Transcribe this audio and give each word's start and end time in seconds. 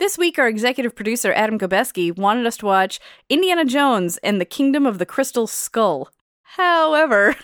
This 0.00 0.16
week, 0.16 0.38
our 0.38 0.48
executive 0.48 0.96
producer, 0.96 1.30
Adam 1.30 1.58
Gobeski, 1.58 2.16
wanted 2.16 2.46
us 2.46 2.56
to 2.56 2.64
watch 2.64 3.00
Indiana 3.28 3.66
Jones 3.66 4.16
and 4.22 4.40
the 4.40 4.46
Kingdom 4.46 4.86
of 4.86 4.96
the 4.96 5.04
Crystal 5.04 5.46
Skull. 5.46 6.08
However, 6.42 7.36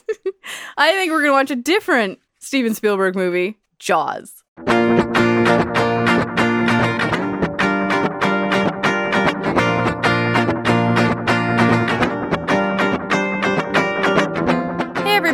I 0.76 0.94
think 0.94 1.12
we're 1.12 1.22
going 1.22 1.30
to 1.30 1.30
watch 1.30 1.52
a 1.52 1.56
different 1.56 2.18
Steven 2.40 2.74
Spielberg 2.74 3.14
movie, 3.14 3.60
Jaws. 3.78 4.42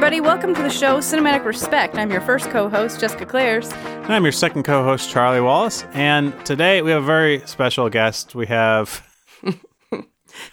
Everybody, 0.08 0.26
welcome 0.26 0.54
to 0.54 0.62
the 0.62 0.70
show 0.70 1.00
Cinematic 1.00 1.44
Respect. 1.44 1.98
I'm 1.98 2.10
your 2.10 2.22
first 2.22 2.48
co 2.48 2.70
host, 2.70 2.98
Jessica 2.98 3.26
Clares. 3.26 3.70
And 3.72 4.14
I'm 4.14 4.22
your 4.22 4.32
second 4.32 4.62
co 4.62 4.82
host, 4.82 5.10
Charlie 5.10 5.42
Wallace. 5.42 5.84
And 5.92 6.32
today 6.46 6.80
we 6.80 6.92
have 6.92 7.02
a 7.02 7.06
very 7.06 7.40
special 7.40 7.90
guest. 7.90 8.34
We 8.34 8.46
have 8.46 9.06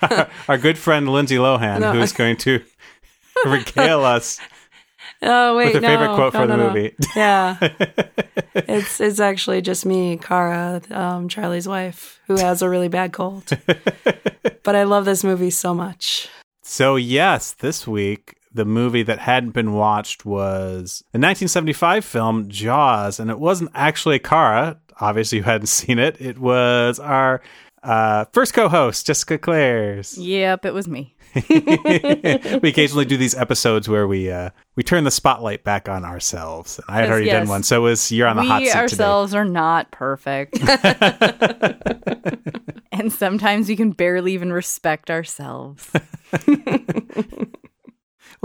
our, 0.02 0.28
our 0.50 0.58
good 0.58 0.78
friend 0.78 1.08
Lindsay 1.08 1.38
Lohan, 1.38 1.80
No. 1.80 1.94
who's 1.94 2.12
going 2.12 2.36
to 2.36 2.66
regale 3.46 4.04
us. 4.04 4.42
Oh 5.22 5.56
wait, 5.56 5.74
With 5.74 5.76
your 5.76 5.82
no, 5.84 5.88
favorite 5.88 6.16
quote 6.16 6.34
no, 6.34 6.40
for 6.42 6.48
the 6.48 6.58
no, 6.58 6.68
no. 6.68 6.74
movie. 6.74 6.96
Yeah, 7.16 7.58
it's 8.56 9.00
it's 9.00 9.22
actually 9.22 9.62
just 9.62 9.86
me, 9.86 10.18
Kara, 10.18 10.82
um, 10.92 11.30
Charlie's 11.30 11.66
wife, 11.66 12.20
who 12.28 12.36
has 12.36 12.62
a 12.62 12.68
really 12.68 12.90
bad 12.90 13.14
cold. 13.14 13.46
but 14.64 14.76
I 14.76 14.84
love 14.84 15.06
this 15.06 15.24
movie 15.24 15.50
so 15.50 15.74
much. 15.74 16.28
So, 16.62 16.98
yes, 16.98 17.54
this 17.54 17.88
week, 17.88 18.35
the 18.56 18.66
movie 18.66 19.04
that 19.04 19.20
hadn't 19.20 19.52
been 19.52 19.74
watched 19.74 20.26
was 20.26 21.04
the 21.12 21.20
1975 21.20 22.06
film 22.06 22.50
Jaws. 22.50 23.20
And 23.20 23.30
it 23.30 23.38
wasn't 23.38 23.70
actually 23.74 24.18
Kara, 24.20 24.80
obviously, 25.00 25.40
you 25.40 25.44
hadn't 25.44 25.68
seen 25.68 26.00
it. 26.00 26.16
It 26.20 26.40
was 26.40 27.00
our 27.00 27.42
uh, 27.84 28.26
first 28.34 28.54
co 28.54 28.70
host, 28.70 29.06
Jessica 29.06 29.38
Clares. 29.38 30.18
Yep, 30.18 30.66
it 30.66 30.74
was 30.74 30.88
me. 30.88 31.12
we 31.50 32.70
occasionally 32.70 33.04
do 33.04 33.18
these 33.18 33.36
episodes 33.36 33.90
where 33.90 34.08
we 34.08 34.32
uh, 34.32 34.52
we 34.76 34.84
turn 34.84 35.04
the 35.04 35.12
spotlight 35.12 35.66
back 35.66 35.90
on 35.90 36.06
ourselves. 36.06 36.80
And 36.80 36.96
I 36.96 37.02
had 37.02 37.10
already 37.10 37.26
yes. 37.26 37.42
done 37.42 37.50
one, 37.50 37.64
so 37.64 37.82
it 37.82 37.90
was 37.90 38.10
you're 38.10 38.30
on 38.30 38.38
the 38.38 38.44
hot 38.44 38.62
seat 38.62 38.74
We 38.74 38.80
ourselves 38.80 39.34
are 39.34 39.44
not 39.44 39.92
perfect. 39.92 40.58
and 42.94 43.12
sometimes 43.12 43.68
we 43.68 43.76
can 43.76 43.92
barely 43.92 44.34
even 44.34 44.54
respect 44.54 45.12
ourselves. 45.12 45.92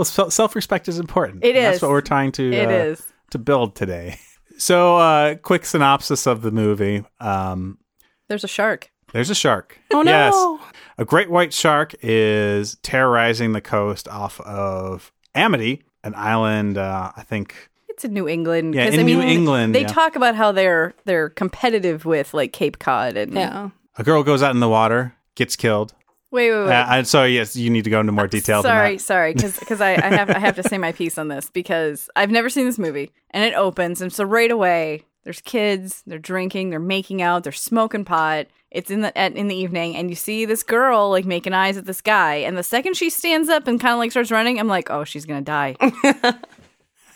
Today. 0.05 0.21
Well, 0.23 0.31
self 0.31 0.55
respect 0.55 0.87
is 0.87 0.99
important. 0.99 1.43
It 1.43 1.55
And 1.55 1.65
That's 1.65 1.81
what 1.81 1.91
we're 1.91 2.01
trying 2.01 2.31
to 2.33 2.51
It 2.51 2.67
uh, 2.67 2.71
is. 2.71 3.07
to 3.31 3.37
build 3.39 3.75
today. 3.75 4.17
So, 4.57 4.97
uh, 4.97 5.35
quick 5.35 5.65
synopsis 5.65 6.27
of 6.27 6.43
the 6.43 6.51
movie. 6.51 7.03
Um, 7.19 7.79
There's 8.27 8.43
a 8.43 8.47
shark. 8.47 8.91
there's 9.11 9.31
a 9.31 9.35
shark. 9.35 9.79
Oh 9.91 10.03
Yes. 10.03 10.33
no! 10.35 10.59
A 10.99 11.05
great 11.05 11.31
white 11.31 11.51
shark 11.51 11.95
is 12.03 12.75
terrorizing 12.83 13.53
the 13.53 13.61
coast 13.61 14.07
off 14.07 14.39
of 14.41 15.11
Amity, 15.33 15.81
an 16.03 16.13
island, 16.15 16.77
uh, 16.77 17.11
I 17.17 17.23
think. 17.23 17.55
It's 17.89 18.05
in 18.05 18.13
New 18.13 18.27
England. 18.27 18.75
Yeah, 18.75 18.85
'cause, 18.85 18.93
in 18.93 18.99
I 18.99 19.03
mean, 19.03 19.17
New 19.19 19.25
England, 19.25 19.73
They 19.73 19.81
yeah. 19.81 19.87
talk 19.87 20.15
about 20.15 20.35
how 20.35 20.51
they're 20.51 20.93
they're 21.05 21.29
competitive 21.29 22.05
with 22.05 22.31
like 22.35 22.53
Cape 22.53 22.77
Cod 22.77 23.17
and 23.17 23.33
Yeah, 23.33 23.69
A 23.97 24.03
girl 24.03 24.21
goes 24.21 24.43
out 24.43 24.53
in 24.53 24.59
the 24.59 24.69
water, 24.69 25.15
gets 25.33 25.55
killed. 25.55 25.95
Wait, 26.31 26.49
wait, 26.49 26.65
wait. 26.65 26.71
Uh, 26.71 26.85
I'm 26.87 27.05
sorry, 27.05 27.35
yes, 27.35 27.57
you 27.57 27.69
need 27.69 27.83
to 27.83 27.89
go 27.89 27.99
into 27.99 28.13
more 28.13 28.27
detail 28.27 28.61
than 28.61 28.69
sorry, 28.69 28.95
that. 28.95 29.03
sorry, 29.03 29.33
because 29.33 29.81
I, 29.81 29.91
I 29.91 30.15
have 30.15 30.29
I 30.29 30.39
have 30.39 30.55
to 30.55 30.63
say 30.63 30.77
my 30.77 30.93
piece 30.93 31.17
on 31.17 31.27
this 31.27 31.49
because 31.49 32.09
I've 32.15 32.31
never 32.31 32.49
seen 32.49 32.65
this 32.65 32.79
movie 32.79 33.11
and 33.31 33.43
it 33.43 33.53
opens 33.53 34.01
and 34.01 34.13
so 34.13 34.23
right 34.23 34.49
away 34.49 35.03
there's 35.23 35.41
kids, 35.41 36.03
they're 36.07 36.17
drinking, 36.17 36.69
they're 36.69 36.79
making 36.79 37.21
out, 37.21 37.43
they're 37.43 37.51
smoking 37.51 38.05
pot. 38.05 38.47
It's 38.71 38.89
in 38.89 39.01
the 39.01 39.15
at, 39.17 39.35
in 39.35 39.49
the 39.49 39.55
evening 39.55 39.97
and 39.97 40.09
you 40.09 40.15
see 40.15 40.45
this 40.45 40.63
girl 40.63 41.09
like 41.09 41.25
making 41.25 41.53
eyes 41.53 41.75
at 41.75 41.85
this 41.85 42.01
guy 42.01 42.35
and 42.35 42.57
the 42.57 42.63
second 42.63 42.95
she 42.95 43.09
stands 43.09 43.49
up 43.49 43.67
and 43.67 43.79
kind 43.79 43.93
of 43.93 43.99
like 43.99 44.11
starts 44.11 44.31
running, 44.31 44.57
I'm 44.57 44.69
like, 44.69 44.89
oh, 44.89 45.03
she's 45.03 45.25
gonna 45.25 45.41
die 45.41 45.75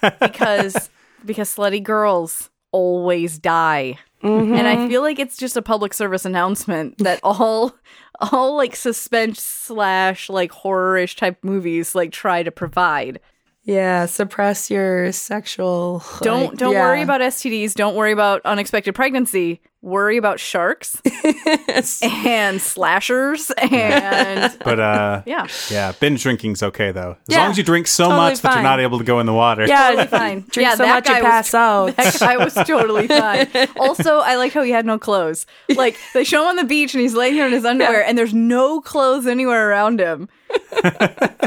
because 0.19 0.89
because 1.25 1.55
slutty 1.55 1.81
girls 1.81 2.49
always 2.71 3.39
die. 3.39 3.97
And 4.25 4.67
I 4.67 4.75
mm-hmm. 4.75 4.87
feel 4.87 5.01
like 5.01 5.19
it's 5.19 5.37
just 5.37 5.55
a 5.55 5.61
public 5.61 5.93
service 5.93 6.25
announcement 6.25 6.97
that 6.99 7.19
all 7.23 7.75
all 8.19 8.55
like 8.55 8.75
suspense 8.75 9.41
slash 9.41 10.29
like 10.29 10.51
horror-ish 10.51 11.15
type 11.15 11.43
movies 11.43 11.95
like 11.95 12.11
try 12.11 12.43
to 12.43 12.51
provide. 12.51 13.19
yeah. 13.63 14.05
Suppress 14.05 14.69
your 14.71 15.11
sexual. 15.11 16.03
Don't 16.21 16.49
like, 16.51 16.57
don't 16.57 16.73
yeah. 16.73 16.81
worry 16.81 17.01
about 17.01 17.21
STDs, 17.21 17.73
don't 17.73 17.95
worry 17.95 18.11
about 18.11 18.41
unexpected 18.45 18.95
pregnancy. 18.95 19.61
Worry 19.85 20.17
about 20.17 20.39
sharks 20.39 20.99
and 22.01 22.59
slashers 22.59 23.51
and 23.51 24.57
But 24.65 24.79
uh, 24.79 25.21
yeah. 25.27 25.45
yeah, 25.69 25.91
binge 25.99 26.23
drinking's 26.23 26.63
okay 26.63 26.91
though. 26.91 27.11
As 27.11 27.17
Yeah, 27.35 27.41
long 27.41 27.51
as 27.51 27.57
you 27.59 27.63
drink 27.63 27.85
so 27.85 28.05
totally 28.05 28.17
much 28.31 28.41
that 28.41 28.55
you're 28.55 28.63
not 28.63 28.79
able 28.79 28.97
to 28.97 29.03
go 29.03 29.19
in 29.19 29.27
the 29.27 29.33
water. 29.33 29.67
Yeah, 29.67 29.89
Totally 29.91 30.07
fine. 30.19 30.39
Drink 30.49 30.67
yeah, 30.67 30.71
so 30.73 30.83
that 30.85 30.95
much 30.95 31.07
you 31.07 31.13
guy 31.13 31.21
was- 31.21 31.29
pass 31.29 31.53
out. 31.53 31.95
That 31.97 32.17
guy 32.19 32.37
was 32.43 32.55
totally 32.55 33.07
fine. 33.07 33.47
Also, 33.77 34.17
I 34.21 34.37
like 34.37 34.53
how 34.53 34.63
he 34.63 34.71
had 34.71 34.87
no 34.87 34.97
clothes. 34.97 35.45
Like 35.75 35.97
they 36.15 36.23
show 36.23 36.41
him 36.41 36.47
on 36.47 36.55
the 36.55 36.63
beach 36.63 36.95
and 36.95 37.01
he's 37.01 37.13
laying 37.13 37.35
here 37.35 37.45
in 37.45 37.51
his 37.53 37.63
underwear, 37.63 38.03
and 38.03 38.17
there's 38.17 38.33
no 38.33 38.81
clothes 38.81 39.27
anywhere 39.27 39.69
around 39.69 39.99
him. 39.99 40.29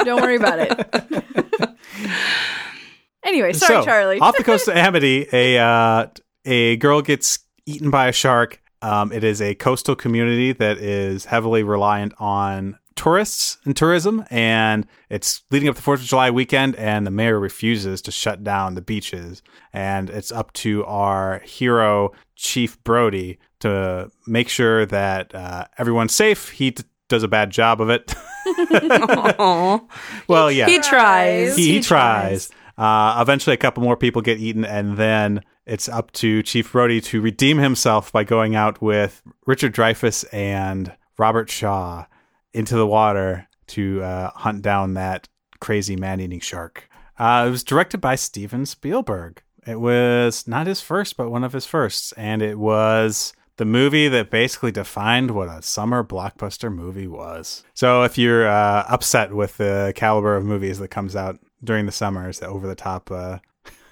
Don't 0.05 0.23
worry 0.23 0.37
about 0.37 0.61
it. 0.61 1.75
anyway, 3.25 3.53
sorry, 3.53 3.83
so, 3.83 3.85
Charlie. 3.85 4.21
off 4.21 4.37
the 4.37 4.45
coast 4.45 4.69
of 4.69 4.77
Amity, 4.77 5.27
a 5.33 5.59
uh, 5.59 6.07
a 6.45 6.77
girl 6.77 7.03
gets 7.03 7.41
eaten 7.69 7.91
by 7.91 8.09
a 8.09 8.13
shark. 8.13 8.61
Um, 8.81 9.13
it 9.13 9.25
is 9.25 9.43
a 9.43 9.55
coastal 9.57 9.95
community 9.97 10.53
that 10.53 10.79
is 10.79 11.25
heavily 11.27 11.63
reliant 11.63 12.15
on 12.19 12.79
tourists 12.95 13.59
and 13.65 13.77
tourism, 13.77 14.25
and 14.31 14.87
it's 15.11 15.43
leading 15.51 15.69
up 15.69 15.77
to 15.77 15.83
Fourth 15.83 16.01
of 16.01 16.07
July 16.07 16.31
weekend, 16.31 16.75
and 16.77 17.07
the 17.07 17.11
mayor 17.11 17.39
refuses 17.39 18.01
to 18.03 18.11
shut 18.11 18.43
down 18.45 18.75
the 18.75 18.81
beaches, 18.81 19.43
and 19.73 20.11
it's 20.11 20.31
up 20.33 20.53
to 20.55 20.85
our 20.87 21.41
hero 21.41 22.13
Chief 22.37 22.83
Brody 22.85 23.39
to 23.61 24.11
make 24.27 24.49
sure 24.49 24.87
that 24.87 25.35
uh, 25.35 25.67
everyone's 25.77 26.15
safe. 26.15 26.51
He 26.51 26.71
t- 26.73 26.85
does 27.09 27.23
a 27.25 27.29
bad 27.29 27.51
job 27.51 27.81
of 27.81 27.91
it. 27.91 28.15
Well, 30.29 30.51
yeah, 30.51 30.67
He 30.67 30.79
tries. 30.81 31.57
he, 31.57 31.73
he 31.75 31.81
tries. 31.81 32.51
Uh, 32.77 33.19
eventually, 33.21 33.55
a 33.55 33.59
couple 33.59 33.83
more 33.83 33.97
people 33.97 34.23
get 34.23 34.39
eaten, 34.39 34.65
and 34.65 34.97
then 34.97 35.43
it's 35.69 35.89
up 35.89 36.11
to 36.13 36.43
Chief 36.43 36.73
Brody 36.73 37.01
to 37.03 37.21
redeem 37.21 37.59
himself 37.59 38.11
by 38.11 38.25
going 38.25 38.57
out 38.57 38.81
with 38.81 39.23
Richard 39.47 39.75
Dreyfuss 39.75 40.25
and 40.33 40.95
Robert 41.19 41.51
Shaw 41.51 42.07
into 42.55 42.75
the 42.75 42.87
water 42.87 43.47
to 43.69 44.03
uh, 44.03 44.31
hunt 44.31 44.63
down 44.63 44.95
that 44.95 45.29
crazy 45.61 45.95
man-eating 45.95 46.41
shark. 46.41 46.89
Uh, 47.19 47.45
it 47.47 47.51
was 47.51 47.63
directed 47.63 48.01
by 48.01 48.15
Steven 48.15 48.65
Spielberg. 48.65 49.43
It 49.67 49.79
was 49.79 50.49
not 50.49 50.67
his 50.67 50.81
first, 50.81 51.17
but 51.19 51.31
one 51.31 51.45
of 51.45 51.53
his 51.53 51.67
firsts, 51.67 52.13
and 52.13 52.41
it 52.41 52.59
was 52.59 53.35
the 53.59 53.67
movie 53.67 54.09
that 54.09 54.31
basically 54.31 54.73
defined 54.73 55.33
what 55.33 55.49
a 55.49 55.61
summer 55.61 56.03
blockbuster 56.03 56.73
movie 56.73 57.09
was. 57.09 57.65
So 57.75 58.05
if 58.05 58.17
you're 58.17 58.49
uh, 58.49 58.87
upset 58.89 59.35
with 59.35 59.59
the 59.59 59.93
caliber 59.95 60.37
of 60.37 60.45
movies 60.45 60.79
that 60.79 60.89
comes 60.89 61.15
out 61.15 61.39
during 61.63 61.85
the 61.85 61.93
summers, 61.93 62.39
the 62.39 62.47
over 62.47 62.67
the 62.67 62.77
top 62.77 63.11
uh, 63.11 63.39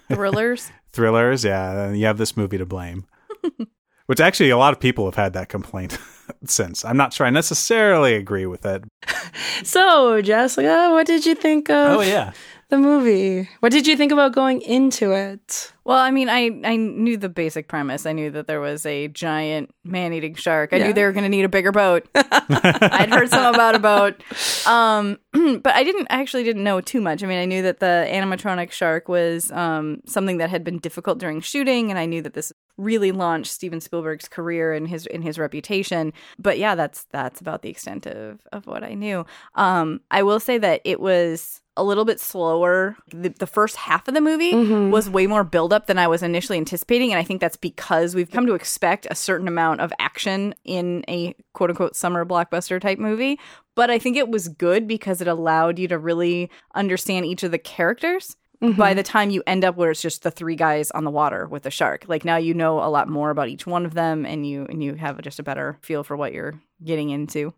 Thrillers. 0.08 0.70
thrillers, 0.96 1.44
yeah, 1.44 1.74
then 1.74 1.94
you 1.96 2.06
have 2.06 2.18
this 2.18 2.36
movie 2.36 2.58
to 2.58 2.66
blame. 2.66 3.04
Which 4.06 4.20
actually, 4.20 4.50
a 4.50 4.56
lot 4.58 4.72
of 4.72 4.78
people 4.80 5.04
have 5.06 5.16
had 5.16 5.32
that 5.32 5.48
complaint 5.48 5.98
since. 6.46 6.84
I'm 6.84 6.96
not 6.96 7.12
sure 7.12 7.26
I 7.26 7.30
necessarily 7.30 8.14
agree 8.14 8.46
with 8.46 8.64
it. 8.66 8.84
So, 9.62 10.20
Jessica, 10.22 10.90
what 10.90 11.06
did 11.06 11.24
you 11.26 11.34
think 11.34 11.68
of 11.70 11.98
Oh, 11.98 12.00
yeah. 12.00 12.32
The 12.68 12.78
movie? 12.78 13.48
What 13.60 13.72
did 13.72 13.86
you 13.86 13.96
think 13.96 14.12
about 14.12 14.32
going 14.32 14.60
into 14.62 15.12
it? 15.12 15.72
Well, 15.84 15.98
I 15.98 16.10
mean, 16.10 16.28
I, 16.28 16.50
I 16.64 16.74
knew 16.76 17.16
the 17.16 17.28
basic 17.28 17.68
premise. 17.68 18.06
I 18.06 18.12
knew 18.12 18.28
that 18.32 18.48
there 18.48 18.60
was 18.60 18.84
a 18.84 19.06
giant 19.06 19.72
man 19.84 20.12
eating 20.12 20.34
shark. 20.34 20.72
I 20.72 20.76
Yeah. 20.78 20.88
knew 20.88 20.92
they 20.92 21.04
were 21.04 21.12
going 21.12 21.22
to 21.22 21.28
need 21.28 21.44
a 21.44 21.48
bigger 21.48 21.70
boat. 21.70 22.08
I'd 22.14 23.08
heard 23.10 23.30
some 23.30 23.54
about 23.54 23.76
a 23.76 23.78
boat. 23.78 24.20
Um, 24.66 25.18
but 25.62 25.74
I 25.74 25.84
didn't 25.84 26.08
I 26.10 26.20
actually 26.20 26.42
didn't 26.42 26.64
know 26.64 26.80
too 26.80 27.00
much. 27.00 27.22
I 27.22 27.26
mean, 27.26 27.38
I 27.38 27.44
knew 27.44 27.62
that 27.62 27.78
the 27.78 28.08
animatronic 28.10 28.72
shark 28.72 29.08
was 29.08 29.52
um, 29.52 30.00
something 30.06 30.38
that 30.38 30.50
had 30.50 30.64
been 30.64 30.78
difficult 30.78 31.18
during 31.18 31.40
shooting, 31.40 31.90
and 31.90 31.98
I 32.00 32.06
knew 32.06 32.22
that 32.22 32.34
this 32.34 32.52
really 32.76 33.12
launched 33.12 33.52
Steven 33.52 33.80
Spielberg's 33.80 34.28
career 34.28 34.72
and 34.72 34.88
his 34.88 35.06
in 35.06 35.22
his 35.22 35.38
reputation. 35.38 36.12
But 36.38 36.58
yeah, 36.58 36.74
that's 36.74 37.04
that's 37.12 37.40
about 37.40 37.62
the 37.62 37.68
extent 37.70 38.06
of 38.06 38.40
of 38.50 38.66
what 38.66 38.82
I 38.82 38.94
knew. 38.94 39.24
Um, 39.54 40.00
I 40.10 40.24
will 40.24 40.40
say 40.40 40.58
that 40.58 40.80
it 40.84 40.98
was 41.00 41.62
a 41.76 41.84
little 41.84 42.04
bit 42.04 42.20
slower. 42.20 42.96
The, 43.08 43.28
the 43.28 43.46
first 43.46 43.76
half 43.76 44.08
of 44.08 44.14
the 44.14 44.20
movie 44.20 44.52
mm-hmm. 44.52 44.90
was 44.90 45.10
way 45.10 45.26
more 45.26 45.44
buildup 45.44 45.86
than 45.86 45.98
I 45.98 46.08
was 46.08 46.22
initially 46.22 46.58
anticipating. 46.58 47.12
And 47.12 47.18
I 47.18 47.24
think 47.24 47.40
that's 47.40 47.56
because 47.56 48.14
we've 48.14 48.30
come 48.30 48.46
to 48.46 48.54
expect 48.54 49.06
a 49.10 49.14
certain 49.14 49.48
amount 49.48 49.80
of 49.80 49.92
action 49.98 50.54
in 50.64 51.04
a 51.08 51.34
quote 51.52 51.70
unquote 51.70 51.96
summer 51.96 52.24
blockbuster 52.24 52.80
type 52.80 52.98
movie. 52.98 53.38
But 53.74 53.90
I 53.90 53.98
think 53.98 54.16
it 54.16 54.28
was 54.28 54.48
good 54.48 54.88
because 54.88 55.20
it 55.20 55.28
allowed 55.28 55.78
you 55.78 55.88
to 55.88 55.98
really 55.98 56.50
understand 56.74 57.26
each 57.26 57.42
of 57.42 57.50
the 57.50 57.58
characters 57.58 58.36
mm-hmm. 58.62 58.78
by 58.78 58.94
the 58.94 59.02
time 59.02 59.30
you 59.30 59.42
end 59.46 59.64
up 59.64 59.76
where 59.76 59.90
it's 59.90 60.02
just 60.02 60.22
the 60.22 60.30
three 60.30 60.56
guys 60.56 60.90
on 60.92 61.04
the 61.04 61.10
water 61.10 61.46
with 61.46 61.62
the 61.62 61.70
shark. 61.70 62.04
Like 62.08 62.24
now 62.24 62.36
you 62.36 62.54
know 62.54 62.82
a 62.82 62.88
lot 62.88 63.08
more 63.08 63.30
about 63.30 63.48
each 63.48 63.66
one 63.66 63.84
of 63.84 63.94
them 63.94 64.24
and 64.24 64.46
you 64.46 64.66
and 64.68 64.82
you 64.82 64.94
have 64.94 65.20
just 65.22 65.38
a 65.38 65.42
better 65.42 65.78
feel 65.82 66.02
for 66.02 66.16
what 66.16 66.32
you're 66.32 66.60
getting 66.82 67.10
into. 67.10 67.52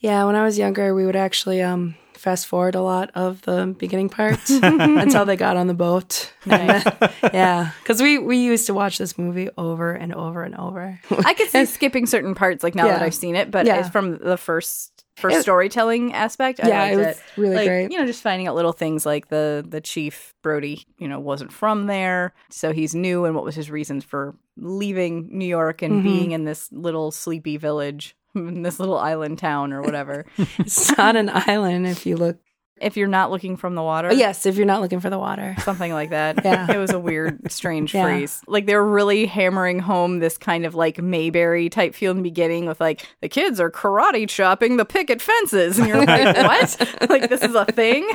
Yeah, 0.00 0.24
when 0.24 0.34
I 0.34 0.44
was 0.44 0.58
younger, 0.58 0.94
we 0.94 1.04
would 1.06 1.16
actually 1.16 1.60
um, 1.62 1.94
fast 2.14 2.46
forward 2.46 2.74
a 2.74 2.80
lot 2.82 3.10
of 3.14 3.42
the 3.42 3.74
beginning 3.78 4.08
parts 4.08 4.48
until 4.62 5.24
they 5.26 5.36
got 5.36 5.56
on 5.56 5.66
the 5.66 5.74
boat. 5.74 6.32
Nice. 6.46 6.84
Yeah, 7.34 7.70
because 7.82 8.00
we 8.02 8.18
we 8.18 8.38
used 8.38 8.66
to 8.66 8.74
watch 8.74 8.98
this 8.98 9.16
movie 9.18 9.50
over 9.56 9.92
and 9.92 10.12
over 10.14 10.42
and 10.42 10.56
over. 10.56 10.98
I 11.24 11.34
could 11.34 11.48
see 11.48 11.64
skipping 11.76 12.06
certain 12.06 12.34
parts 12.34 12.64
like 12.64 12.74
now 12.74 12.86
that 12.86 13.02
I've 13.02 13.14
seen 13.14 13.36
it, 13.36 13.50
but 13.50 13.66
Yeah. 13.66 13.78
it's 13.80 13.88
from 13.90 14.18
the 14.18 14.36
first 14.36 15.04
first 15.16 15.42
storytelling 15.42 16.12
aspect. 16.14 16.60
I 16.62 16.68
yeah, 16.68 16.80
liked 16.80 16.92
it 16.94 16.96
was 16.96 17.20
really 17.36 17.56
like, 17.56 17.68
great. 17.68 17.92
You 17.92 17.98
know, 17.98 18.06
just 18.06 18.22
finding 18.22 18.48
out 18.48 18.56
little 18.56 18.72
things 18.72 19.04
like 19.06 19.28
the 19.28 19.64
the 19.68 19.80
chief 19.80 20.34
Brody, 20.42 20.86
you 20.98 21.06
know, 21.08 21.20
wasn't 21.20 21.52
from 21.52 21.86
there, 21.86 22.32
so 22.48 22.72
he's 22.72 22.94
new, 22.94 23.26
and 23.26 23.34
what 23.34 23.44
was 23.44 23.54
his 23.54 23.70
reasons 23.70 24.02
for 24.02 24.34
leaving 24.56 25.28
New 25.30 25.46
York 25.46 25.82
and 25.82 26.00
Mhm. 26.00 26.02
being 26.02 26.30
in 26.32 26.44
this 26.44 26.70
little 26.72 27.10
sleepy 27.12 27.58
village, 27.58 28.16
in 28.34 28.62
this 28.62 28.78
little 28.80 28.98
island 28.98 29.38
town 29.38 29.72
or 29.72 29.82
whatever. 29.82 30.26
It's 30.58 30.96
not 30.96 31.16
an 31.16 31.30
island 31.32 31.86
if 31.86 32.06
you 32.06 32.16
look. 32.16 32.38
if 32.80 32.96
you're 32.96 33.08
not 33.08 33.30
looking 33.30 33.56
from 33.58 33.74
the 33.74 33.82
water, 33.82 34.08
Oh, 34.08 34.14
yes, 34.14 34.46
if 34.46 34.56
you're 34.56 34.64
not 34.66 34.80
looking 34.80 35.00
for 35.00 35.10
the 35.10 35.18
water. 35.18 35.54
something 35.64 35.92
like 35.92 36.10
that. 36.10 36.42
Yeah. 36.44 36.70
It 36.72 36.78
was 36.78 36.90
a 36.92 36.98
weird, 36.98 37.52
strange 37.52 37.92
Yeah. 37.94 38.04
phrase. 38.04 38.40
Like 38.46 38.64
they 38.66 38.74
were 38.74 38.88
really 38.88 39.26
hammering 39.26 39.80
home 39.80 40.20
this 40.20 40.38
kind 40.38 40.64
of 40.64 40.74
like 40.74 40.98
Mayberry 40.98 41.68
type 41.68 41.94
feel 41.94 42.10
in 42.12 42.16
the 42.16 42.22
beginning 42.22 42.64
with 42.66 42.80
like 42.80 43.06
the 43.20 43.28
kids 43.28 43.60
are 43.60 43.70
karate 43.70 44.26
chopping 44.28 44.78
the 44.78 44.86
picket 44.86 45.20
fences. 45.20 45.78
And 45.78 45.88
you're 45.88 45.98
like, 46.06 46.36
what? 46.36 47.10
like 47.10 47.28
this 47.28 47.42
is 47.42 47.54
a 47.54 47.66
thing? 47.66 48.08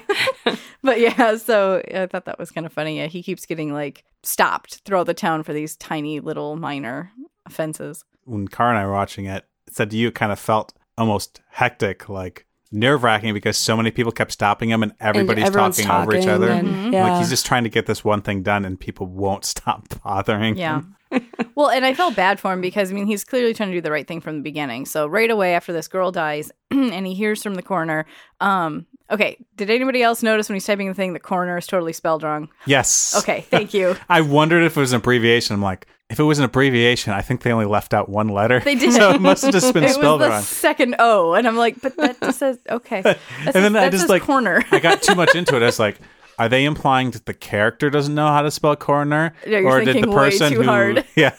but 0.81 0.99
yeah, 0.99 1.37
so 1.37 1.83
I 1.93 2.07
thought 2.07 2.25
that 2.25 2.39
was 2.39 2.49
kind 2.51 2.65
of 2.65 2.73
funny. 2.73 2.97
Yeah, 2.97 3.07
he 3.07 3.21
keeps 3.21 3.45
getting 3.45 3.71
like 3.71 4.03
stopped 4.23 4.81
throughout 4.85 5.05
the 5.05 5.13
town 5.13 5.43
for 5.43 5.53
these 5.53 5.75
tiny 5.75 6.19
little 6.19 6.55
minor 6.55 7.11
offenses. 7.45 8.03
When 8.23 8.47
Car 8.47 8.69
and 8.69 8.79
I 8.79 8.85
were 8.87 8.93
watching 8.93 9.25
it, 9.25 9.37
it 9.37 9.45
said 9.75 9.89
to 9.91 9.97
you 9.97 10.07
it 10.07 10.15
kind 10.15 10.31
of 10.31 10.39
felt 10.39 10.73
almost 10.97 11.41
hectic, 11.49 12.07
like 12.09 12.45
nerve 12.71 13.03
wracking 13.03 13.33
because 13.33 13.57
so 13.57 13.75
many 13.77 13.91
people 13.91 14.11
kept 14.11 14.31
stopping 14.31 14.69
him 14.69 14.81
and 14.83 14.93
everybody's 14.99 15.45
everyone's 15.45 15.77
talking, 15.77 16.07
over 16.13 16.15
each 16.17 16.27
other. 16.27 16.49
and- 16.49 16.67
Mhm. 16.67 16.93
yeah. 16.93 17.09
Like 17.09 17.19
he's 17.19 17.29
just 17.29 17.45
trying 17.45 17.63
to 17.63 17.69
get 17.69 17.85
this 17.85 18.03
one 18.03 18.21
thing 18.21 18.41
done 18.43 18.65
and 18.65 18.79
people 18.79 19.05
won't 19.07 19.45
stop 19.53 19.87
bothering. 20.03 20.55
Yeah. 20.57 20.81
him. 21.11 21.27
well, 21.55 21.69
and 21.69 21.85
I 21.85 21.93
felt 21.93 22.15
bad 22.15 22.39
for 22.39 22.51
him 22.53 22.61
because 22.61 22.91
I 22.91 22.93
mean 22.95 23.05
he's 23.05 23.23
clearly 23.23 23.53
trying 23.53 23.69
to 23.69 23.75
do 23.75 23.81
the 23.81 23.91
right 23.91 24.07
thing 24.07 24.21
from 24.21 24.37
the 24.37 24.41
beginning. 24.41 24.85
So 24.85 25.07
right 25.07 25.29
away 25.29 25.53
after 25.53 25.71
this 25.73 25.87
girl 25.87 26.11
dies, 26.11 26.51
and 26.71 27.05
he 27.05 27.13
hears 27.13 27.43
from 27.43 27.55
the 27.55 27.61
coroner. 27.61 28.05
Um, 28.41 28.85
okay, 29.11 29.37
did 29.55 29.69
anybody 29.69 30.01
else 30.03 30.23
notice 30.23 30.49
when 30.49 30.55
he's 30.55 30.65
typing 30.65 30.87
the 30.87 30.93
thing 30.93 31.13
the 31.13 31.19
coroner 31.19 31.57
is 31.57 31.67
totally 31.67 31.93
spelled 31.93 32.23
wrong? 32.23 32.49
Yes. 32.65 33.15
Okay, 33.17 33.41
thank 33.49 33.73
you. 33.73 33.95
I 34.09 34.21
wondered 34.21 34.63
if 34.63 34.75
it 34.77 34.79
was 34.79 34.93
an 34.93 34.97
abbreviation. 34.97 35.53
I'm 35.53 35.61
like, 35.61 35.87
if 36.09 36.19
it 36.19 36.23
was 36.23 36.37
an 36.39 36.45
abbreviation, 36.45 37.13
I 37.13 37.21
think 37.21 37.41
they 37.41 37.51
only 37.51 37.65
left 37.65 37.93
out 37.93 38.09
one 38.09 38.27
letter. 38.29 38.59
They 38.59 38.75
did. 38.79 38.93
so 38.93 39.11
it 39.11 39.21
must 39.21 39.43
have 39.43 39.51
just 39.51 39.73
been 39.73 39.83
it 39.85 39.87
was 39.87 39.95
spelled 39.95 40.21
the 40.21 40.29
wrong. 40.29 40.41
second 40.43 40.95
O, 40.99 41.33
and 41.33 41.47
I'm 41.47 41.55
like, 41.57 41.81
but 41.81 41.95
that 41.97 42.19
just 42.21 42.39
says 42.39 42.59
okay. 42.69 43.01
That 43.01 43.17
and 43.45 43.53
then 43.55 43.75
I 43.75 43.85
that 43.85 43.91
just 43.91 44.09
like 44.09 44.21
corner. 44.21 44.63
I 44.71 44.79
got 44.79 45.01
too 45.01 45.15
much 45.15 45.33
into 45.35 45.55
it. 45.55 45.61
I 45.63 45.65
was 45.65 45.79
like, 45.79 45.99
are 46.37 46.49
they 46.49 46.65
implying 46.65 47.11
that 47.11 47.25
the 47.25 47.33
character 47.33 47.89
doesn't 47.89 48.13
know 48.13 48.27
how 48.27 48.41
to 48.41 48.51
spell 48.51 48.75
coroner, 48.75 49.33
Yeah, 49.47 49.59
you're 49.59 49.71
or 49.71 49.83
did 49.85 50.03
the 50.03 50.11
person 50.11 50.51
too 50.51 50.57
who 50.61 50.63
hard. 50.63 51.05
yeah 51.15 51.33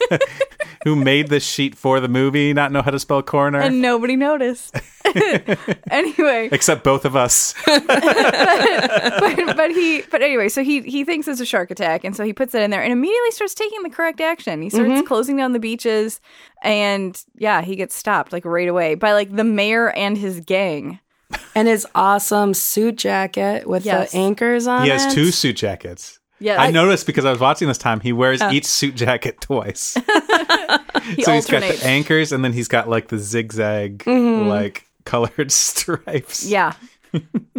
who 0.83 0.95
made 0.95 1.27
this 1.29 1.43
sheet 1.45 1.75
for 1.75 1.99
the 1.99 2.07
movie 2.07 2.53
not 2.53 2.71
know 2.71 2.81
how 2.81 2.91
to 2.91 2.99
spell 2.99 3.21
coroner? 3.21 3.59
and 3.59 3.81
nobody 3.81 4.15
noticed. 4.15 4.75
anyway, 5.91 6.49
Except 6.51 6.83
both 6.83 7.05
of 7.05 7.15
us. 7.15 7.53
but, 7.65 9.55
but 9.55 9.71
he 9.71 10.01
but 10.11 10.21
anyway 10.21 10.49
so 10.49 10.63
he 10.63 10.81
he 10.81 11.03
thinks 11.03 11.27
it's 11.27 11.39
a 11.39 11.45
shark 11.45 11.71
attack 11.71 12.03
and 12.03 12.15
so 12.15 12.23
he 12.23 12.33
puts 12.33 12.53
it 12.55 12.61
in 12.61 12.71
there 12.71 12.81
and 12.81 12.91
immediately 12.91 13.31
starts 13.31 13.53
taking 13.53 13.83
the 13.83 13.89
correct 13.89 14.21
action 14.21 14.61
he 14.61 14.69
starts 14.69 14.89
mm-hmm. 14.89 15.05
closing 15.07 15.35
down 15.37 15.53
the 15.53 15.59
beaches 15.59 16.19
and 16.63 17.23
yeah 17.37 17.61
he 17.61 17.75
gets 17.75 17.95
stopped 17.95 18.31
like 18.33 18.45
right 18.45 18.67
away 18.67 18.95
by 18.95 19.13
like 19.13 19.35
the 19.35 19.43
mayor 19.43 19.89
and 19.91 20.17
his 20.17 20.39
gang 20.41 20.99
and 21.55 21.67
his 21.67 21.85
awesome 21.95 22.53
suit 22.53 22.95
jacket 22.95 23.67
with 23.67 23.85
Yes. 23.85 24.11
the 24.11 24.17
anchors 24.17 24.67
on 24.67 24.83
He 24.83 24.89
it. 24.89 24.93
has 25.01 25.13
two 25.13 25.31
suit 25.31 25.57
jackets. 25.57 26.19
Yeah 26.39 26.61
I 26.61 26.71
noticed 26.71 27.05
because 27.05 27.25
I 27.25 27.31
was 27.31 27.39
watching 27.39 27.67
this 27.67 27.77
time. 27.77 27.99
He 27.99 28.13
wears 28.13 28.41
Oh. 28.41 28.51
each 28.51 28.65
suit 28.65 28.95
jacket 28.95 29.41
twice. 29.41 29.93
he 31.15 31.23
so 31.23 31.33
he's 31.33 31.47
got 31.47 31.61
the 31.61 31.79
anchors, 31.83 32.31
and 32.31 32.43
then 32.43 32.53
he's 32.53 32.67
got 32.67 32.89
like 32.89 33.07
the 33.07 33.17
zigzag, 33.17 33.99
mm-hmm. 33.99 34.47
like 34.47 34.85
colored 35.05 35.51
stripes. 35.51 36.45
yeah 36.45 36.73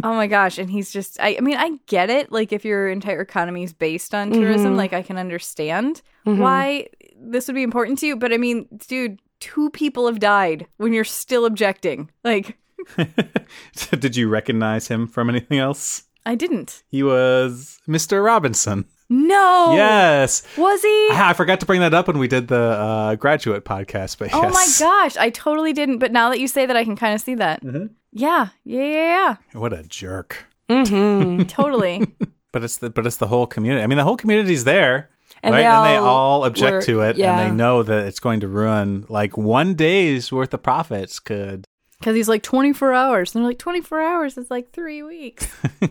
oh 0.04 0.14
my 0.14 0.26
gosh 0.26 0.58
and 0.58 0.70
he's 0.70 0.92
just 0.92 1.18
I, 1.20 1.36
I 1.38 1.40
mean 1.40 1.56
i 1.56 1.78
get 1.86 2.10
it 2.10 2.30
like 2.30 2.52
if 2.52 2.66
your 2.66 2.90
entire 2.90 3.22
economy 3.22 3.62
is 3.62 3.72
based 3.72 4.14
on 4.14 4.30
tourism 4.30 4.68
mm-hmm. 4.68 4.76
like 4.76 4.92
i 4.92 5.02
can 5.02 5.16
understand 5.16 6.02
mm-hmm. 6.26 6.38
why 6.38 6.88
this 7.18 7.48
would 7.48 7.54
be 7.54 7.62
important 7.62 7.98
to 8.00 8.06
you 8.06 8.14
but 8.14 8.30
i 8.30 8.36
mean 8.36 8.68
dude 8.86 9.20
two 9.40 9.70
people 9.70 10.06
have 10.06 10.20
died 10.20 10.66
when 10.76 10.92
you're 10.92 11.02
still 11.02 11.46
objecting 11.46 12.10
like 12.24 12.58
Did 13.90 14.16
you 14.16 14.28
recognize 14.28 14.88
him 14.88 15.06
from 15.06 15.28
anything 15.28 15.58
else? 15.58 16.04
I 16.28 16.34
didn't 16.36 16.82
He 16.88 17.02
was 17.02 17.78
Mr. 17.88 18.24
Robinson. 18.24 18.84
no 19.10 19.72
Yes. 19.74 20.42
was 20.56 20.82
he 20.82 21.08
I 21.12 21.30
I 21.30 21.32
forgot 21.32 21.58
to 21.60 21.66
bring 21.66 21.80
that 21.80 21.94
up 21.94 22.06
when 22.08 22.18
we 22.18 22.28
did 22.28 22.46
the 22.48 22.60
uh, 22.86 23.14
graduate 23.16 23.64
podcast, 23.64 24.18
but 24.18 24.28
Oh 24.32 24.48
my 24.50 24.66
gosh, 24.78 25.16
I 25.16 25.30
totally 25.30 25.72
didn't. 25.72 25.98
But 25.98 26.12
now 26.12 26.28
that 26.30 26.38
you 26.40 26.48
say 26.48 26.66
that, 26.66 26.76
I 26.76 26.84
can 26.84 26.96
kind 26.96 27.14
of 27.14 27.20
see 27.20 27.34
that. 27.36 27.62
Mm-hmm. 27.64 27.86
Yeah, 28.12 28.48
yeah, 28.64 28.84
yeah, 29.14 29.36
What 29.62 29.72
a 29.72 29.82
jerk. 29.82 30.46
Mm-hmm. 30.68 31.42
totally. 31.58 31.96
But 32.52 32.64
it's 32.64 32.76
the 32.78 32.90
but 32.90 33.06
it's 33.06 33.16
the 33.18 33.26
whole 33.28 33.46
community. 33.46 33.82
I 33.82 33.86
mean, 33.88 33.98
the 33.98 34.04
whole 34.04 34.16
community's 34.16 34.64
there, 34.64 35.08
And 35.42 35.54
right? 35.54 35.60
they 35.62 35.66
and 35.66 35.86
they 35.86 35.96
all 35.96 36.06
all 36.06 36.44
object 36.44 36.72
were- 36.72 36.82
to 36.82 37.00
it, 37.08 37.16
yeah. 37.16 37.30
and 37.30 37.38
they 37.40 37.54
know 37.56 37.82
that 37.82 38.06
it's 38.06 38.20
going 38.20 38.40
to 38.40 38.48
ruin 38.48 39.04
like 39.08 39.36
one 39.36 39.74
day's 39.74 40.30
worth 40.32 40.52
of 40.54 40.62
profits. 40.62 41.18
Could 41.20 41.64
Because 41.98 42.14
he's 42.14 42.28
like 42.28 42.42
24 42.42 42.94
hours. 42.94 43.34
And 43.34 43.42
they're 43.42 43.50
like, 43.50 43.58
24 43.58 44.00
hours 44.00 44.38
is 44.38 44.50
like 44.50 44.70
three 44.70 45.02
weeks. 45.02 45.48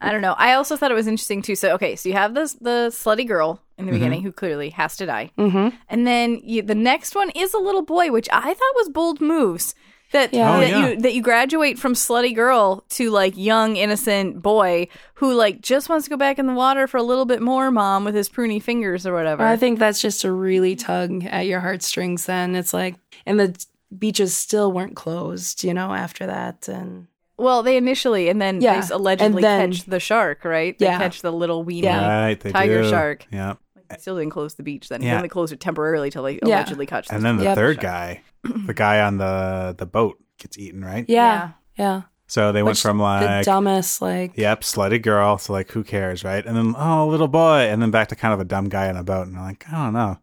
I 0.00 0.12
don't 0.12 0.20
know. 0.20 0.34
I 0.36 0.52
also 0.52 0.76
thought 0.76 0.90
it 0.90 0.94
was 0.94 1.06
interesting 1.06 1.40
too. 1.40 1.56
So, 1.56 1.72
okay, 1.74 1.96
so 1.96 2.08
you 2.08 2.14
have 2.14 2.34
this 2.34 2.52
the 2.54 2.88
slutty 2.90 3.26
girl 3.26 3.62
in 3.78 3.86
the 3.86 3.92
beginning 3.92 4.22
who 4.22 4.32
clearly 4.32 4.70
has 4.70 4.96
to 4.98 5.06
die. 5.06 5.30
Mm-hmm. 5.38 5.74
And 5.88 6.06
then 6.06 6.40
you, 6.44 6.62
the 6.62 6.74
next 6.74 7.14
one 7.14 7.30
is 7.30 7.54
a 7.54 7.58
little 7.58 7.82
boy, 7.82 8.12
which 8.12 8.28
I 8.30 8.54
thought 8.54 8.74
was 8.76 8.90
bold 8.90 9.20
moves. 9.20 9.74
That, 10.12 10.32
Yeah. 10.32 10.56
Oh, 10.56 10.60
that 10.60 10.68
yeah. 10.68 10.88
you 10.88 11.00
that 11.00 11.14
you 11.14 11.22
graduate 11.22 11.78
from 11.78 11.94
slutty 11.94 12.34
girl 12.34 12.84
to 12.90 13.10
like 13.10 13.36
young 13.36 13.76
innocent 13.76 14.42
boy 14.42 14.88
who 15.14 15.32
like 15.32 15.60
just 15.60 15.88
wants 15.88 16.04
to 16.04 16.10
go 16.10 16.16
back 16.16 16.38
in 16.38 16.46
the 16.46 16.52
water 16.52 16.86
for 16.86 16.98
a 16.98 17.02
little 17.02 17.24
bit 17.24 17.40
more, 17.42 17.70
mom, 17.70 18.04
with 18.04 18.14
his 18.14 18.28
pruny 18.28 18.62
fingers 18.62 19.06
or 19.06 19.14
whatever. 19.14 19.42
I 19.42 19.56
think 19.56 19.78
that's 19.78 20.00
just 20.00 20.22
a 20.22 20.30
really 20.30 20.76
tug 20.76 21.24
at 21.24 21.46
your 21.46 21.60
heartstrings. 21.60 22.26
Then 22.26 22.54
it's 22.54 22.74
like, 22.74 22.94
and 23.26 23.40
the 23.40 23.66
beaches 23.98 24.36
still 24.36 24.72
weren't 24.72 24.96
closed, 24.96 25.64
you 25.64 25.74
know, 25.74 25.92
after 25.94 26.26
that, 26.26 26.68
and 26.68 27.06
well, 27.36 27.62
they 27.62 27.76
initially 27.76 28.28
and 28.28 28.40
then 28.40 28.60
Yeah, 28.60 28.80
they 28.80 28.94
allegedly 28.94 29.42
then- 29.42 29.72
catch 29.72 29.84
the 29.84 30.00
shark, 30.00 30.44
right? 30.44 30.78
They 30.78 30.86
Yeah. 30.86 30.98
catch 30.98 31.22
the 31.22 31.32
little 31.32 31.64
weenie 31.64 31.82
Yeah. 31.84 32.24
right? 32.26 32.40
Tiger 32.40 32.82
do. 32.82 32.90
shark. 32.90 33.26
Yeah. 33.32 33.54
They 33.90 33.96
still 33.98 34.16
didn't 34.16 34.30
close 34.32 34.54
the 34.54 34.62
beach 34.62 34.88
then. 34.88 35.00
They 35.00 35.10
only 35.12 35.28
closed 35.28 35.52
it 35.52 35.60
temporarily 35.60 36.10
till 36.10 36.22
they 36.22 36.38
Yeah. 36.42 36.58
allegedly 36.58 36.86
catch 36.86 37.08
the 37.08 37.14
And 37.16 37.24
then 37.24 37.36
the 37.36 37.44
Yep. 37.44 37.54
third 37.56 37.80
guy, 37.80 38.22
the 38.66 38.72
guy 38.74 39.00
on 39.00 39.18
the 39.18 39.74
the 39.76 39.86
boat, 39.86 40.16
gets 40.38 40.56
eaten, 40.58 40.84
right? 40.84 41.04
yeah, 41.08 41.50
yeah. 41.76 42.02
So 42.26 42.52
they 42.52 42.62
went 42.62 42.72
Which 42.76 42.82
from 42.82 42.98
the 42.98 43.04
like 43.04 43.44
dumbest, 43.44 44.00
like 44.00 44.32
Yep, 44.36 44.62
slutty 44.62 45.02
girl. 45.02 45.36
So 45.38 45.52
like, 45.52 45.70
who 45.72 45.84
cares, 45.84 46.24
right? 46.24 46.44
And 46.46 46.56
then 46.56 46.74
oh, 46.78 47.06
little 47.06 47.28
boy, 47.28 47.68
and 47.68 47.82
then 47.82 47.90
back 47.90 48.08
to 48.08 48.16
kind 48.16 48.32
of 48.32 48.40
a 48.40 48.44
dumb 48.44 48.68
guy 48.68 48.88
on 48.88 48.96
a 48.96 49.04
boat, 49.04 49.26
and 49.26 49.36
I'm 49.36 49.42
like, 49.44 49.64
I 49.70 49.84
don't 49.84 49.92
know, 49.92 50.16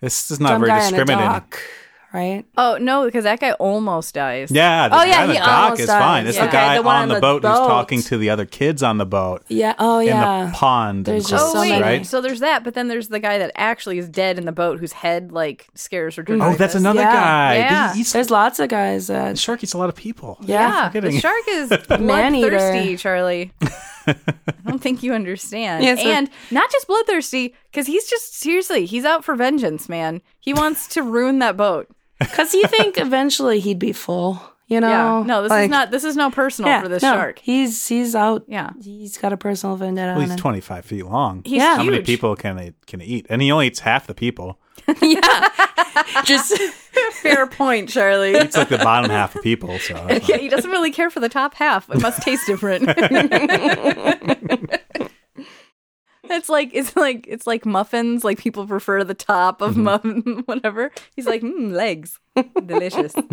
this 0.00 0.30
is 0.30 0.38
not 0.38 0.50
dumb 0.50 0.60
very 0.60 0.72
guy 0.72 0.80
discriminating. 0.90 1.42
Dock, 2.16 2.22
right? 2.22 2.44
Oh 2.56 2.78
no, 2.80 3.04
because 3.04 3.24
that 3.24 3.40
guy 3.40 3.52
almost 3.52 4.14
dies. 4.14 4.50
Yeah, 4.50 4.86
oh, 4.86 4.88
the 4.90 4.96
Oh, 4.96 4.98
guy 4.98 5.06
yeah, 5.08 5.20
on 5.22 5.26
the 5.28 5.32
he 5.34 5.38
dock 5.38 5.48
almost 5.64 5.80
is 5.82 5.86
dies. 5.88 6.00
fine. 6.00 6.26
It's 6.26 6.38
the 6.38 6.44
Yeah. 6.44 6.52
guy 6.52 6.74
the 6.76 6.82
one 6.82 6.96
on 6.96 7.02
on 7.02 7.08
the 7.08 7.14
the 7.16 7.20
boat, 7.20 7.42
who's 7.42 7.58
boat. 7.58 7.66
talking 7.68 8.02
to 8.02 8.18
the 8.18 8.30
other 8.30 8.44
kids 8.44 8.82
on 8.82 8.98
the 8.98 9.06
boat 9.06 9.42
Yeah. 9.48 9.74
Oh 9.78 9.98
in 9.98 10.06
yeah. 10.08 10.46
the 10.46 10.52
pond. 10.52 11.04
There's 11.04 11.24
and 11.24 11.30
just 11.30 11.44
Oh 11.46 11.52
so 11.54 11.60
wait, 11.60 11.70
many. 11.70 11.82
right? 11.82 12.06
so 12.06 12.20
there's 12.20 12.40
that, 12.40 12.64
but 12.64 12.74
then 12.74 12.88
there's 12.88 13.08
the 13.08 13.20
guy 13.20 13.38
that 13.38 13.52
actually 13.56 13.98
is 13.98 14.08
dead 14.08 14.38
in 14.38 14.44
the 14.46 14.52
boat, 14.52 14.78
whose 14.80 14.92
head 14.92 15.32
like 15.32 15.66
scares 15.74 16.16
her. 16.16 16.24
Oh, 16.28 16.54
that's 16.54 16.74
another 16.74 17.00
Yeah. 17.00 17.12
guy. 17.12 17.54
Yeah. 17.56 17.94
He 17.94 18.00
eats- 18.00 18.12
There's 18.12 18.30
lots 18.30 18.58
of 18.58 18.68
guys 18.68 19.06
the 19.08 19.12
that. 19.14 19.38
shark 19.38 19.62
eats 19.62 19.72
a 19.74 19.78
lot 19.78 19.88
of 19.88 19.94
people. 19.96 20.38
Yeah, 20.42 20.88
forgetting. 20.88 21.12
the 21.16 21.20
shark 21.20 21.42
is 21.48 21.70
Man-eater. 22.00 22.50
bloodthirsty, 22.50 22.96
Charlie. 22.96 23.52
I 24.08 24.14
don't 24.64 24.78
think 24.80 25.02
you 25.02 25.12
understand. 25.14 25.82
Yes, 25.82 26.00
sir. 26.00 26.08
and 26.10 26.30
not 26.52 26.70
just 26.70 26.86
bloodthirsty, 26.86 27.54
because 27.72 27.88
he's 27.88 28.08
just 28.08 28.38
seriously, 28.38 28.86
he's 28.86 29.04
out 29.04 29.24
for 29.24 29.34
vengeance, 29.34 29.88
man. 29.88 30.22
He 30.38 30.54
wants 30.54 30.86
to 30.88 31.02
ruin 31.02 31.40
that 31.40 31.56
boat. 31.56 31.88
Because 32.18 32.54
you 32.54 32.64
think 32.66 32.98
eventually 32.98 33.60
he'd 33.60 33.78
be 33.78 33.92
full, 33.92 34.40
you 34.68 34.80
know? 34.80 34.88
yeah, 34.88 35.22
no, 35.26 35.42
this 35.42 35.52
is 35.52 35.68
not. 35.68 35.90
This 35.90 36.04
is 36.04 36.16
no 36.16 36.30
personal 36.30 36.70
yeah, 36.70 36.82
for 36.82 36.88
this 36.88 37.02
no, 37.02 37.12
shark. 37.14 37.38
He's 37.38 37.86
he's 37.86 38.14
out. 38.14 38.44
Yeah, 38.48 38.70
He's 38.82 39.18
got 39.18 39.32
a 39.32 39.36
personal 39.36 39.76
vendetta 39.76 40.12
Well, 40.12 40.16
on 40.16 40.22
he's 40.22 40.30
him. 40.32 40.38
25 40.38 40.84
feet 40.84 41.04
long. 41.06 41.42
he's 41.44 41.58
Yeah. 41.58 41.76
How 41.76 41.82
many 41.84 42.02
people 42.02 42.34
can 42.36 42.56
he 42.58 42.72
can 42.86 43.00
he 43.00 43.06
eat? 43.16 43.26
And 43.28 43.42
he 43.42 43.52
only 43.52 43.66
eats 43.66 43.80
half 43.80 44.06
the 44.06 44.14
people. 44.14 44.58
yeah. 45.02 45.48
Just 46.24 46.56
fair 47.22 47.46
point, 47.46 47.88
Charlie. 47.88 48.32
It's 48.32 48.56
like 48.56 48.68
the 48.68 48.78
bottom 48.78 49.10
half 49.10 49.34
of 49.36 49.42
people. 49.42 49.78
So 49.78 49.94
Yeah, 50.26 50.36
he 50.38 50.48
doesn't 50.48 50.70
really 50.70 50.90
care 50.90 51.10
for 51.10 51.20
the 51.20 51.28
top 51.28 51.54
half. 51.54 51.88
It 51.90 52.00
must 52.00 52.22
taste 52.22 52.46
different. 52.46 52.86
It's 56.30 56.48
like 56.48 56.70
it's 56.72 56.96
like 56.96 57.26
it's 57.28 57.46
like 57.46 57.64
muffins. 57.66 58.24
Like 58.24 58.38
people 58.38 58.66
prefer 58.66 59.04
the 59.04 59.14
top 59.14 59.60
of 59.60 59.76
muffin, 59.76 60.42
whatever. 60.46 60.90
He's 61.14 61.26
like, 61.26 61.42
mm, 61.42 61.72
legs, 61.72 62.18
delicious. 62.66 63.14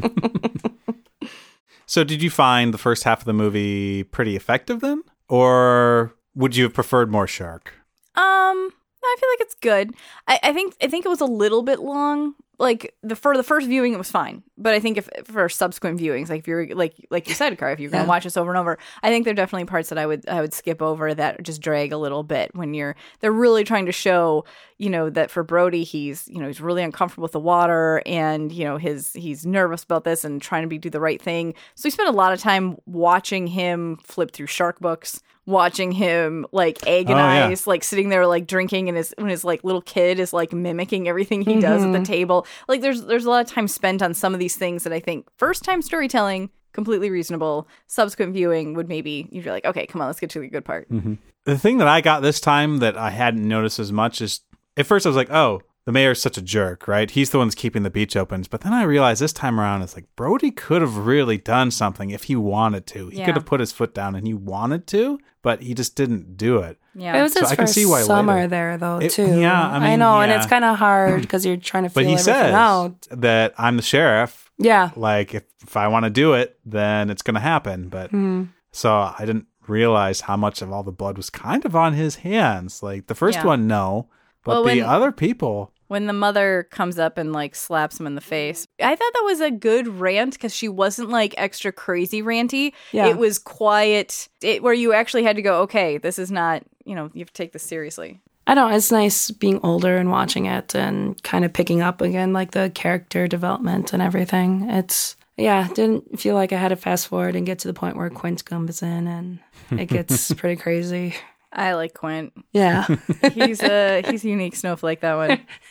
So, 1.86 2.04
did 2.04 2.24
you 2.24 2.30
find 2.30 2.74
the 2.74 2.78
first 2.78 3.04
half 3.04 3.20
of 3.20 3.26
the 3.26 3.34
movie 3.34 4.04
pretty 4.04 4.36
effective 4.36 4.80
then? 4.80 5.04
Or 5.28 6.16
would 6.34 6.56
you 6.56 6.64
have 6.64 6.74
preferred 6.74 7.12
more 7.12 7.28
shark? 7.28 7.74
Um, 8.16 8.72
I 9.04 9.18
feel 9.20 9.30
like 9.30 9.42
it's 9.42 9.56
good. 9.56 9.94
I, 10.28 10.40
I 10.44 10.54
think 10.54 10.76
I 10.82 10.88
think 10.88 11.06
it 11.06 11.10
was 11.10 11.22
a 11.22 11.26
little 11.26 11.62
bit 11.62 11.80
long. 11.80 12.36
Like 12.63 12.96
the 13.03 13.15
for 13.15 13.36
the 13.38 13.43
first 13.43 13.67
viewing, 13.67 13.93
it 13.93 13.98
was 13.98 14.10
fine. 14.10 14.41
But 14.58 14.74
I 14.74 14.79
think 14.79 14.98
if 14.98 15.10
for 15.25 15.48
subsequent 15.50 16.00
viewings, 16.00 16.29
like 16.29 16.39
if 16.39 16.48
you're 16.48 16.67
like 16.75 16.96
like 17.12 17.27
you 17.27 17.34
said, 17.36 17.58
Car, 17.58 17.72
if 17.72 17.79
you're 17.79 17.91
gonna 17.91 18.03
Yeah. 18.03 18.08
watch 18.10 18.24
this 18.24 18.38
over 18.38 18.50
and 18.51 18.58
over, 18.58 18.77
I 19.03 19.10
think 19.10 19.25
there 19.25 19.32
are 19.34 19.36
definitely 19.36 19.65
parts 19.65 19.89
that 19.89 19.98
I 19.98 20.05
would 20.05 20.27
I 20.29 20.41
would 20.41 20.53
skip 20.53 20.82
over 20.82 21.13
that 21.13 21.43
just 21.43 21.62
drag 21.62 21.91
a 21.91 21.98
little 21.98 22.24
bit 22.24 22.55
when 22.55 22.74
you're 22.74 22.96
they're 23.20 23.32
really 23.32 23.63
trying 23.63 23.86
to 23.88 23.91
show 23.91 24.46
you 24.77 24.89
know 24.89 25.10
that 25.10 25.32
for 25.32 25.44
Brody 25.44 25.84
he's 25.84 26.27
you 26.27 26.39
know 26.39 26.48
he's 26.48 26.62
really 26.62 26.84
uncomfortable 26.84 27.24
with 27.24 27.32
the 27.32 27.39
water 27.39 28.01
and 28.06 28.51
you 28.51 28.63
know 28.65 28.77
his 28.77 29.13
he's 29.13 29.46
nervous 29.46 29.84
about 29.84 30.03
this 30.03 30.24
and 30.24 30.42
trying 30.42 30.63
to 30.63 30.68
be 30.68 30.77
do 30.77 30.89
the 30.89 31.00
right 31.00 31.22
thing. 31.22 31.53
So 31.75 31.88
we 31.88 31.92
spent 31.92 32.10
a 32.10 32.13
lot 32.13 32.34
of 32.34 32.39
time 32.39 32.77
watching 32.86 33.48
him 33.48 33.98
flip 34.03 34.32
through 34.32 34.48
shark 34.48 34.80
books, 34.80 35.22
watching 35.46 35.92
him 35.92 36.46
like 36.51 36.86
agonize, 36.88 37.68
oh, 37.68 37.70
like 37.70 37.84
sitting 37.84 38.10
there 38.10 38.25
like 38.27 38.48
drinking 38.48 38.89
and 38.89 38.98
his 38.98 39.13
when 39.18 39.30
his 39.30 39.44
like 39.44 39.63
little 39.63 39.82
kid 39.82 40.20
is 40.20 40.34
like 40.34 40.53
mimicking 40.53 41.08
everything 41.08 41.42
he 41.42 41.60
does 41.60 41.84
at 41.84 41.92
the 41.92 42.00
mm-hmm. 42.00 42.03
table. 42.03 42.48
Like 42.68 42.82
there's 42.82 43.03
there's 43.03 43.25
a 43.25 43.30
lot 43.30 43.46
of 43.46 43.51
time 43.51 43.68
spent 43.68 44.01
on 44.01 44.13
some 44.13 44.34
of 44.34 44.39
these 44.39 44.56
things 44.56 44.84
that 44.84 44.94
I 44.94 45.00
think 45.00 45.27
first 45.38 45.63
time 45.63 45.82
storytelling 45.82 46.50
completely 46.74 47.10
reasonable. 47.10 47.68
Subsequent 47.88 48.34
viewing 48.34 48.74
would 48.74 48.89
maybe 48.89 49.27
you'd 49.32 49.44
be 49.44 49.51
like, 49.51 49.65
okay, 49.65 49.86
come 49.86 50.01
on, 50.01 50.08
let's 50.08 50.20
get 50.20 50.32
to 50.32 50.39
the 50.39 50.48
good 50.48 50.65
part. 50.65 50.89
Mm-hmm. 50.89 51.15
The 51.46 51.58
thing 51.58 51.77
that 51.77 51.88
I 51.88 52.01
got 52.01 52.22
this 52.22 52.39
time 52.39 52.80
that 52.80 52.98
I 52.98 53.12
hadn't 53.12 53.48
noticed 53.48 53.80
as 53.80 53.92
much 53.92 54.22
is 54.22 54.42
at 54.77 54.86
first 54.86 55.06
I 55.06 55.10
was 55.10 55.15
like, 55.15 55.32
oh, 55.32 55.62
the 55.86 55.92
mayor's 55.92 56.22
such 56.22 56.38
a 56.38 56.42
jerk, 56.42 56.88
right? 56.88 57.12
He's 57.12 57.32
the 57.32 57.38
one 57.38 57.48
that's 57.48 57.56
keeping 57.56 57.84
the 57.84 57.89
beach 57.89 58.15
open. 58.15 58.46
But 58.50 58.62
then 58.62 58.72
I 58.72 58.84
realized 58.84 59.22
this 59.22 59.34
time 59.34 59.60
around, 59.60 59.82
it's 59.82 59.96
like 59.96 60.06
Brody 60.15 60.50
could 60.50 60.82
have 60.82 60.96
really 60.98 61.38
done 61.38 61.72
something 61.72 62.10
if 62.12 62.24
he 62.24 62.38
wanted 62.38 62.88
to. 62.88 63.10
He 63.10 63.18
Yeah. 63.20 63.25
could 63.25 63.36
have 63.36 63.46
put 63.46 63.60
his 63.60 63.74
foot 63.74 63.94
down 63.94 64.15
and 64.15 64.25
he 64.25 64.34
wanted 64.34 64.88
to, 64.88 65.20
but 65.42 65.62
he 65.62 65.74
just 65.74 65.96
didn't 65.98 66.38
do 66.38 66.60
it. 66.60 66.77
Yeah. 66.96 67.18
It 67.20 67.24
was 67.24 67.34
So 67.34 67.42
his 67.42 67.51
I 67.51 67.56
can 67.56 67.63
first 67.65 67.74
see 67.74 67.86
why 67.86 68.01
summer 68.03 68.34
later. 68.36 68.48
there, 68.48 68.77
though, 68.77 69.00
It- 69.00 69.12
too. 69.12 69.39
yeah, 69.42 69.62
I 69.72 69.80
mean, 69.80 70.00
know, 70.00 70.22
and 70.22 70.32
it's 70.32 70.46
kind 70.46 70.63
of 70.63 70.77
hard 70.77 71.22
because 71.22 71.46
you're 71.46 71.58
trying 71.58 71.84
to 71.84 71.89
feel 71.89 71.96
But 72.03 72.06
he 72.08 72.13
everything 72.13 72.34
says 72.34 72.53
out. 72.53 73.08
that 73.12 73.53
I'm 73.58 73.75
the 73.75 73.84
sheriff. 73.84 74.50
Yeah, 74.60 74.92
Like, 74.96 75.34
if, 75.34 75.44
if 75.63 75.75
I 75.75 75.89
want 75.89 76.06
to 76.06 76.10
do 76.12 76.32
it, 76.34 76.58
then 76.65 77.10
it's 77.10 77.24
going 77.24 77.34
to 77.36 77.42
happen. 77.42 77.89
But 77.89 78.12
Hmm. 78.12 78.44
so 78.72 78.94
I 78.94 79.25
didn't 79.25 79.48
realize 79.68 80.22
how 80.22 80.38
much 80.38 80.62
of 80.62 80.72
all 80.72 80.84
the 80.84 80.92
blood 80.94 81.18
was 81.18 81.30
kind 81.30 81.65
of 81.65 81.75
on 81.75 81.94
his 81.94 82.18
hands. 82.18 82.82
Like, 82.84 83.08
the 83.08 83.15
first 83.15 83.39
Yeah. 83.39 83.46
one, 83.46 83.68
no. 83.68 84.08
But 84.44 84.52
Well, 84.52 84.64
the 84.64 84.82
when- 84.82 84.84
other 84.90 85.12
people, 85.12 85.72
when 85.88 86.08
the 86.08 86.14
mother 86.14 86.68
comes 86.72 86.98
up 86.98 87.18
and 87.18 87.34
like 87.34 87.54
slaps 87.56 88.00
him 88.00 88.08
in 88.08 88.16
the 88.16 88.22
face. 88.22 88.66
I 88.82 88.96
thought 88.96 89.14
that 89.14 89.24
was 89.26 89.42
a 89.42 89.52
good 89.52 89.88
rant 89.88 90.34
because 90.34 90.56
she 90.56 90.68
wasn't 90.68 91.10
like 91.10 91.36
extra 91.38 91.72
crazy 91.72 92.24
ranty. 92.24 92.74
Yeah. 92.92 93.08
It 93.08 93.18
was 93.18 93.38
quiet, 93.38 94.28
it, 94.42 94.64
where 94.64 94.74
you 94.74 94.94
actually 94.94 95.24
had 95.24 95.36
to 95.36 95.42
go, 95.42 95.62
okay, 95.62 95.98
this 96.00 96.18
is 96.18 96.32
not, 96.32 96.64
you 96.84 96.96
know, 96.96 97.12
you 97.14 97.20
have 97.20 97.28
to 97.28 97.34
take 97.34 97.52
this 97.54 97.64
seriously. 97.64 98.22
I 98.48 98.56
don't. 98.56 98.74
It's 98.74 98.92
nice 98.92 99.30
being 99.32 99.60
older 99.64 99.96
and 99.96 100.10
watching 100.10 100.48
it 100.48 100.76
and 100.76 101.22
kind 101.24 101.46
of 101.46 101.54
picking 101.54 101.82
up 101.82 102.02
again, 102.02 102.34
like 102.34 102.52
the 102.52 102.72
character 102.74 103.28
development 103.28 103.94
and 103.94 104.02
everything. 104.02 104.70
It's 104.70 105.16
yeah, 105.38 105.68
didn't 105.74 106.20
feel 106.20 106.36
like 106.36 106.52
I 106.52 106.58
had 106.58 106.70
to 106.70 106.76
fast 106.76 107.08
forward 107.08 107.36
and 107.36 107.46
get 107.46 107.60
to 107.60 107.68
the 107.68 107.74
point 107.74 107.96
where 107.98 108.10
Quint 108.10 108.44
comes 108.46 108.82
in 108.82 109.08
and 109.08 109.40
it 109.80 109.86
gets 109.88 110.34
pretty 110.36 110.62
crazy. 110.62 111.16
I 111.54 111.74
like 111.76 111.94
Quint. 111.94 112.34
Yeah, 112.52 112.86
He's 113.34 113.62
a 113.64 114.02
he's 114.10 114.26
a 114.26 114.30
unique 114.30 114.56
snowflake. 114.56 115.02
That 115.02 115.16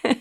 one. 0.05 0.17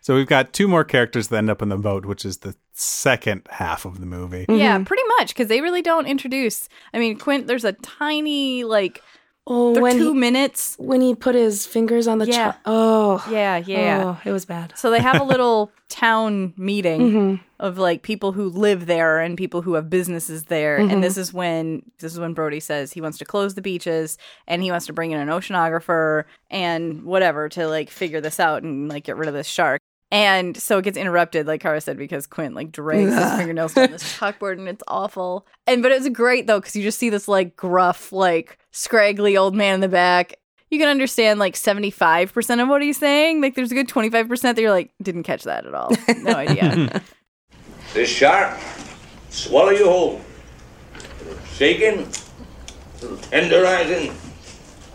So 0.00 0.14
we've 0.14 0.28
got 0.28 0.52
two 0.54 0.68
more 0.68 0.84
characters 0.84 1.28
that 1.28 1.36
end 1.36 1.50
up 1.50 1.60
in 1.60 1.68
the 1.68 1.76
boat, 1.76 2.06
which 2.06 2.24
is 2.24 2.38
the 2.38 2.54
second 2.72 3.42
half 3.50 3.84
of 3.84 4.00
the 4.00 4.06
movie. 4.06 4.46
Yeah, 4.48 4.82
pretty 4.82 5.02
much 5.18 5.28
because 5.34 5.48
they 5.48 5.60
really 5.60 5.82
don't 5.82 6.06
introduce. 6.06 6.68
I 6.94 6.98
mean, 6.98 7.18
Quint. 7.18 7.46
There's 7.46 7.64
a 7.64 7.72
tiny 7.72 8.64
like 8.64 9.02
oh, 9.46 9.74
they're 9.74 9.82
when 9.82 9.98
two 9.98 10.14
he, 10.14 10.18
minutes. 10.18 10.76
when 10.78 11.00
he 11.02 11.14
put 11.14 11.34
his 11.34 11.66
fingers 11.66 12.06
on 12.06 12.18
the 12.18 12.26
Yeah. 12.26 12.52
chi- 12.52 12.58
oh 12.64 13.26
Yeah, 13.30 13.58
yeah. 13.58 14.02
oh, 14.04 14.20
it 14.24 14.32
was 14.32 14.46
bad. 14.46 14.72
So 14.76 14.90
they 14.90 15.00
have 15.00 15.20
a 15.20 15.24
little 15.32 15.72
town 15.90 16.54
meeting 16.56 17.00
Mhm. 17.00 17.40
Of 17.60 17.78
like 17.78 18.02
people 18.02 18.32
who 18.32 18.48
live 18.48 18.86
there 18.86 19.18
and 19.18 19.36
people 19.36 19.62
who 19.62 19.74
have 19.74 19.90
businesses 19.90 20.44
there. 20.44 20.76
And 20.76 20.90
mm-hmm. 20.90 21.00
this 21.00 21.16
is 21.16 21.32
when 21.32 21.82
this 21.98 22.12
is 22.12 22.20
when 22.20 22.34
Brody 22.34 22.60
says 22.60 22.92
he 22.92 23.00
wants 23.00 23.18
to 23.18 23.24
close 23.24 23.54
the 23.54 23.62
beaches 23.62 24.16
and 24.46 24.62
he 24.62 24.70
wants 24.70 24.86
to 24.86 24.92
bring 24.92 25.10
in 25.10 25.20
an 25.20 25.28
oceanographer 25.28 26.24
and 26.50 27.02
whatever 27.04 27.48
to 27.50 27.66
like 27.66 27.90
figure 27.90 28.20
this 28.20 28.38
out 28.38 28.62
and 28.62 28.88
like 28.88 29.04
get 29.04 29.16
rid 29.16 29.28
of 29.28 29.34
this 29.34 29.48
shark. 29.48 29.80
And 30.10 30.56
so 30.56 30.78
it 30.78 30.84
gets 30.84 30.96
interrupted, 30.96 31.46
like 31.46 31.60
Kara 31.60 31.80
said, 31.80 31.98
because 31.98 32.26
Quint 32.26 32.54
like 32.54 32.72
drags 32.72 33.14
his 33.14 33.32
fingernails 33.36 33.74
down 33.74 33.90
this 33.90 34.16
chalkboard 34.16 34.58
and 34.58 34.68
it's 34.68 34.82
awful. 34.88 35.46
And 35.66 35.82
but 35.82 35.92
it 35.92 36.00
was 36.00 36.08
great 36.10 36.46
though, 36.46 36.60
because 36.60 36.76
you 36.76 36.82
just 36.82 36.98
see 36.98 37.10
this 37.10 37.28
like 37.28 37.56
gruff, 37.56 38.12
like 38.12 38.58
scraggly 38.70 39.36
old 39.36 39.54
man 39.54 39.74
in 39.74 39.80
the 39.80 39.88
back. 39.88 40.36
You 40.70 40.78
can 40.78 40.88
understand 40.88 41.40
like 41.40 41.54
75% 41.54 42.62
of 42.62 42.68
what 42.68 42.82
he's 42.82 42.98
saying. 42.98 43.40
Like 43.40 43.54
there's 43.54 43.72
a 43.72 43.74
good 43.74 43.88
25% 43.88 44.42
that 44.42 44.58
you're 44.58 44.70
like, 44.70 44.92
didn't 45.02 45.22
catch 45.22 45.44
that 45.44 45.66
at 45.66 45.74
all. 45.74 45.90
No 46.18 46.34
idea. 46.34 47.02
This 47.98 48.10
sharp, 48.10 48.56
swallow 49.28 49.70
you 49.70 49.86
whole. 49.86 50.20
Shaking, 51.54 52.06
tenderizing, 53.32 54.14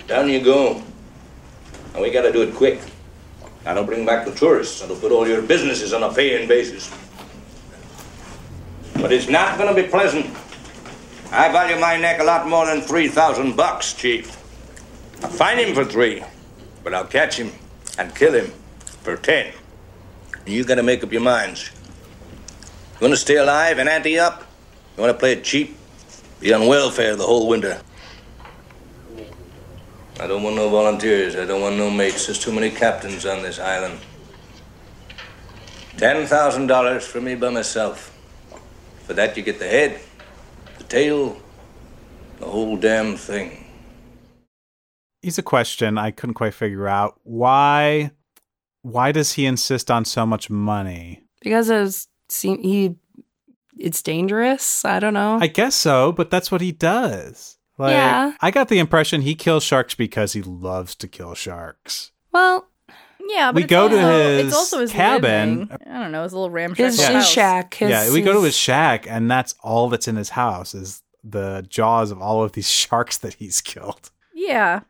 down 0.07 0.29
you 0.29 0.39
go. 0.39 0.81
And 1.93 2.01
we 2.01 2.12
gotta 2.12 2.31
do 2.31 2.43
it 2.43 2.55
quick. 2.55 2.79
That'll 3.65 3.83
bring 3.83 4.05
back 4.05 4.25
the 4.25 4.33
tourists. 4.33 4.79
That'll 4.79 4.95
put 4.95 5.12
all 5.12 5.27
your 5.27 5.41
businesses 5.41 5.91
on 5.91 6.01
a 6.01 6.13
paying 6.13 6.48
basis. 6.48 6.89
But 8.93 9.12
it's 9.12 9.27
not 9.27 9.57
gonna 9.57 9.75
be 9.75 9.83
pleasant. 9.83 10.25
I 11.29 11.51
value 11.51 11.77
my 11.81 11.98
neck 11.98 12.22
a 12.22 12.24
lot 12.24 12.48
more 12.48 12.67
than 12.67 12.79
3,000 12.79 13.57
bucks, 13.57 13.91
Chief. 13.91 14.31
I'll 15.22 15.29
find 15.29 15.60
him 15.60 15.75
for 15.75 15.83
three, 15.83 16.24
but 16.86 16.93
I'll 16.93 17.03
catch 17.03 17.36
him 17.36 17.51
and 18.00 18.15
kill 18.15 18.31
him 18.31 18.53
for 19.01 19.17
ten. 19.17 19.51
You 20.45 20.63
gotta 20.63 20.83
make 20.83 21.03
up 21.03 21.12
your 21.12 21.19
minds. 21.19 21.73
You 23.03 23.10
want 23.10 23.19
to 23.19 23.22
stay 23.22 23.36
alive 23.36 23.79
and 23.79 23.89
ante 23.89 24.17
up? 24.17 24.45
You 24.95 25.01
want 25.03 25.13
to 25.13 25.19
play 25.19 25.33
it 25.33 25.43
cheap? 25.43 25.75
Be 26.39 26.53
on 26.53 26.67
welfare 26.67 27.17
the 27.17 27.25
whole 27.25 27.50
winter. 27.50 27.81
I 30.22 30.25
don't 30.25 30.41
want 30.41 30.55
no 30.55 30.69
volunteers. 30.69 31.36
I 31.36 31.43
don't 31.43 31.60
want 31.60 31.75
no 31.75 31.89
mates. 31.89 32.27
There's 32.27 32.39
too 32.39 32.53
many 32.53 32.69
captains 32.69 33.25
on 33.25 33.41
this 33.41 33.60
island. 33.60 34.00
Ten 35.98 36.25
thousand 36.25 36.67
dollars 36.67 37.05
for 37.05 37.19
me 37.19 37.36
by 37.36 37.50
myself. 37.50 38.17
For 39.05 39.13
that, 39.15 39.36
you 39.36 39.43
get 39.43 39.60
the 39.60 39.67
head, 39.67 40.00
the 40.77 40.86
tail, 40.86 41.36
the 42.39 42.45
whole 42.45 42.77
damn 42.77 43.17
thing. 43.17 43.65
Here's 45.22 45.38
a 45.38 45.43
question 45.43 45.98
I 45.98 46.12
couldn't 46.12 46.36
quite 46.36 46.53
figure 46.53 46.88
out. 46.88 47.19
Why 47.24 48.12
why 48.81 49.12
does 49.12 49.33
he 49.33 49.45
insist 49.45 49.91
on 49.91 50.05
so 50.05 50.25
much 50.25 50.50
money? 50.50 51.24
because 51.43 51.69
it's 51.69 52.07
seem 52.30 52.62
he 52.62 52.96
it's 53.77 54.01
dangerous. 54.01 54.86
I 54.86 55.00
don't 55.00 55.13
know. 55.15 55.39
I 55.42 55.48
guess 55.48 55.75
so, 55.75 56.12
but 56.12 56.30
that's 56.30 56.51
what 56.51 56.62
he 56.62 56.72
does. 56.72 57.58
Like 57.77 57.92
Yeah. 57.94 58.34
I 58.42 58.51
got 58.51 58.68
the 58.70 58.77
impression 58.80 59.22
he 59.22 59.34
kills 59.36 59.63
sharks 59.63 59.96
because 59.96 60.34
he 60.34 60.42
loves 60.44 60.94
to 60.96 61.08
kill 61.08 61.34
sharks. 61.34 62.12
well, 62.32 62.68
Yeah, 63.30 63.48
but 63.51 63.56
We 63.56 63.63
it's 63.63 63.70
go 63.72 63.89
to 63.89 63.98
his 63.98 64.48
it's 64.48 64.56
also 64.56 64.80
his 64.82 64.92
cabin. 64.92 65.62
living. 65.70 65.77
I 65.88 66.00
don't 66.00 66.12
know, 66.12 66.24
his 66.24 66.34
little 66.34 66.50
ramshackle 66.51 66.86
his, 66.86 67.00
Yeah. 67.00 67.12
his 67.18 67.30
shack. 67.30 67.74
His, 67.75 67.89
yeah, 67.89 68.12
we 68.13 68.22
go 68.22 68.34
to 68.34 68.39
his 68.39 68.48
his- 68.53 68.56
shack 68.58 69.08
and 69.10 69.30
that's 69.32 69.56
all 69.63 69.89
that's 69.89 70.08
in 70.08 70.18
his 70.18 70.30
house 70.30 70.75
is 70.75 71.01
the 71.24 71.65
jaws 71.68 72.12
of 72.12 72.22
all 72.22 72.44
of 72.44 72.51
these 72.51 72.70
sharks 72.82 73.18
that 73.20 73.36
he's 73.36 73.60
killed. 73.62 74.12
Yeah. 74.36 74.82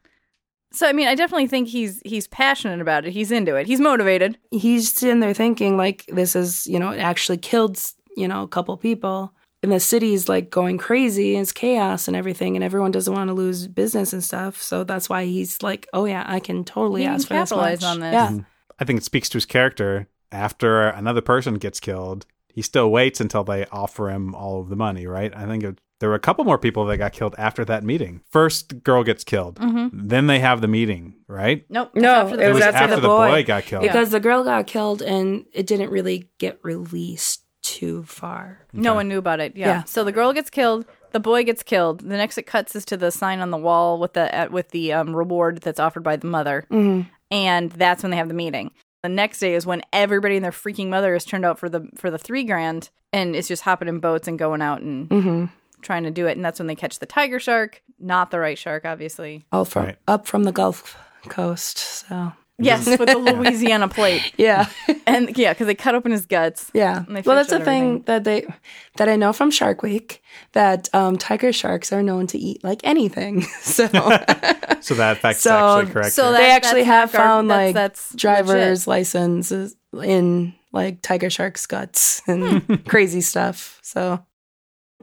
So 0.73 0.87
I 0.87 0.93
mean, 0.93 1.07
I 1.07 1.15
definitely 1.15 1.47
think 1.47 1.67
he's 1.67 2.01
he's 2.05 2.27
passionate 2.27 2.81
about 2.81 3.05
it. 3.05 3.11
He's 3.13 3.31
into 3.31 3.55
it. 3.55 3.67
He's 3.67 3.79
motivated. 3.79 4.37
he's 4.51 4.91
sitting 4.91 5.19
there 5.19 5.33
thinking 5.33 5.77
like 5.77 6.05
this 6.07 6.35
is 6.35 6.67
you 6.67 6.79
know 6.79 6.89
it 6.91 6.99
actually 6.99 7.37
killed 7.37 7.79
you 8.17 8.27
know 8.27 8.43
a 8.43 8.47
couple 8.47 8.75
people 8.77 9.33
and 9.63 9.71
the 9.71 9.79
city's 9.79 10.27
like 10.29 10.49
going 10.49 10.77
crazy 10.77 11.33
and 11.35 11.41
it's 11.41 11.51
chaos 11.51 12.07
and 12.07 12.15
everything 12.17 12.55
and 12.55 12.63
everyone 12.63 12.91
doesn't 12.91 13.13
want 13.13 13.29
to 13.29 13.33
lose 13.33 13.67
business 13.67 14.13
and 14.13 14.23
stuff 14.23 14.61
so 14.61 14.83
that's 14.83 15.09
why 15.09 15.25
he's 15.25 15.63
like 15.63 15.87
oh 15.93 16.05
yeah 16.05 16.23
i 16.27 16.39
can 16.39 16.63
totally 16.63 17.01
He 17.01 17.07
can 17.07 17.15
ask 17.15 17.27
for 17.27 17.33
this 17.33 17.49
capitalize 17.49 17.81
much. 17.81 17.89
on 17.89 17.99
this. 18.01 18.13
yeah 18.13 18.27
mm-hmm. 18.27 18.39
I 18.79 18.85
think 18.85 18.97
it 18.97 19.03
speaks 19.03 19.29
to 19.29 19.37
his 19.37 19.45
character. 19.45 20.07
After 20.31 20.87
another 20.87 21.21
person 21.21 21.55
gets 21.55 21.79
killed, 21.79 22.25
he 22.47 22.61
still 22.61 22.91
waits 22.91 23.21
until 23.21 23.43
they 23.43 23.65
offer 23.67 24.09
him 24.09 24.33
all 24.33 24.61
of 24.61 24.69
the 24.69 24.75
money, 24.75 25.05
right? 25.05 25.33
I 25.35 25.45
think 25.45 25.63
it 25.63 25.79
there 26.03 26.09
were 26.09 26.15
a 26.15 26.19
couple 26.19 26.43
more 26.43 26.57
people 26.57 26.83
that 26.87 26.97
got 26.97 27.13
killed 27.13 27.33
after 27.37 27.63
that 27.63 27.81
meeting. 27.81 28.19
First, 28.29 28.83
girl 28.83 29.05
gets 29.05 29.23
killed. 29.23 29.57
Then 29.93 30.27
they 30.27 30.39
have 30.39 30.59
the 30.59 30.67
meeting, 30.67 31.15
right? 31.29 31.65
Nope. 31.69 31.91
No, 31.95 32.09
after 32.09 32.33
it 32.33 32.37
the 32.39 32.43
It 32.43 32.47
was 32.49 32.55
was 32.55 32.63
after 32.63 32.77
after 32.79 32.95
the 32.97 33.01
the 33.03 33.07
boy, 33.07 33.29
boy. 33.29 33.43
got 33.45 33.63
killed. 33.63 33.83
because 33.83 34.09
the 34.09 34.19
girl 34.19 34.43
got 34.43 34.67
killed 34.67 35.01
and 35.01 35.45
it 35.53 35.65
didn't 35.65 35.91
really 35.91 36.27
get 36.39 36.59
released 36.61 37.45
too 37.61 38.03
far. 38.03 38.67
No 38.73 38.93
one 38.93 39.07
knew 39.07 39.17
about 39.17 39.39
it. 39.39 39.55
Yeah. 39.55 39.67
Yeah. 39.67 39.83
So 39.85 40.03
the 40.03 40.11
girl 40.11 40.33
gets 40.33 40.49
killed. 40.49 40.85
The 41.13 41.21
boy 41.21 41.45
gets 41.45 41.63
killed. 41.63 42.01
The 42.01 42.17
next 42.17 42.37
it 42.37 42.43
cuts 42.43 42.75
is 42.75 42.83
to 42.83 42.97
the 42.97 43.09
sign 43.09 43.39
on 43.39 43.49
the 43.49 43.55
wall 43.57 43.97
with 43.97 44.11
the 44.11 44.37
uh, 44.37 44.49
with 44.49 44.71
the 44.71 44.91
um, 44.91 45.15
reward 45.15 45.59
that's 45.61 45.79
offered 45.79 46.03
by 46.03 46.17
the 46.17 46.27
mother, 46.27 46.67
and 47.31 47.71
that's 47.71 48.03
when 48.03 48.09
they 48.11 48.17
have 48.17 48.27
the 48.27 48.33
meeting. 48.33 48.71
The 49.03 49.09
next 49.09 49.39
day 49.39 49.55
is 49.55 49.65
when 49.65 49.83
everybody 49.93 50.35
and 50.35 50.43
their 50.43 50.51
freaking 50.51 50.89
mother 50.89 51.15
is 51.15 51.23
turned 51.23 51.45
out 51.45 51.59
for 51.59 51.69
the 51.69 51.87
for 51.95 52.11
the 52.11 52.17
three 52.17 52.43
grand, 52.43 52.89
and 53.13 53.37
it's 53.37 53.47
just 53.47 53.61
hopping 53.63 53.87
in 53.87 53.99
boats 53.99 54.27
and 54.27 54.37
going 54.37 54.61
out 54.61 54.81
and 54.81 55.49
trying 55.83 56.03
to 56.03 56.11
do 56.11 56.25
it. 56.27 56.35
And 56.37 56.43
that's 56.43 56.59
when 56.59 56.67
they 56.67 56.75
catch 56.75 56.99
the 56.99 57.05
tiger 57.05 57.39
shark, 57.39 57.83
not 57.99 58.31
the 58.31 58.39
right 58.39 58.57
shark, 58.57 58.85
obviously. 58.85 59.45
All 59.51 59.65
from 59.65 59.85
Right. 59.85 59.97
up 60.07 60.25
from 60.25 60.43
the 60.43 60.51
Gulf 60.51 60.97
Coast. 61.29 61.77
So 61.77 62.33
Yes, 62.59 62.85
with 62.85 63.09
the 63.09 63.17
Louisiana 63.17 63.87
plate, 63.87 64.31
yeah, 64.37 64.67
and 65.07 65.35
yeah, 65.35 65.53
because 65.53 65.65
they 65.65 65.73
cut 65.73 65.95
open 65.95 66.11
his 66.11 66.27
guts. 66.27 66.69
yeah. 66.75 67.03
And 67.07 67.25
Well, 67.25 67.35
that's 67.35 67.49
the 67.49 67.55
out 67.57 67.63
thing 67.63 68.03
that 68.03 68.23
they 68.25 68.45
that 68.97 69.09
I 69.09 69.15
know 69.15 69.33
from 69.33 69.49
Shark 69.49 69.81
Week 69.81 70.21
that 70.51 70.87
um, 70.93 71.17
tiger 71.17 71.51
sharks 71.51 71.91
are 71.91 72.03
known 72.03 72.27
to 72.27 72.37
eat 72.37 72.63
like 72.63 72.79
anything. 72.83 73.41
So 73.61 73.87
So 74.81 74.93
that 74.95 75.17
fact's 75.19 75.41
So- 75.41 75.79
actually 75.79 75.93
correct. 75.93 76.13
so 76.13 76.31
that- 76.31 76.37
they 76.37 76.51
actually 76.51 76.83
have 76.83 77.11
not 77.11 77.17
gar- 77.17 77.25
found 77.27 77.49
that's- 77.49 77.67
like 77.69 77.73
that's 77.73 78.15
driver's 78.15 78.85
licenses 78.87 79.75
in 80.03 80.53
like 80.71 81.01
tiger 81.01 81.29
shark's 81.31 81.65
guts 81.65 82.21
and 82.27 82.85
crazy 82.85 83.21
stuff. 83.21 83.79
So 83.81 84.23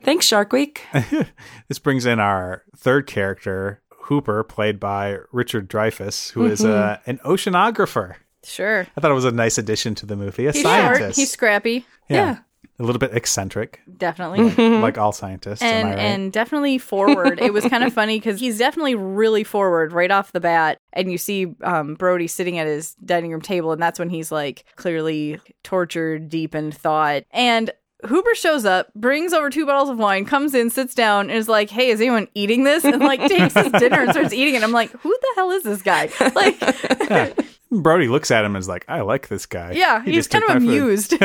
thanks, 0.02 0.26
Shark 0.26 0.52
Week. 0.52 0.82
this 1.68 1.78
brings 1.78 2.06
in 2.06 2.18
our 2.20 2.62
third 2.76 3.06
character, 3.06 3.80
Hooper, 4.04 4.42
played 4.44 4.80
by 4.80 5.18
Richard 5.32 5.68
Dreyfuss, 5.68 6.32
who 6.32 6.46
is 6.46 6.60
Mm-hmm. 6.60 6.70
uh, 6.70 6.96
an 7.06 7.18
oceanographer. 7.24 8.16
Sure. 8.42 8.86
I 8.96 9.00
thought 9.00 9.10
it 9.10 9.14
was 9.14 9.24
a 9.26 9.32
nice 9.32 9.58
addition 9.58 9.94
to 9.96 10.06
the 10.06 10.16
movie. 10.16 10.46
A 10.46 10.52
He's 10.52 10.62
scientist. 10.62 11.00
short. 11.00 11.16
He's 11.16 11.30
scrappy. 11.30 11.86
Yeah. 12.08 12.38
A 12.78 12.82
little 12.82 12.98
bit 12.98 13.12
eccentric, 13.14 13.80
Definitely. 13.98 14.78
like 14.80 14.96
all 14.96 15.12
scientists. 15.12 15.60
and 15.60 15.90
right? 15.90 15.98
and 15.98 16.32
definitely 16.32 16.78
forward. 16.78 17.38
it 17.38 17.52
was 17.52 17.62
kind 17.66 17.84
of 17.84 17.92
funny 18.00 18.18
because 18.18 18.40
he's 18.40 18.56
definitely 18.56 18.94
really 18.94 19.44
forward 19.44 19.92
right 19.92 20.10
off 20.10 20.32
the 20.32 20.40
bat, 20.40 20.78
and 20.94 21.12
you 21.12 21.18
see 21.18 21.54
um, 21.62 21.94
Brody 21.96 22.26
sitting 22.26 22.56
at 22.58 22.66
his 22.66 22.94
dining 23.04 23.32
room 23.32 23.42
table, 23.42 23.72
and 23.72 23.82
that's 23.82 23.98
when 23.98 24.08
he's 24.08 24.32
like 24.32 24.64
clearly 24.76 25.38
tortured, 25.62 26.30
deep 26.30 26.54
in 26.54 26.72
thought, 26.72 27.24
and. 27.32 27.70
Hooper 28.06 28.34
shows 28.34 28.64
up, 28.64 28.92
brings 28.94 29.32
over 29.32 29.50
two 29.50 29.66
bottles 29.66 29.88
of 29.90 29.98
wine, 29.98 30.24
comes 30.24 30.54
in, 30.54 30.70
sits 30.70 30.94
down, 30.94 31.30
and 31.30 31.38
is 31.38 31.48
like, 31.48 31.70
"Hey, 31.70 31.88
is 31.90 32.00
anyone 32.00 32.28
eating 32.34 32.64
this?" 32.64 32.84
And 32.84 33.00
like 33.00 33.20
takes 33.20 33.54
his 33.54 33.72
dinner 33.72 34.00
and 34.02 34.10
starts 34.12 34.32
eating 34.32 34.54
it. 34.54 34.62
I'm 34.62 34.72
like, 34.72 34.90
"Who 34.90 35.08
the 35.10 35.28
hell 35.36 35.50
is 35.50 35.62
this 35.62 35.82
guy?" 35.82 36.10
Like, 36.34 37.36
Brody 37.70 38.08
looks 38.08 38.30
at 38.30 38.44
him 38.44 38.56
and 38.56 38.60
is 38.60 38.68
like, 38.68 38.84
I 38.88 39.02
like 39.02 39.28
this 39.28 39.46
guy. 39.46 39.72
yeah, 39.72 40.02
He 40.04 40.12
he's 40.12 40.26
kind 40.28 40.44
of 40.44 40.56
amused. 40.56 41.14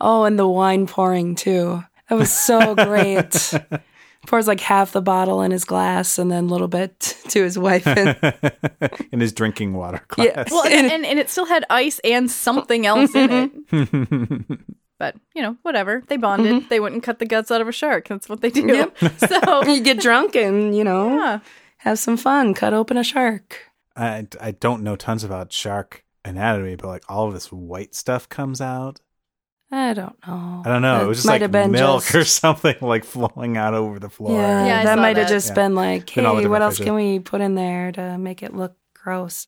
Oh, 0.00 0.24
and 0.24 0.38
the 0.38 0.46
wine 0.46 0.86
pouring 0.86 1.34
too. 1.36 1.82
That 2.08 2.16
was 2.16 2.30
so 2.32 2.74
great. 2.74 3.54
Pours 4.26 4.46
like 4.46 4.60
half 4.60 4.92
the 4.92 5.02
bottle 5.02 5.42
in 5.42 5.50
his 5.50 5.64
glass 5.64 6.18
and 6.18 6.30
then 6.30 6.44
a 6.44 6.48
little 6.48 6.68
bit 6.68 6.98
to 7.28 7.42
his 7.42 7.58
wife. 7.58 7.86
And, 7.86 8.16
in 9.12 9.20
his 9.20 9.32
drinking 9.32 9.74
water 9.74 10.02
glass. 10.08 10.26
yeah. 10.26 10.44
Well, 10.50 10.66
and, 10.66 10.90
and, 10.90 11.06
and 11.06 11.18
it 11.18 11.30
still 11.30 11.46
had 11.46 11.64
ice 11.70 12.00
and 12.04 12.30
something 12.30 12.86
else 12.86 13.14
in 13.14 13.30
it. 13.30 13.70
Mm-hmm. 13.70 14.54
but, 14.98 15.16
you 15.34 15.42
know, 15.42 15.56
whatever. 15.62 16.02
They 16.08 16.16
bonded. 16.16 16.52
Mm-hmm. 16.52 16.68
They 16.68 16.80
went 16.80 16.94
and 16.94 17.02
cut 17.02 17.18
the 17.18 17.26
guts 17.26 17.50
out 17.50 17.60
of 17.60 17.68
a 17.68 17.72
shark. 17.72 18.08
That's 18.08 18.28
what 18.28 18.40
they 18.40 18.50
do. 18.50 18.66
Yep. 18.66 18.98
So, 19.28 19.64
you 19.64 19.80
get 19.82 20.00
drunk 20.00 20.34
and, 20.36 20.76
you 20.76 20.84
know, 20.84 21.16
yeah. 21.16 21.38
have 21.78 21.98
some 21.98 22.16
fun. 22.16 22.54
Cut 22.54 22.74
open 22.74 22.96
a 22.96 23.04
shark. 23.04 23.70
I, 23.96 24.26
I 24.40 24.50
don't 24.50 24.82
know 24.82 24.96
tons 24.96 25.24
about 25.24 25.52
shark 25.52 26.04
anatomy, 26.26 26.76
but 26.76 26.88
like 26.88 27.04
all 27.08 27.28
of 27.28 27.34
this 27.34 27.50
white 27.50 27.94
stuff 27.94 28.28
comes 28.28 28.60
out. 28.60 29.00
I 29.72 29.94
don't 29.94 30.16
know. 30.26 30.62
I 30.64 30.68
don't 30.68 30.82
know. 30.82 30.98
That 30.98 31.04
it 31.04 31.08
was 31.08 31.18
just 31.18 31.26
like 31.26 31.42
have 31.42 31.50
been 31.50 31.72
milk 31.72 32.02
just- 32.04 32.14
or 32.14 32.24
something 32.24 32.76
like 32.80 33.04
flowing 33.04 33.56
out 33.56 33.74
over 33.74 33.98
the 33.98 34.08
floor. 34.08 34.32
Yeah, 34.40 34.64
Yeah, 34.66 34.84
that 34.84 34.98
might 34.98 35.16
have 35.16 35.28
just 35.28 35.48
Yeah. 35.48 35.54
been 35.54 35.74
like, 35.74 36.14
Been 36.14 36.24
hey, 36.24 36.46
what 36.46 36.62
else 36.62 36.74
fishes. 36.74 36.86
can 36.86 36.94
we 36.94 37.18
put 37.18 37.40
in 37.40 37.54
there 37.56 37.90
to 37.92 38.16
make 38.18 38.42
it 38.42 38.54
look 38.54 38.76
gross? 38.94 39.46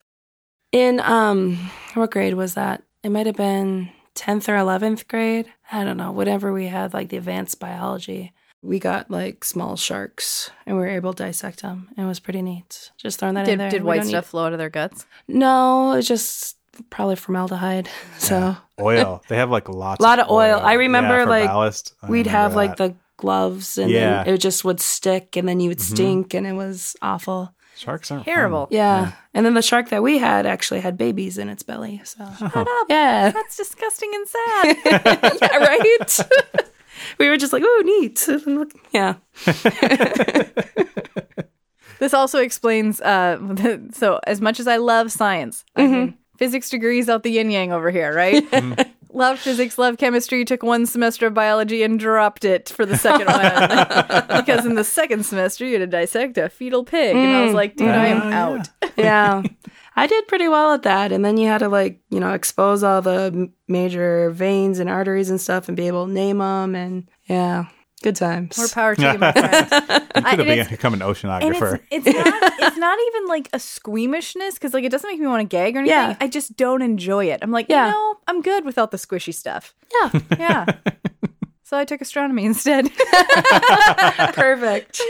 In 0.71 0.99
um, 0.99 1.57
what 1.95 2.11
grade 2.11 2.33
was 2.35 2.53
that? 2.55 2.83
It 3.01 3.09
might 3.09 3.25
have 3.27 3.37
been 3.37 3.89
tenth 4.13 4.49
or 4.49 4.57
eleventh 4.57 5.07
grade. 5.07 5.51
I 5.71 5.83
don't 5.85 5.97
know. 5.97 6.11
Whatever 6.11 6.51
we 6.53 6.67
had, 6.67 6.93
like 6.93 7.09
the 7.09 7.17
advanced 7.17 7.59
biology, 7.59 8.33
we 8.61 8.77
got 8.77 9.09
like 9.09 9.45
small 9.45 9.77
sharks, 9.77 10.51
and 10.67 10.75
we 10.75 10.81
were 10.83 10.89
able 10.89 11.13
to 11.13 11.23
dissect 11.23 11.61
them. 11.61 11.87
And 11.95 12.05
it 12.05 12.07
was 12.09 12.19
pretty 12.19 12.41
neat. 12.41 12.91
Just 12.97 13.19
throwing 13.19 13.35
that 13.35 13.47
in 13.47 13.57
there. 13.57 13.71
did 13.71 13.81
We 13.83 13.87
white 13.87 13.95
don't 13.99 14.05
need- 14.07 14.11
stuff 14.11 14.27
flow 14.27 14.45
out 14.45 14.51
of 14.53 14.59
their 14.59 14.69
guts? 14.69 15.05
No, 15.29 15.93
it's 15.93 16.07
just 16.09 16.57
probably 16.89 17.15
formaldehyde. 17.15 17.89
So 18.17 18.55
Oil. 18.79 19.23
They 19.27 19.37
have 19.37 19.49
like 19.49 19.67
lots. 19.69 19.99
A 19.99 20.03
lot 20.07 20.19
of 20.19 20.29
oil. 20.29 20.59
I 20.61 20.73
remember, 20.73 21.23
for 21.23 21.29
like, 21.29 21.47
ballast. 21.47 21.93
I 22.03 22.07
we'd 22.09 22.25
remember 22.27 22.29
have 22.37 22.55
like 22.55 22.75
the 22.77 22.95
gloves, 23.17 23.77
and 23.77 23.89
Yeah. 23.91 24.23
then 24.23 24.33
it 24.33 24.37
just 24.39 24.63
would 24.63 24.79
stick, 24.79 25.35
and 25.35 25.47
then 25.47 25.59
you 25.59 25.69
would 25.69 25.79
Mhm. 25.79 25.93
stink, 25.93 26.33
and 26.33 26.45
it 26.47 26.53
was 26.53 26.95
awful. 27.01 27.53
sharks 27.75 28.11
aren't 28.11 28.25
Terrible. 28.25 28.65
fun. 28.65 28.75
Yeah. 28.75 29.11
And 29.33 29.45
then 29.45 29.53
the 29.53 29.61
shark 29.61 29.87
that 29.89 30.03
we 30.03 30.17
had 30.17 30.45
actually 30.45 30.81
had 30.81 30.97
babies 30.97 31.37
in 31.37 31.47
its 31.49 31.63
belly. 31.63 32.01
So 32.03 32.25
Oh. 32.41 32.85
yeah. 32.89 33.31
That's 33.31 33.55
disgusting 33.55 34.11
and 34.13 34.27
sad. 34.27 34.77
yeah, 35.41 35.57
right? 35.57 36.19
we 37.19 37.29
were 37.29 37.37
just 37.37 37.53
like, 37.53 37.63
oh, 37.65 37.81
neat. 37.85 38.27
Yeah. 38.91 39.15
this 41.99 42.13
also 42.13 42.39
explains 42.39 43.01
uh, 43.01 43.37
so, 43.93 44.19
as 44.27 44.41
much 44.41 44.59
as 44.59 44.67
I 44.67 44.77
love 44.77 45.11
science, 45.11 45.63
I 45.75 45.87
mean, 45.87 46.17
physics 46.39 46.69
degrees 46.69 47.09
out 47.09 47.23
the 47.23 47.31
yin 47.31 47.51
yang 47.51 47.73
over 47.73 47.91
here, 47.91 48.13
right? 48.13 48.43
Mm-hmm. 48.59 49.17
love 49.17 49.39
physics, 49.39 49.77
love 49.77 49.97
chemistry, 49.97 50.43
took 50.43 50.63
one 50.63 50.85
semester 50.85 51.27
of 51.27 51.33
biology 51.33 51.81
and 51.81 51.99
dropped 51.99 52.43
it 52.43 52.69
for 52.69 52.85
the 52.85 52.97
second 52.97 53.27
one. 53.27 54.27
because 54.41 54.65
in 54.65 54.75
the 54.75 54.83
second 54.83 55.25
semester, 55.25 55.65
you 55.65 55.73
had 55.73 55.79
to 55.79 55.87
dissect 55.87 56.37
a 56.37 56.49
fetal 56.49 56.83
pig. 56.83 57.15
And 57.15 57.35
I 57.35 57.43
was 57.43 57.51
mm. 57.53 57.55
like, 57.55 57.75
dude, 57.75 57.89
I 57.89 58.07
am 58.07 58.29
yeah. 58.29 58.43
out. 58.43 58.69
Yeah. 58.97 59.43
I 59.95 60.07
did 60.07 60.27
pretty 60.27 60.47
well 60.49 60.73
at 60.73 60.83
that. 60.83 61.11
And 61.11 61.23
then 61.23 61.37
you 61.37 61.47
had 61.47 61.59
to, 61.59 61.69
like, 61.69 62.01
you 62.09 62.19
know, 62.19 62.33
expose 62.33 62.83
all 62.83 63.01
the 63.01 63.49
major 63.67 64.29
veins 64.31 64.79
and 64.79 64.89
arteries 64.89 65.29
and 65.29 65.39
stuff 65.39 65.67
and 65.67 65.77
be 65.77 65.87
able 65.87 66.05
to 66.05 66.11
name 66.11 66.39
them. 66.39 66.75
And 66.75 67.09
yeah, 67.27 67.65
good 67.99 68.15
times. 68.15 68.57
More 68.57 68.67
power 68.67 68.95
to 68.95 69.01
you, 69.01 69.17
my 69.17 69.31
friend. 69.33 69.67
You 69.71 69.77
I- 70.25 70.35
could 70.35 70.47
have 70.47 70.57
and 70.59 70.69
become 70.69 70.93
an 70.93 70.99
oceanographer. 71.01 71.79
it's, 71.91 72.05
it's 72.07 72.15
not 72.15 72.53
it's 72.59 72.77
not 72.77 72.97
even 73.07 73.27
like 73.27 73.49
a 73.53 73.59
squeamishness 73.59 74.55
because 74.55 74.73
like 74.73 74.83
it 74.83 74.89
doesn't 74.91 75.09
make 75.09 75.19
me 75.19 75.27
want 75.27 75.41
to 75.41 75.47
gag 75.47 75.75
or 75.75 75.79
anything. 75.79 75.95
Yeah. 75.97 76.15
I 76.19 76.27
just 76.27 76.55
don't 76.57 76.81
enjoy 76.81 77.25
it. 77.25 77.39
I'm 77.41 77.51
like, 77.51 77.67
Yeah. 77.69 77.87
you 77.87 77.91
know, 77.93 78.15
I'm 78.27 78.41
good 78.41 78.65
without 78.65 78.91
the 78.91 78.97
squishy 78.97 79.33
stuff. 79.33 79.73
yeah. 80.01 80.19
Yeah. 80.39 80.65
so 81.63 81.77
I 81.77 81.85
took 81.85 82.01
astronomy 82.01 82.45
instead. 82.45 82.89
Perfect. 84.33 85.01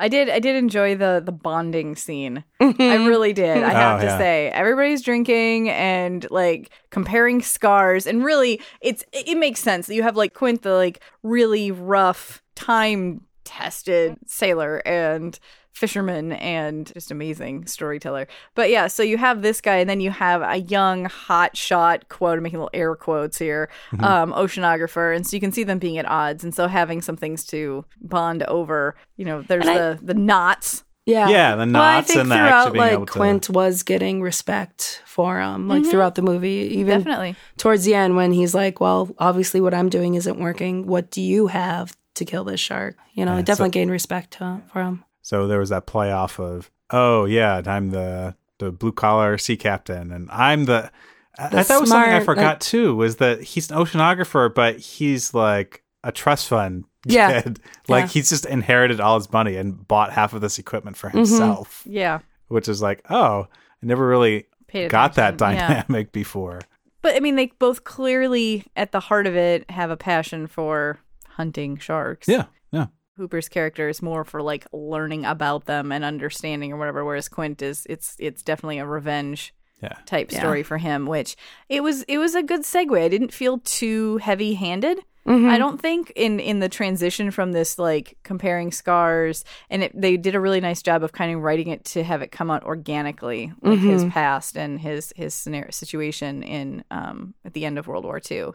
I 0.00 0.08
did 0.08 0.30
I 0.30 0.38
did 0.38 0.56
enjoy 0.56 0.96
the 0.96 1.22
the 1.24 1.30
bonding 1.30 1.94
scene. 1.94 2.42
I 2.58 2.64
mm-hmm. 2.64 3.06
really 3.06 3.34
did. 3.34 3.62
I 3.62 3.70
oh, 3.70 3.74
have 3.74 3.98
Oh, 3.98 4.00
to 4.00 4.06
yeah. 4.06 4.18
say. 4.18 4.48
Everybody's 4.48 5.02
drinking 5.02 5.68
and 5.68 6.26
like 6.30 6.70
comparing 6.88 7.42
scars 7.42 8.06
and 8.06 8.24
really 8.24 8.62
it's 8.80 9.04
it, 9.12 9.28
it 9.28 9.38
makes 9.38 9.60
sense 9.60 9.86
that 9.86 9.94
you 9.94 10.02
have 10.02 10.16
like 10.16 10.32
Quint 10.32 10.62
the 10.62 10.72
like 10.72 11.00
really 11.22 11.70
rough 11.70 12.42
time 12.54 13.20
tested 13.44 14.16
sailor 14.26 14.78
and 14.86 15.38
fisherman 15.72 16.32
and 16.32 16.92
just 16.92 17.10
amazing 17.10 17.66
storyteller. 17.66 18.26
But 18.54 18.70
yeah, 18.70 18.86
so 18.88 19.02
you 19.02 19.18
have 19.18 19.42
this 19.42 19.60
guy 19.60 19.76
and 19.76 19.88
then 19.88 20.00
you 20.00 20.10
have 20.10 20.42
a 20.42 20.56
young 20.56 21.04
hot 21.06 21.56
shot 21.56 22.08
quote 22.08 22.36
I'm 22.38 22.42
making 22.42 22.58
little 22.58 22.70
air 22.74 22.94
quotes 22.96 23.38
here 23.38 23.70
um 24.00 24.32
oceanographer 24.32 25.14
and 25.14 25.26
so 25.26 25.36
you 25.36 25.40
can 25.40 25.52
see 25.52 25.64
them 25.64 25.78
being 25.78 25.96
at 25.98 26.06
odds 26.08 26.44
and 26.44 26.54
so 26.54 26.66
having 26.68 27.00
some 27.02 27.16
things 27.16 27.44
to 27.46 27.84
bond 28.00 28.42
over, 28.44 28.96
you 29.16 29.24
know, 29.24 29.42
there's 29.42 29.66
And 29.66 29.70
I- 29.70 29.78
the 29.78 29.98
the 30.02 30.14
knots 30.14 30.84
Yeah. 31.06 31.28
Yeah, 31.28 31.56
the 31.56 31.66
knots. 31.66 31.80
well, 31.82 31.98
I 31.98 32.02
think 32.02 32.18
and 32.20 32.28
throughout, 32.28 32.66
actually 32.66 32.78
like, 32.78 32.92
able 32.92 33.06
to- 33.06 33.12
Quint 33.12 33.50
was 33.50 33.82
getting 33.82 34.22
respect 34.22 35.02
for 35.06 35.40
him, 35.40 35.66
like, 35.66 35.84
throughout 35.86 36.14
the 36.14 36.22
movie. 36.22 36.68
Even 36.78 36.98
Definitely. 36.98 37.36
towards 37.56 37.84
the 37.84 37.94
end 37.94 38.16
when 38.16 38.32
he's 38.32 38.54
like, 38.54 38.80
well, 38.80 39.08
obviously 39.18 39.60
what 39.60 39.72
I'm 39.74 39.88
doing 39.88 40.14
isn't 40.14 40.38
working. 40.38 40.86
What 40.86 41.10
do 41.10 41.22
you 41.22 41.46
have 41.48 41.96
to 42.16 42.24
kill 42.24 42.44
this 42.44 42.60
shark? 42.60 42.96
You 43.14 43.24
know, 43.24 43.36
Yeah, 43.36 43.42
definitely 43.42 43.68
so- 43.70 43.78
gained 43.80 43.90
respect 43.90 44.32
to, 44.34 44.60
for 44.72 44.82
him. 44.82 45.04
So 45.30 45.46
there 45.46 45.60
was 45.60 45.68
that 45.68 45.86
play 45.86 46.10
off 46.10 46.40
of, 46.40 46.72
oh 46.90 47.24
yeah, 47.24 47.62
I'm 47.64 47.90
the 47.90 48.34
the 48.58 48.72
blue 48.72 48.90
collar 48.90 49.38
sea 49.38 49.56
captain, 49.56 50.10
and 50.10 50.28
I'm 50.30 50.64
the. 50.64 50.90
I- 51.38 51.48
The 51.50 51.58
I 51.60 51.62
thought 51.62 51.76
it 51.76 51.80
was 51.82 51.90
something 51.90 52.12
I 52.12 52.18
forgot 52.24 52.54
like- 52.54 52.60
too 52.60 52.96
was 52.96 53.16
that 53.16 53.40
he's 53.40 53.70
an 53.70 53.76
oceanographer, 53.78 54.52
but 54.52 54.80
he's 54.80 55.32
like 55.32 55.84
a 56.02 56.10
trust 56.10 56.48
fund 56.48 56.84
Yeah. 57.06 57.42
kid. 57.42 57.60
Like 57.88 58.02
Yeah. 58.02 58.08
he's 58.08 58.28
just 58.28 58.44
inherited 58.44 59.00
all 59.00 59.16
his 59.18 59.32
money 59.32 59.54
and 59.54 59.86
bought 59.86 60.12
half 60.12 60.34
of 60.34 60.40
this 60.40 60.58
equipment 60.58 60.96
for 60.96 61.06
Mm-hmm. 61.08 61.18
himself, 61.18 61.84
Yeah. 61.86 62.18
which 62.48 62.68
is 62.68 62.82
like, 62.82 63.02
oh, 63.08 63.46
I 63.82 63.86
never 63.86 64.06
really 64.08 64.46
Paid 64.66 64.90
got 64.90 65.14
that 65.14 65.34
attention. 65.34 65.60
Yeah. 65.60 65.82
dynamic 65.84 66.10
before. 66.22 66.60
But 67.02 67.14
I 67.14 67.20
mean, 67.20 67.36
they 67.36 67.46
both 67.60 67.84
clearly, 67.84 68.64
at 68.74 68.90
the 68.90 69.00
heart 69.00 69.28
of 69.28 69.36
it, 69.36 69.70
have 69.70 69.90
a 69.92 69.96
passion 69.96 70.48
for 70.48 70.98
hunting 71.28 71.78
sharks. 71.78 72.26
Yeah, 72.28 72.46
yeah. 72.72 72.86
Hooper's 73.16 73.48
character 73.48 73.88
is 73.88 74.02
more 74.02 74.24
for 74.24 74.42
like 74.42 74.66
learning 74.72 75.24
about 75.24 75.66
them 75.66 75.92
and 75.92 76.04
understanding 76.04 76.72
or 76.72 76.76
whatever, 76.76 77.04
whereas 77.04 77.28
Quint 77.28 77.60
is 77.62 77.86
it's 77.88 78.16
it's 78.18 78.42
definitely 78.42 78.78
a 78.78 78.86
revenge 78.86 79.52
Yeah. 79.82 79.96
type 80.06 80.30
Yeah. 80.32 80.40
story 80.40 80.62
for 80.62 80.78
him, 80.78 81.06
which 81.06 81.36
it 81.68 81.82
was 81.82 82.02
it 82.04 82.18
was 82.18 82.34
a 82.34 82.42
good 82.42 82.62
segue. 82.62 83.00
I 83.02 83.08
didn't 83.08 83.32
feel 83.32 83.58
too 83.58 84.16
heavy 84.18 84.54
handed. 84.54 84.98
Mm-hmm. 85.26 85.50
I 85.50 85.58
don't 85.58 85.78
think 85.80 86.12
in 86.16 86.40
in 86.40 86.60
the 86.60 86.68
transition 86.70 87.30
from 87.30 87.52
this 87.52 87.78
like 87.78 88.16
comparing 88.22 88.72
scars 88.72 89.44
and 89.68 89.82
it, 89.82 89.92
they 89.94 90.16
did 90.16 90.34
a 90.34 90.40
really 90.40 90.60
nice 90.62 90.80
job 90.82 91.04
of 91.04 91.12
kind 91.12 91.34
of 91.36 91.42
writing 91.42 91.68
it 91.68 91.84
to 91.86 92.02
have 92.02 92.22
it 92.22 92.32
come 92.32 92.50
out 92.50 92.64
organically 92.64 93.52
like 93.60 93.78
his 93.80 94.00
Mm-hmm. 94.02 94.10
past 94.12 94.56
and 94.56 94.80
his 94.80 95.12
his 95.16 95.34
scenario 95.34 95.70
situation 95.72 96.42
in 96.42 96.84
um 96.90 97.34
at 97.44 97.52
the 97.52 97.66
end 97.66 97.78
of 97.78 97.86
World 97.86 98.04
War 98.06 98.18
II. 98.30 98.52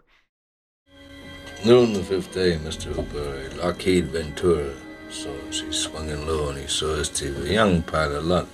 Noon 1.66 1.94
the 1.94 2.02
fifth 2.04 2.32
day, 2.32 2.56
Mr. 2.58 2.94
Hooper, 2.94 3.56
Lockheed 3.58 4.04
øh, 4.04 4.12
Ventura. 4.12 4.70
So 5.10 5.30
he 5.50 5.72
swung 5.72 6.08
in 6.08 6.24
low 6.24 6.50
and 6.50 6.58
he 6.58 6.68
saw 6.68 6.94
us 7.00 7.08
too. 7.08 7.34
A 7.44 7.52
young 7.52 7.82
pilot, 7.82 8.18
a 8.18 8.20
lot 8.20 8.46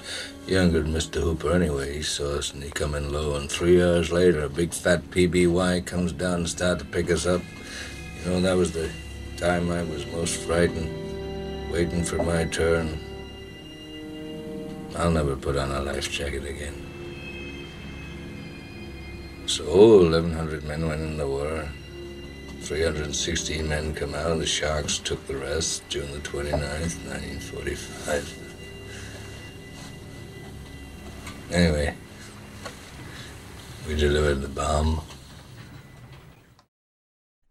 younger 0.46 0.80
than 0.80 0.94
Mr. 0.94 1.20
Hooper 1.20 1.52
anyway. 1.52 1.96
He 1.98 2.02
saw 2.02 2.38
us 2.38 2.54
and 2.54 2.62
he 2.62 2.70
come 2.70 2.94
in 2.94 3.12
low. 3.12 3.36
And 3.36 3.50
three 3.50 3.82
hours 3.82 4.10
later, 4.10 4.44
a 4.44 4.48
big 4.48 4.72
fat 4.72 5.02
PBY 5.10 5.84
comes 5.84 6.12
down 6.12 6.34
and 6.34 6.48
start 6.48 6.78
to 6.78 6.86
pick 6.86 7.10
us 7.10 7.26
up. 7.26 7.42
You 8.24 8.30
know, 8.30 8.40
that 8.40 8.56
was 8.56 8.72
the 8.72 8.88
time 9.36 9.70
I 9.70 9.82
was 9.82 10.06
most 10.06 10.36
frightened, 10.46 10.90
waiting 11.70 12.04
for 12.04 12.16
my 12.22 12.46
turn. 12.46 12.98
I'll 14.96 15.10
never 15.10 15.36
put 15.36 15.58
on 15.58 15.70
a 15.70 15.82
life 15.82 16.10
jacket 16.10 16.46
again. 16.46 16.80
So 19.44 19.64
1,100 19.64 20.64
men 20.64 20.88
went 20.88 21.02
in 21.02 21.18
the 21.18 21.28
war. 21.28 21.68
316 22.62 23.68
men 23.68 23.94
come 23.94 24.14
out. 24.14 24.32
And 24.32 24.40
the 24.40 24.46
Sharks 24.46 24.98
took 24.98 25.26
the 25.26 25.36
rest 25.36 25.82
June 25.88 26.10
the 26.12 26.18
29th, 26.18 27.04
1945. 27.06 28.38
Anyway, 31.52 31.94
we 33.86 33.94
delivered 33.94 34.36
the 34.36 34.48
bomb. 34.48 35.02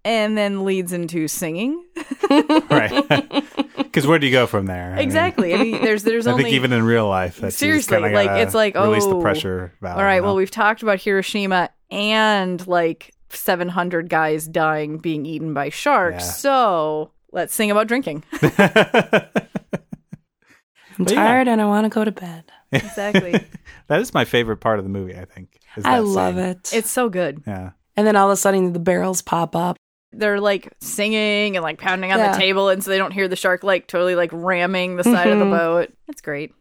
And 0.04 0.36
then 0.36 0.65
leads 0.65 0.93
into 0.93 1.28
singing. 1.28 1.86
Right. 2.69 3.43
Because 3.76 4.08
where 4.08 4.19
do 4.19 4.26
you 4.26 4.32
go 4.32 4.47
from 4.47 4.67
there? 4.67 4.93
I 4.93 4.95
mean, 4.95 5.00
Exactly. 5.00 5.54
I 5.54 5.58
mean, 5.58 5.82
there's 5.84 6.04
there's 6.04 6.26
I 6.28 6.32
only 6.32 6.43
think 6.45 6.56
even 6.56 6.71
in 6.71 6.84
real 6.84 7.10
life, 7.10 7.39
that's 7.39 7.58
seriously 7.58 8.00
like 8.00 8.30
it's 8.39 8.54
like 8.54 8.76
release 8.76 9.04
oh 9.04 9.15
the 9.15 9.21
pressure. 9.21 9.74
Valve, 9.82 9.97
all 9.97 10.04
right 10.04 10.15
you 10.15 10.21
know? 10.21 10.28
well 10.28 10.36
we've 10.38 10.50
talked 10.50 10.82
about 10.82 11.02
hiroshima 11.02 11.69
and 11.89 12.65
like 12.67 13.13
700 13.36 14.10
guys 14.10 14.48
dying 14.48 14.98
being 14.98 15.26
eaten 15.26 15.54
by 15.54 15.70
sharks 15.70 16.26
Yeah. 16.26 16.32
so 16.32 17.12
let's 17.32 17.56
sing 17.56 17.72
about 17.72 17.88
drinking 17.88 18.24
I'm 18.41 18.52
But 21.06 21.13
yeah. 21.13 21.26
tired 21.26 21.48
and 21.48 21.62
I 21.62 21.65
want 21.65 21.86
to 21.86 21.89
go 21.89 22.04
to 22.06 22.12
bed. 22.12 22.52
exactly 22.72 23.32
that 23.88 24.00
is 24.02 24.13
my 24.13 24.26
favorite 24.26 24.58
part 24.58 24.80
of 24.80 24.86
the 24.86 24.89
movie. 24.89 25.15
I 25.15 25.26
think. 25.26 25.60
is 25.78 25.86
I 25.86 25.98
that 25.98 26.04
love 26.06 26.36
scene. 26.36 26.44
it. 26.46 26.74
it's 26.74 26.89
so 26.91 27.10
good 27.10 27.44
Yeah. 27.48 27.72
and 27.98 28.06
then 28.08 28.15
all 28.15 28.30
of 28.30 28.34
a 28.34 28.38
sudden 28.38 28.74
the 28.74 28.80
barrels 28.80 29.22
pop 29.22 29.56
up. 29.56 29.78
they're 30.13 30.39
like 30.41 30.72
singing 30.82 31.56
and 31.58 31.63
like 31.63 31.80
pounding 31.80 32.12
on 32.12 32.20
Yeah. 32.20 32.32
the 32.34 32.38
table 32.38 32.70
and 32.70 32.84
so 32.84 32.91
they 32.91 32.98
don't 32.98 33.12
hear 33.12 33.28
the 33.28 33.36
shark 33.36 33.63
like 33.63 33.88
totally 33.88 34.15
like 34.15 34.30
ramming 34.34 34.96
the 34.98 35.04
side 35.04 35.28
of 35.30 35.39
the 35.39 35.46
Mhm. 35.46 35.58
boat 35.58 35.94
it's 36.08 36.22
great 36.22 36.54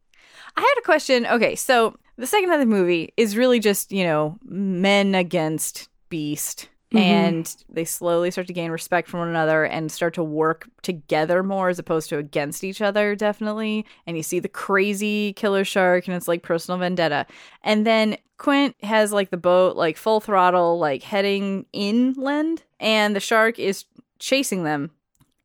i 0.57 0.61
had 0.61 0.75
a 0.79 0.83
question 0.85 1.27
okay 1.27 1.55
so 1.57 1.97
the 2.17 2.27
second 2.27 2.49
half 2.51 2.61
of 2.61 2.61
the 2.61 2.67
movie 2.75 3.13
is 3.17 3.37
really 3.37 3.59
just 3.61 3.93
you 3.93 4.05
know 4.05 4.39
men 4.45 5.15
against 5.15 5.89
beast 6.11 6.69
Mhm. 6.93 6.99
and 7.01 7.57
they 7.69 7.85
slowly 7.85 8.33
start 8.33 8.49
to 8.49 8.53
gain 8.53 8.73
respect 8.73 9.09
for 9.09 9.19
one 9.19 9.29
another 9.29 9.65
and 9.65 9.93
start 9.93 10.13
to 10.15 10.25
work 10.25 10.69
together 10.83 11.45
more 11.45 11.69
as 11.69 11.79
opposed 11.79 12.09
to 12.09 12.19
against 12.19 12.65
each 12.65 12.83
other 12.83 13.15
definitely. 13.15 13.87
And 14.09 14.17
you 14.17 14.25
see 14.25 14.41
the 14.41 14.49
crazy 14.49 15.33
killer 15.35 15.65
shark 15.65 16.09
and 16.09 16.17
it's 16.17 16.27
like 16.27 16.43
personal 16.43 16.79
vendetta. 16.81 17.27
And 17.63 17.87
then 17.87 18.17
quint 18.39 18.75
has 18.83 19.13
like 19.13 19.31
the 19.31 19.37
boat 19.37 19.77
like 19.77 19.97
full 19.97 20.19
throttle 20.21 20.81
like 20.81 21.05
heading 21.05 21.65
inland 21.73 22.65
and 22.81 23.15
the 23.15 23.21
shark 23.21 23.61
is 23.61 23.85
chasing 24.19 24.65
them. 24.65 24.91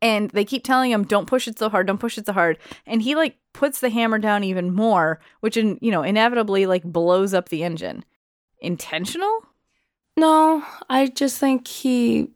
And 0.02 0.32
they 0.32 0.46
keep 0.46 0.64
telling 0.64 0.90
him 0.92 1.04
don't 1.04 1.28
push 1.28 1.48
it 1.48 1.60
so 1.60 1.70
hard 1.70 1.86
don't 1.86 2.00
push 2.00 2.18
it 2.18 2.26
so 2.26 2.34
hard. 2.34 2.58
And 2.88 3.04
he 3.04 3.14
like 3.14 3.38
puts 3.54 3.82
the 3.82 3.92
hammer 3.92 4.18
down 4.18 4.44
even 4.44 4.74
more 4.74 5.20
which 5.42 5.58
in 5.58 5.78
you 5.80 5.92
know 5.92 6.02
inevitably 6.02 6.66
like 6.66 6.82
blows 6.84 7.36
up 7.36 7.50
the 7.50 7.64
engine. 7.64 8.04
Intentional 8.62 9.46
No, 10.18 10.64
I 10.90 11.08
just 11.08 11.38
think 11.40 11.68
he 11.68 12.30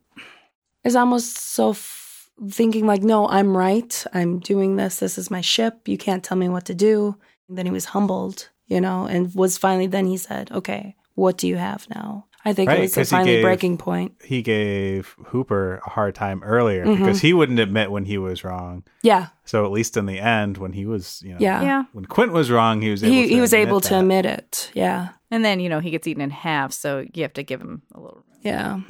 is 0.83 0.95
almost 0.95 1.37
so 1.37 1.71
f- 1.71 2.29
thinking 2.49 2.85
like, 2.85 3.01
no, 3.03 3.27
I'm 3.27 3.55
right. 3.55 4.05
I'm 4.13 4.39
doing 4.39 4.75
this. 4.75 4.97
This 4.99 5.17
is 5.17 5.31
my 5.31 5.41
ship. 5.41 5.87
You 5.87 5.97
can't 5.97 6.23
tell 6.23 6.37
me 6.37 6.49
what 6.49 6.65
to 6.65 6.73
do. 6.75 7.15
And 7.47 7.57
then 7.57 7.65
he 7.65 7.71
was 7.71 7.85
humbled, 7.85 8.49
you 8.67 8.81
know, 8.81 9.05
and 9.05 9.33
was 9.33 9.57
finally, 9.57 9.87
then 9.87 10.07
he 10.07 10.17
said, 10.17 10.51
okay, 10.51 10.95
what 11.15 11.37
do 11.37 11.47
you 11.47 11.55
have 11.57 11.87
now? 11.89 12.25
I 12.45 12.53
think 12.53 12.69
Right, 12.69 12.79
it 12.79 12.81
was 12.83 12.93
the 12.93 13.01
'cause 13.01 13.09
he 13.09 13.15
finally 13.15 13.31
gave- 13.35 13.43
breaking 13.43 13.77
point. 13.77 14.13
He 14.23 14.41
gave 14.41 15.15
Hooper 15.27 15.81
a 15.85 15.89
hard 15.89 16.15
time 16.15 16.41
earlier 16.43 16.85
Mhm. 16.85 16.97
because 16.99 17.19
he 17.21 17.33
wouldn't 17.33 17.59
admit 17.59 17.91
when 17.91 18.05
he 18.05 18.17
was 18.17 18.45
wrong. 18.45 18.83
Yeah. 19.03 19.27
So 19.43 19.65
at 19.65 19.71
least 19.71 19.97
in 19.97 20.05
the 20.05 20.19
end, 20.19 20.57
when 20.57 20.71
he 20.71 20.85
was, 20.85 21.21
you 21.25 21.31
know, 21.33 21.37
Yeah. 21.39 21.61
yeah 21.61 21.83
when 21.91 22.05
Quint 22.05 22.31
was 22.31 22.49
wrong, 22.49 22.81
he 22.81 22.91
was 22.91 23.03
able 23.03 23.13
He, 23.13 23.23
to 23.23 23.27
he 23.35 23.41
was 23.41 23.51
admit 23.51 23.67
able 23.67 23.81
to 23.81 23.99
admit 23.99 24.25
it. 24.25 24.71
Yeah. 24.73 25.09
And 25.31 25.43
then 25.45 25.59
you 25.59 25.69
know 25.69 25.79
he 25.79 25.91
gets 25.91 26.07
eaten 26.07 26.21
in 26.21 26.29
half 26.29 26.71
so 26.73 27.05
you 27.13 27.23
have 27.23 27.33
to 27.33 27.43
give 27.43 27.59
him 27.61 27.81
a 27.93 27.99
little 27.99 28.23
Yeah. 28.41 28.79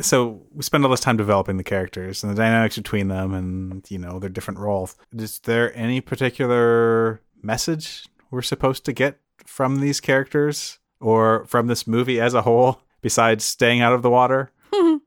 so 0.00 0.42
we 0.52 0.62
spend 0.62 0.84
all 0.84 0.90
this 0.90 1.00
time 1.00 1.16
developing 1.16 1.56
the 1.56 1.64
characters 1.64 2.22
and 2.22 2.30
the 2.32 2.36
dynamics 2.36 2.76
between 2.76 3.08
them 3.08 3.34
and 3.34 3.84
you 3.90 3.98
know 3.98 4.18
their 4.18 4.30
different 4.30 4.60
roles. 4.60 4.96
Is 5.16 5.40
there 5.40 5.76
any 5.76 6.00
particular 6.00 7.20
message 7.42 8.06
we're 8.30 8.42
supposed 8.42 8.84
to 8.84 8.92
get 8.92 9.18
from 9.44 9.80
these 9.80 10.00
characters 10.00 10.78
or 11.00 11.44
from 11.46 11.66
this 11.66 11.86
movie 11.86 12.20
as 12.20 12.34
a 12.34 12.42
whole 12.42 12.82
besides 13.00 13.44
staying 13.44 13.80
out 13.80 13.92
of 13.92 14.02
the 14.02 14.10
water? 14.10 14.52
I 14.72 15.00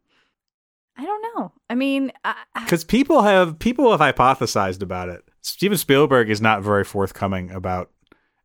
don't 1.06 1.26
know. 1.36 1.54
I 1.70 1.76
mean 1.76 2.12
I, 2.26 2.36
I- 2.56 2.64
because 2.66 2.84
people 2.84 3.22
have 3.22 3.60
people 3.60 3.96
have 3.96 4.02
hypothesized 4.16 4.82
about 4.82 5.08
it 5.10 5.24
steven 5.42 5.78
spielberg 5.78 6.30
is 6.30 6.42
not 6.42 6.62
very 6.62 6.84
forthcoming 6.84 7.52
about 7.52 7.90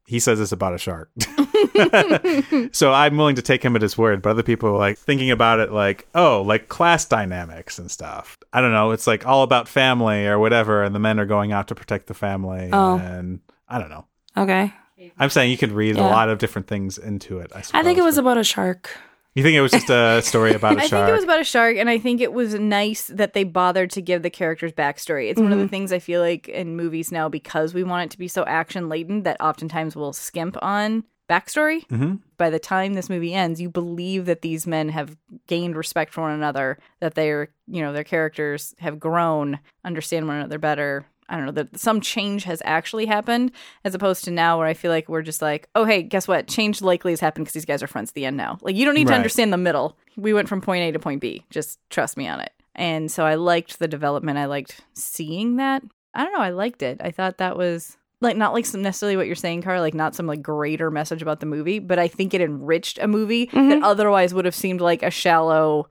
he 0.06 0.18
says 0.20 0.38
it's 0.40 0.52
about 0.52 0.74
a 0.74 0.78
shark 0.78 1.10
so 2.72 2.92
i'm 2.92 3.16
willing 3.16 3.34
to 3.36 3.42
take 3.42 3.62
him 3.64 3.76
at 3.76 3.82
his 3.82 3.96
word 3.98 4.22
but 4.22 4.30
other 4.30 4.42
people 4.42 4.68
are 4.70 4.78
like 4.78 4.98
thinking 4.98 5.30
about 5.30 5.58
it 5.60 5.72
like 5.72 6.06
oh 6.14 6.42
like 6.42 6.68
class 6.68 7.04
dynamics 7.04 7.78
and 7.78 7.90
stuff 7.90 8.38
i 8.52 8.60
don't 8.60 8.72
know 8.72 8.90
it's 8.92 9.06
like 9.06 9.26
all 9.26 9.42
about 9.42 9.68
family 9.68 10.26
or 10.26 10.38
whatever 10.38 10.82
and 10.82 10.94
the 10.94 10.98
men 10.98 11.18
are 11.20 11.26
going 11.26 11.52
out 11.52 11.68
to 11.68 11.74
protect 11.74 12.06
the 12.06 12.14
family 12.14 12.70
Oh. 12.72 12.98
and 12.98 13.40
i 13.68 13.78
don't 13.78 13.90
know 13.90 14.06
Okay. 14.36 14.72
i'm 15.18 15.30
saying 15.30 15.50
you 15.50 15.56
could 15.58 15.72
read 15.72 15.96
a 15.96 16.02
lot 16.02 16.28
of 16.28 16.38
different 16.38 16.66
things 16.68 16.98
into 16.98 17.38
it 17.38 17.50
i, 17.54 17.62
I 17.74 17.82
think 17.82 17.98
it 17.98 18.02
was 18.04 18.16
but- 18.16 18.20
about 18.22 18.38
a 18.38 18.44
shark. 18.44 18.90
You 19.36 19.42
think 19.42 19.54
it 19.54 19.60
was 19.60 19.70
just 19.70 19.90
a 19.90 20.22
story 20.24 20.54
about 20.54 20.78
a 20.78 20.80
I 20.80 20.86
shark 20.86 20.92
I 21.02 21.06
think 21.06 21.08
it 21.10 21.12
was 21.14 21.24
about 21.24 21.40
a 21.40 21.44
shark, 21.44 21.76
and 21.76 21.90
I 21.90 21.98
think 21.98 22.20
it 22.20 22.32
was 22.32 22.54
nice 22.54 23.06
that 23.08 23.34
they 23.34 23.44
bothered 23.44 23.90
to 23.90 24.00
give 24.02 24.22
the 24.22 24.30
characters 24.30 24.72
backstory. 24.72 25.30
It's 25.30 25.40
one 25.40 25.52
of 25.52 25.58
the 25.58 25.68
things 25.68 25.92
I 25.92 25.98
feel 25.98 26.22
like 26.22 26.48
in 26.48 26.74
movies 26.74 27.12
now 27.12 27.28
because 27.28 27.74
we 27.74 27.84
want 27.84 28.06
it 28.06 28.10
to 28.12 28.18
be 28.18 28.28
so 28.28 28.44
action 28.46 28.88
laden 28.88 29.22
that 29.24 29.40
oftentimes 29.40 29.94
we'll 29.94 30.14
skimp 30.14 30.56
on 30.62 31.04
backstory. 31.28 31.86
Mhm. 31.88 32.20
By 32.38 32.50
the 32.50 32.58
time 32.58 32.94
this 32.94 33.10
movie 33.10 33.34
ends, 33.34 33.60
you 33.60 33.68
believe 33.68 34.24
that 34.26 34.42
these 34.42 34.66
men 34.66 34.88
have 34.88 35.16
gained 35.46 35.76
respect 35.76 36.14
for 36.14 36.22
one 36.22 36.32
another, 36.32 36.78
that 37.00 37.14
they're 37.14 37.48
you 37.66 37.82
know 37.82 37.92
their 37.92 38.04
characters 38.04 38.74
have 38.78 38.98
grown, 38.98 39.58
understand 39.84 40.28
one 40.28 40.36
another 40.36 40.58
better. 40.58 41.04
I 41.28 41.36
don't 41.36 41.46
know 41.46 41.52
that 41.52 41.78
some 41.78 42.00
change 42.00 42.44
has 42.44 42.62
actually 42.64 43.06
happened, 43.06 43.52
as 43.84 43.94
opposed 43.94 44.24
to 44.24 44.30
now 44.30 44.58
where 44.58 44.66
I 44.66 44.74
feel 44.74 44.90
like 44.90 45.08
we're 45.08 45.22
just 45.22 45.42
like, 45.42 45.68
oh 45.74 45.84
hey, 45.84 46.02
guess 46.02 46.28
what? 46.28 46.48
Change 46.48 46.82
likely 46.82 47.12
has 47.12 47.20
happened 47.20 47.46
because 47.46 47.54
these 47.54 47.64
guys 47.64 47.82
are 47.82 47.88
friends 47.88 48.10
at 48.10 48.14
the 48.14 48.24
end 48.24 48.36
now. 48.36 48.58
Like 48.62 48.76
you 48.76 48.84
don't 48.84 48.94
need 48.94 49.08
to 49.08 49.14
understand 49.14 49.52
the 49.52 49.58
middle. 49.58 49.96
We 50.16 50.32
went 50.32 50.48
from 50.48 50.60
point 50.60 50.82
A 50.82 50.92
to 50.92 50.98
point 50.98 51.20
B. 51.20 51.44
Just 51.50 51.78
trust 51.90 52.16
me 52.16 52.26
on 52.28 52.40
it. 52.40 52.52
And 52.74 53.10
so 53.10 53.24
I 53.24 53.34
liked 53.34 53.78
the 53.78 53.88
development. 53.88 54.38
I 54.38 54.44
liked 54.46 54.82
seeing 54.94 55.56
that. 55.56 55.82
I 56.14 56.22
don't 56.22 56.32
know. 56.32 56.40
I 56.40 56.50
liked 56.50 56.82
it. 56.82 57.00
I 57.02 57.10
thought 57.10 57.38
that 57.38 57.56
was 57.56 57.96
like 58.20 58.36
not 58.36 58.52
like 58.52 58.66
some 58.66 58.82
necessarily 58.82 59.16
what 59.16 59.26
you're 59.26 59.34
saying, 59.34 59.62
Carl. 59.62 59.80
Like 59.80 59.94
not 59.94 60.14
some 60.14 60.26
like 60.26 60.42
greater 60.42 60.90
message 60.90 61.22
about 61.22 61.40
the 61.40 61.46
movie, 61.46 61.78
but 61.78 61.98
I 61.98 62.08
think 62.08 62.34
it 62.34 62.40
enriched 62.40 62.98
a 62.98 63.08
movie 63.08 63.46
that 63.46 63.54
mm-hmm. 63.54 63.84
otherwise 63.84 64.32
would 64.32 64.44
have 64.44 64.54
seemed 64.54 64.80
like 64.80 65.02
a 65.02 65.10
shallow. 65.10 65.88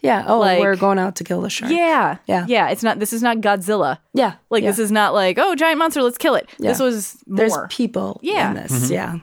Yeah. 0.00 0.24
Oh, 0.26 0.38
Like- 0.40 0.60
we're 0.60 0.76
going 0.76 0.98
out 0.98 1.16
to 1.16 1.24
kill 1.24 1.40
the 1.40 1.50
shark. 1.50 1.72
Yeah, 1.72 2.18
Yeah. 2.26 2.46
yeah. 2.48 2.68
It's 2.70 2.82
not. 2.82 2.98
This 3.00 3.12
is 3.12 3.22
not 3.22 3.38
Godzilla. 3.38 3.98
Yeah. 4.14 4.34
Like 4.50 4.62
yeah. 4.62 4.70
this 4.70 4.78
is 4.78 4.92
not 4.92 5.12
like 5.14 5.38
oh 5.38 5.54
giant 5.54 5.78
monster. 5.78 6.02
Let's 6.02 6.18
kill 6.18 6.34
it. 6.36 6.48
Yeah. 6.58 6.70
This 6.70 6.80
was 6.80 7.16
There's 7.26 7.56
people 7.68 8.20
Yeah. 8.22 8.50
in 8.50 8.54
this. 8.56 8.90
Yeah. 8.90 9.18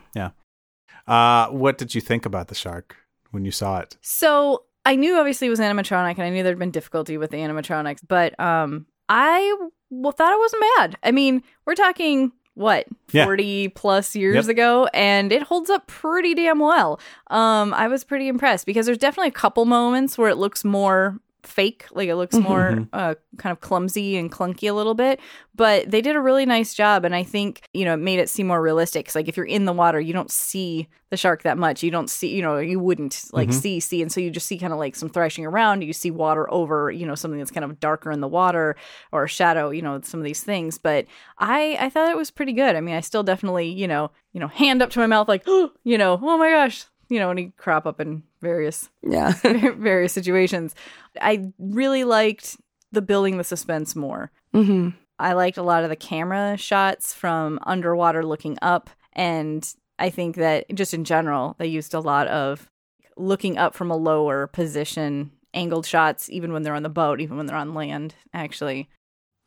uh 1.08 1.48
what 1.50 1.78
did 1.78 1.94
you 1.94 2.02
think 2.02 2.26
about 2.26 2.48
the 2.48 2.56
shark 2.56 2.96
when 3.32 3.46
you 3.46 3.52
saw 3.52 3.78
it 3.80 3.98
So 4.02 4.64
I 4.86 4.96
knew 4.96 5.18
obviously 5.18 5.48
it 5.48 5.50
was 5.50 5.60
animatronic, 5.60 6.12
and 6.14 6.22
I 6.24 6.30
knew 6.30 6.44
there'd 6.44 6.60
been 6.60 6.70
difficulty 6.72 7.18
with 7.18 7.32
the 7.32 7.38
animatronics, 7.38 8.02
but 8.08 8.40
um, 8.40 8.86
I 9.10 9.50
w- 9.92 10.12
thought 10.12 10.32
it 10.32 10.38
wasn't 10.40 10.64
bad. 10.78 10.98
I 11.02 11.12
mean, 11.12 11.42
we're 11.66 11.74
talking 11.74 12.32
what 12.56 12.86
Yeah. 13.12 13.26
40 13.26 13.68
plus 13.70 14.16
years 14.16 14.48
Yep. 14.48 14.48
ago 14.48 14.88
and 14.94 15.32
it 15.32 15.44
holds 15.44 15.70
up 15.70 15.88
pretty 15.88 16.34
damn 16.34 16.60
well 16.60 17.00
um 17.30 17.74
i 17.74 17.88
was 17.88 18.04
pretty 18.04 18.28
impressed 18.28 18.66
because 18.66 18.86
there's 18.86 18.98
definitely 18.98 19.28
a 19.30 19.32
couple 19.32 19.66
moments 19.66 20.18
where 20.18 20.30
it 20.30 20.38
looks 20.38 20.64
more 20.66 21.20
fake 21.48 21.86
like 21.92 22.10
it 22.10 22.16
looks 22.16 22.36
mm-hmm, 22.36 22.48
more 22.48 22.72
mm-hmm. 22.72 22.84
uh, 22.94 23.16
kind 23.38 23.52
of 23.52 23.60
clumsy 23.60 24.18
and 24.18 24.32
clunky 24.32 24.70
a 24.70 24.74
little 24.74 24.94
bit 24.94 25.20
but 25.56 25.90
they 25.90 26.02
did 26.02 26.16
a 26.16 26.22
really 26.22 26.46
nice 26.46 26.74
job 26.74 27.06
and 27.06 27.16
i 27.16 27.24
think 27.24 27.62
you 27.74 27.86
know 27.86 27.94
it 27.94 27.98
made 27.98 28.20
it 28.20 28.30
seem 28.30 28.48
more 28.48 28.62
realistic 28.62 29.06
'Cause, 29.06 29.16
like 29.16 29.28
if 29.28 29.38
you're 29.38 29.46
in 29.46 29.66
the 29.66 29.74
water 29.74 30.00
you 30.00 30.14
don't 30.14 30.32
see 30.32 30.88
the 31.10 31.18
shark 31.18 31.44
that 31.44 31.58
much 31.58 31.84
you 31.84 31.92
don't 31.92 32.10
see 32.10 32.36
you 32.36 32.42
know 32.42 32.58
you 32.58 32.80
wouldn't 32.80 33.26
like 33.32 33.50
mm-hmm. 33.50 33.60
see 33.60 33.80
see 33.80 34.02
and 34.02 34.12
so 34.12 34.20
you 34.20 34.30
just 34.30 34.48
see 34.48 34.58
kind 34.58 34.74
of 34.74 34.80
like 34.80 34.96
some 34.96 35.10
thrashing 35.10 35.46
around 35.46 35.82
you 35.82 35.94
see 35.94 36.12
water 36.12 36.52
over 36.52 36.92
you 36.92 37.06
know 37.06 37.16
something 37.16 37.38
that's 37.38 37.52
kind 37.52 37.64
of 37.64 37.80
darker 37.80 38.12
in 38.12 38.22
the 38.22 38.28
water 38.28 38.76
or 39.12 39.24
a 39.24 39.28
shadow 39.28 39.70
you 39.70 39.82
know 39.82 40.02
some 40.02 40.20
of 40.20 40.24
these 40.24 40.44
things 40.44 40.78
but 40.78 41.06
i 41.38 41.78
i 41.80 41.90
thought 41.90 42.10
it 42.10 42.18
was 42.18 42.32
pretty 42.32 42.54
good. 42.54 42.76
I 42.76 42.82
mean 42.82 42.96
i 42.96 43.02
still 43.02 43.24
definitely 43.24 43.68
you 43.68 43.88
know 43.88 44.12
you 44.34 44.40
know 44.40 44.48
hand 44.48 44.82
up 44.82 44.90
to 44.92 45.00
my 45.00 45.08
mouth 45.08 45.28
like 45.28 45.46
you 45.84 45.98
know 45.98 46.20
oh 46.22 46.38
my 46.38 46.50
gosh 46.50 46.86
you 47.10 47.20
know 47.20 47.28
when 47.28 47.38
he 47.38 47.52
crop 47.58 47.86
up 47.86 48.00
in 48.00 48.24
various 48.42 48.90
Yeah. 49.04 49.34
various 49.44 50.14
situations. 50.14 50.76
I 51.22 51.52
really 51.60 52.04
liked 52.04 52.58
the 52.92 53.02
building 53.02 53.38
the 53.38 53.44
suspense 53.44 53.96
more. 53.96 54.32
hmm 54.54 54.90
I 55.18 55.32
liked 55.34 55.58
a 55.58 55.64
lot 55.64 55.84
of 55.84 55.90
the 55.90 55.96
camera 55.96 56.58
shots 56.58 57.14
from 57.14 57.58
underwater 57.64 58.26
looking 58.26 58.58
up. 58.62 58.90
And 59.14 59.66
I 59.98 60.10
think 60.10 60.36
that 60.36 60.66
just 60.76 60.94
in 60.94 61.06
general, 61.06 61.56
they 61.58 61.68
used 61.68 61.94
a 61.94 62.02
lot 62.02 62.28
of 62.28 62.70
looking 63.16 63.58
up 63.58 63.76
from 63.76 63.90
a 63.92 63.96
lower 63.96 64.48
position, 64.48 65.32
angled 65.54 65.86
shots, 65.86 66.30
even 66.30 66.52
when 66.52 66.64
they're 66.64 66.76
on 66.76 66.84
the 66.84 66.90
boat, 66.90 67.22
even 67.22 67.38
when 67.38 67.46
they're 67.46 67.56
on 67.56 67.74
land, 67.74 68.14
actually. 68.34 68.90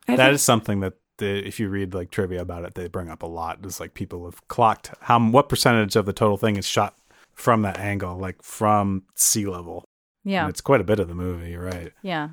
I 0.09 0.16
That 0.16 0.25
think- 0.27 0.35
is 0.37 0.42
something 0.42 0.81
that 0.81 0.94
the, 1.18 1.47
if 1.47 1.61
you 1.61 1.68
read 1.68 1.92
like 1.92 2.11
trivia 2.11 2.40
about 2.40 2.64
it, 2.64 2.75
they 2.75 2.88
bring 2.88 3.11
up 3.11 3.23
a 3.23 3.27
lot. 3.27 3.59
It's 3.62 3.79
like 3.79 3.92
people 3.92 4.25
have 4.25 4.47
clocked 4.49 4.90
how 5.03 5.18
what 5.21 5.49
percentage 5.51 5.97
of 5.97 6.07
the 6.07 6.12
total 6.14 6.38
thing 6.38 6.57
is 6.57 6.64
shot 6.66 6.97
from 7.38 7.62
that 7.62 7.79
angle, 7.79 8.18
like 8.18 8.42
from 8.42 9.05
sea 9.14 9.46
level. 9.46 9.85
Yeah. 10.24 10.42
And 10.42 10.51
it's 10.51 10.61
quite 10.61 10.81
a 10.81 10.85
bit 10.85 10.98
of 10.98 11.09
the 11.09 11.14
movie, 11.14 11.57
right? 11.57 11.92
Yeah. 12.03 12.31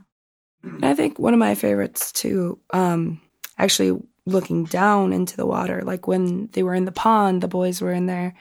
I 0.82 0.96
think 0.96 1.20
one 1.20 1.34
of 1.34 1.40
my 1.40 1.54
favorites 1.54 2.12
too, 2.12 2.60
um, 2.72 3.22
actually 3.60 4.02
looking 4.26 4.66
down 4.66 5.14
into 5.14 5.38
the 5.38 5.46
water, 5.46 5.84
like 5.84 6.08
when 6.08 6.48
they 6.54 6.64
were 6.64 6.74
in 6.74 6.86
the 6.86 6.92
pond, 6.92 7.42
the 7.42 7.48
boys 7.48 7.82
were 7.82 7.92
in 7.92 8.08
there 8.08 8.34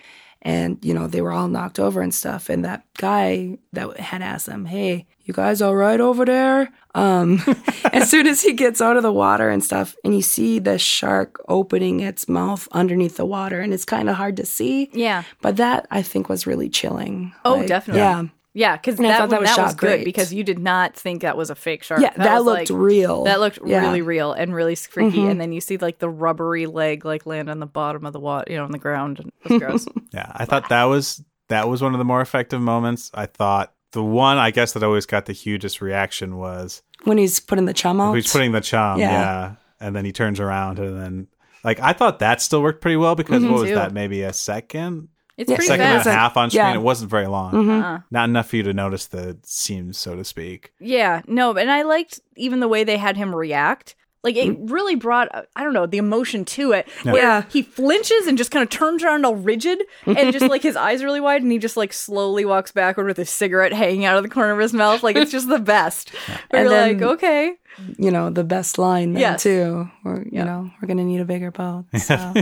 and, 0.44 0.78
you 0.82 0.92
know, 0.92 1.06
they 1.06 1.22
were 1.22 1.32
all 1.32 1.48
knocked 1.48 1.78
over 1.80 2.02
and 2.02 2.14
stuff. 2.14 2.48
And 2.50 2.64
that 2.64 2.84
guy 2.98 3.58
that 3.72 3.98
had 3.98 4.20
asked 4.22 4.46
them, 4.46 4.66
Hey, 4.66 5.06
you 5.24 5.32
guys 5.32 5.62
all 5.62 5.74
right 5.74 6.00
over 6.00 6.24
there? 6.24 6.70
Um, 6.94 7.42
as 7.92 8.10
soon 8.10 8.26
as 8.26 8.42
he 8.42 8.52
gets 8.52 8.80
out 8.80 8.96
of 8.96 9.02
the 9.02 9.12
water 9.12 9.48
and 9.48 9.64
stuff, 9.64 9.96
and 10.04 10.14
you 10.14 10.22
see 10.22 10.58
the 10.58 10.78
shark 10.78 11.40
opening 11.48 12.00
its 12.00 12.28
mouth 12.28 12.68
underneath 12.72 13.16
the 13.16 13.24
water, 13.24 13.60
and 13.60 13.72
it's 13.72 13.84
kind 13.86 14.08
of 14.10 14.16
hard 14.16 14.36
to 14.36 14.44
see. 14.46 14.90
Yeah. 14.92 15.24
But 15.40 15.56
that 15.56 15.86
I 15.90 16.02
think 16.02 16.28
was 16.28 16.46
really 16.46 16.68
chilling. 16.68 17.32
Oh, 17.44 17.54
Like, 17.54 17.66
definitely. 17.68 18.02
Yeah. 18.02 18.24
Yeah, 18.56 18.76
because 18.76 18.96
that, 18.96 19.02
that 19.28 19.30
that 19.30 19.40
was 19.40 19.56
was, 19.58 19.74
good 19.74 19.86
great. 19.88 20.04
because 20.04 20.32
you 20.32 20.44
did 20.44 20.60
not 20.60 20.94
think 20.94 21.22
that 21.22 21.36
was 21.36 21.50
a 21.50 21.56
fake 21.56 21.82
shark. 21.82 22.00
Yeah, 22.00 22.12
that, 22.16 22.36
was, 22.36 22.44
looked 22.44 22.70
like- 22.70 22.78
real. 22.78 23.24
That 23.24 23.40
looked 23.40 23.58
Yeah. 23.66 23.80
really 23.80 24.00
real 24.00 24.32
and 24.32 24.54
really 24.54 24.76
freaky. 24.76 25.18
Mhm. 25.18 25.30
And 25.32 25.40
then 25.40 25.52
you 25.52 25.60
see 25.60 25.76
like 25.76 25.98
the 25.98 26.08
rubbery 26.08 26.66
leg 26.66 27.04
like 27.04 27.26
land 27.26 27.50
on 27.50 27.58
the 27.58 27.66
bottom 27.66 28.06
of 28.06 28.12
the 28.12 28.20
water, 28.20 28.50
you 28.52 28.56
know, 28.56 28.64
on 28.64 28.70
the 28.70 28.78
ground. 28.78 29.18
And 29.18 29.32
it 29.44 29.50
was 29.50 29.58
gross. 29.60 29.86
Yeah, 30.12 30.30
I 30.34 30.44
thought 30.44 30.68
that 30.68 30.84
was 30.84 31.22
that 31.48 31.68
was 31.68 31.82
one 31.82 31.94
of 31.94 31.98
the 31.98 32.04
more 32.04 32.20
effective 32.20 32.60
moments. 32.60 33.10
I 33.12 33.26
thought 33.26 33.72
the 33.90 34.02
one 34.04 34.38
I 34.38 34.52
guess 34.52 34.72
that 34.74 34.82
always 34.84 35.06
got 35.06 35.26
the 35.26 35.32
hugest 35.32 35.80
reaction 35.80 36.36
was 36.36 36.82
when 37.02 37.18
he's 37.18 37.40
putting 37.40 37.64
the 37.64 37.74
chum 37.74 38.00
out. 38.00 38.14
he's 38.14 38.30
putting 38.32 38.52
the 38.52 38.60
chum, 38.60 39.00
yeah. 39.00 39.10
Yeah. 39.10 39.52
and 39.80 39.96
then 39.96 40.04
he 40.04 40.12
turns 40.12 40.38
around 40.38 40.78
and 40.78 40.96
then 41.00 41.26
like 41.64 41.80
I 41.80 41.92
thought 41.92 42.20
that 42.20 42.40
still 42.40 42.62
worked 42.62 42.80
pretty 42.80 42.96
well 42.96 43.16
because 43.16 43.42
Mhm. 43.42 43.50
what 43.50 43.60
was 43.62 43.68
Too. 43.70 43.74
that? 43.74 43.92
Maybe 43.92 44.22
a 44.22 44.32
second, 44.32 45.08
It's 45.36 45.50
Yeah, 45.50 45.56
pretty 45.56 45.66
second 45.68 45.84
fast. 45.86 46.06
and 46.06 46.14
a 46.14 46.18
half 46.18 46.36
on 46.36 46.50
screen. 46.50 46.64
yeah. 46.66 46.74
It 46.74 46.82
wasn't 46.82 47.10
very 47.10 47.26
long. 47.26 47.52
Mhm. 47.52 47.82
Uh-uh. 47.82 47.98
Not 48.10 48.28
enough 48.28 48.48
for 48.50 48.56
you 48.56 48.62
to 48.64 48.72
notice 48.72 49.06
the 49.06 49.36
seams, 49.44 49.98
so 49.98 50.14
to 50.14 50.24
speak. 50.24 50.72
Yeah, 50.78 51.22
no, 51.26 51.52
and 51.56 51.70
I 51.70 51.82
liked 51.82 52.20
even 52.36 52.60
the 52.60 52.68
way 52.68 52.84
they 52.84 52.96
had 52.98 53.16
him 53.16 53.34
react. 53.34 53.96
Like 54.22 54.36
it 54.36 54.48
Mm. 54.48 54.70
really 54.70 54.94
brought, 54.94 55.28
I 55.54 55.62
don't 55.64 55.74
know, 55.74 55.84
the 55.84 55.98
emotion 55.98 56.46
to 56.46 56.72
it. 56.72 56.88
Yeah. 57.04 57.14
Yeah. 57.14 57.42
he 57.50 57.60
flinches 57.60 58.26
and 58.26 58.38
just 58.38 58.50
kind 58.50 58.62
of 58.62 58.70
turns 58.70 59.02
around 59.04 59.26
all 59.26 59.34
rigid, 59.36 59.82
and 60.06 60.32
just 60.32 60.48
like 60.48 60.62
his 60.62 60.76
eyes 60.76 61.04
really 61.04 61.20
wide, 61.20 61.42
and 61.42 61.52
he 61.52 61.58
just 61.58 61.76
like 61.76 61.92
slowly 61.92 62.44
walks 62.46 62.72
backward 62.72 63.06
with 63.06 63.18
his 63.18 63.28
cigarette 63.28 63.74
hanging 63.74 64.06
out 64.06 64.16
of 64.16 64.22
the 64.22 64.30
corner 64.30 64.52
of 64.52 64.58
his 64.60 64.72
mouth. 64.72 65.02
Like 65.02 65.16
it's 65.16 65.30
just 65.32 65.48
the 65.50 65.58
best. 65.58 66.10
But 66.50 66.60
And 66.60 66.70
you're 66.70 66.78
then- 66.78 67.00
like, 67.00 67.10
okay, 67.14 67.52
you 67.98 68.10
know, 68.10 68.30
the 68.30 68.44
best 68.44 68.78
line 68.78 69.12
then 69.12 69.20
Yes. 69.20 69.42
too. 69.42 69.90
Or 70.06 70.20
you 70.22 70.30
Yeah. 70.32 70.44
know, 70.44 70.70
we're 70.80 70.88
gonna 70.88 71.04
need 71.04 71.20
a 71.20 71.24
bigger 71.26 71.50
boat. 71.50 71.84
So 71.98 72.32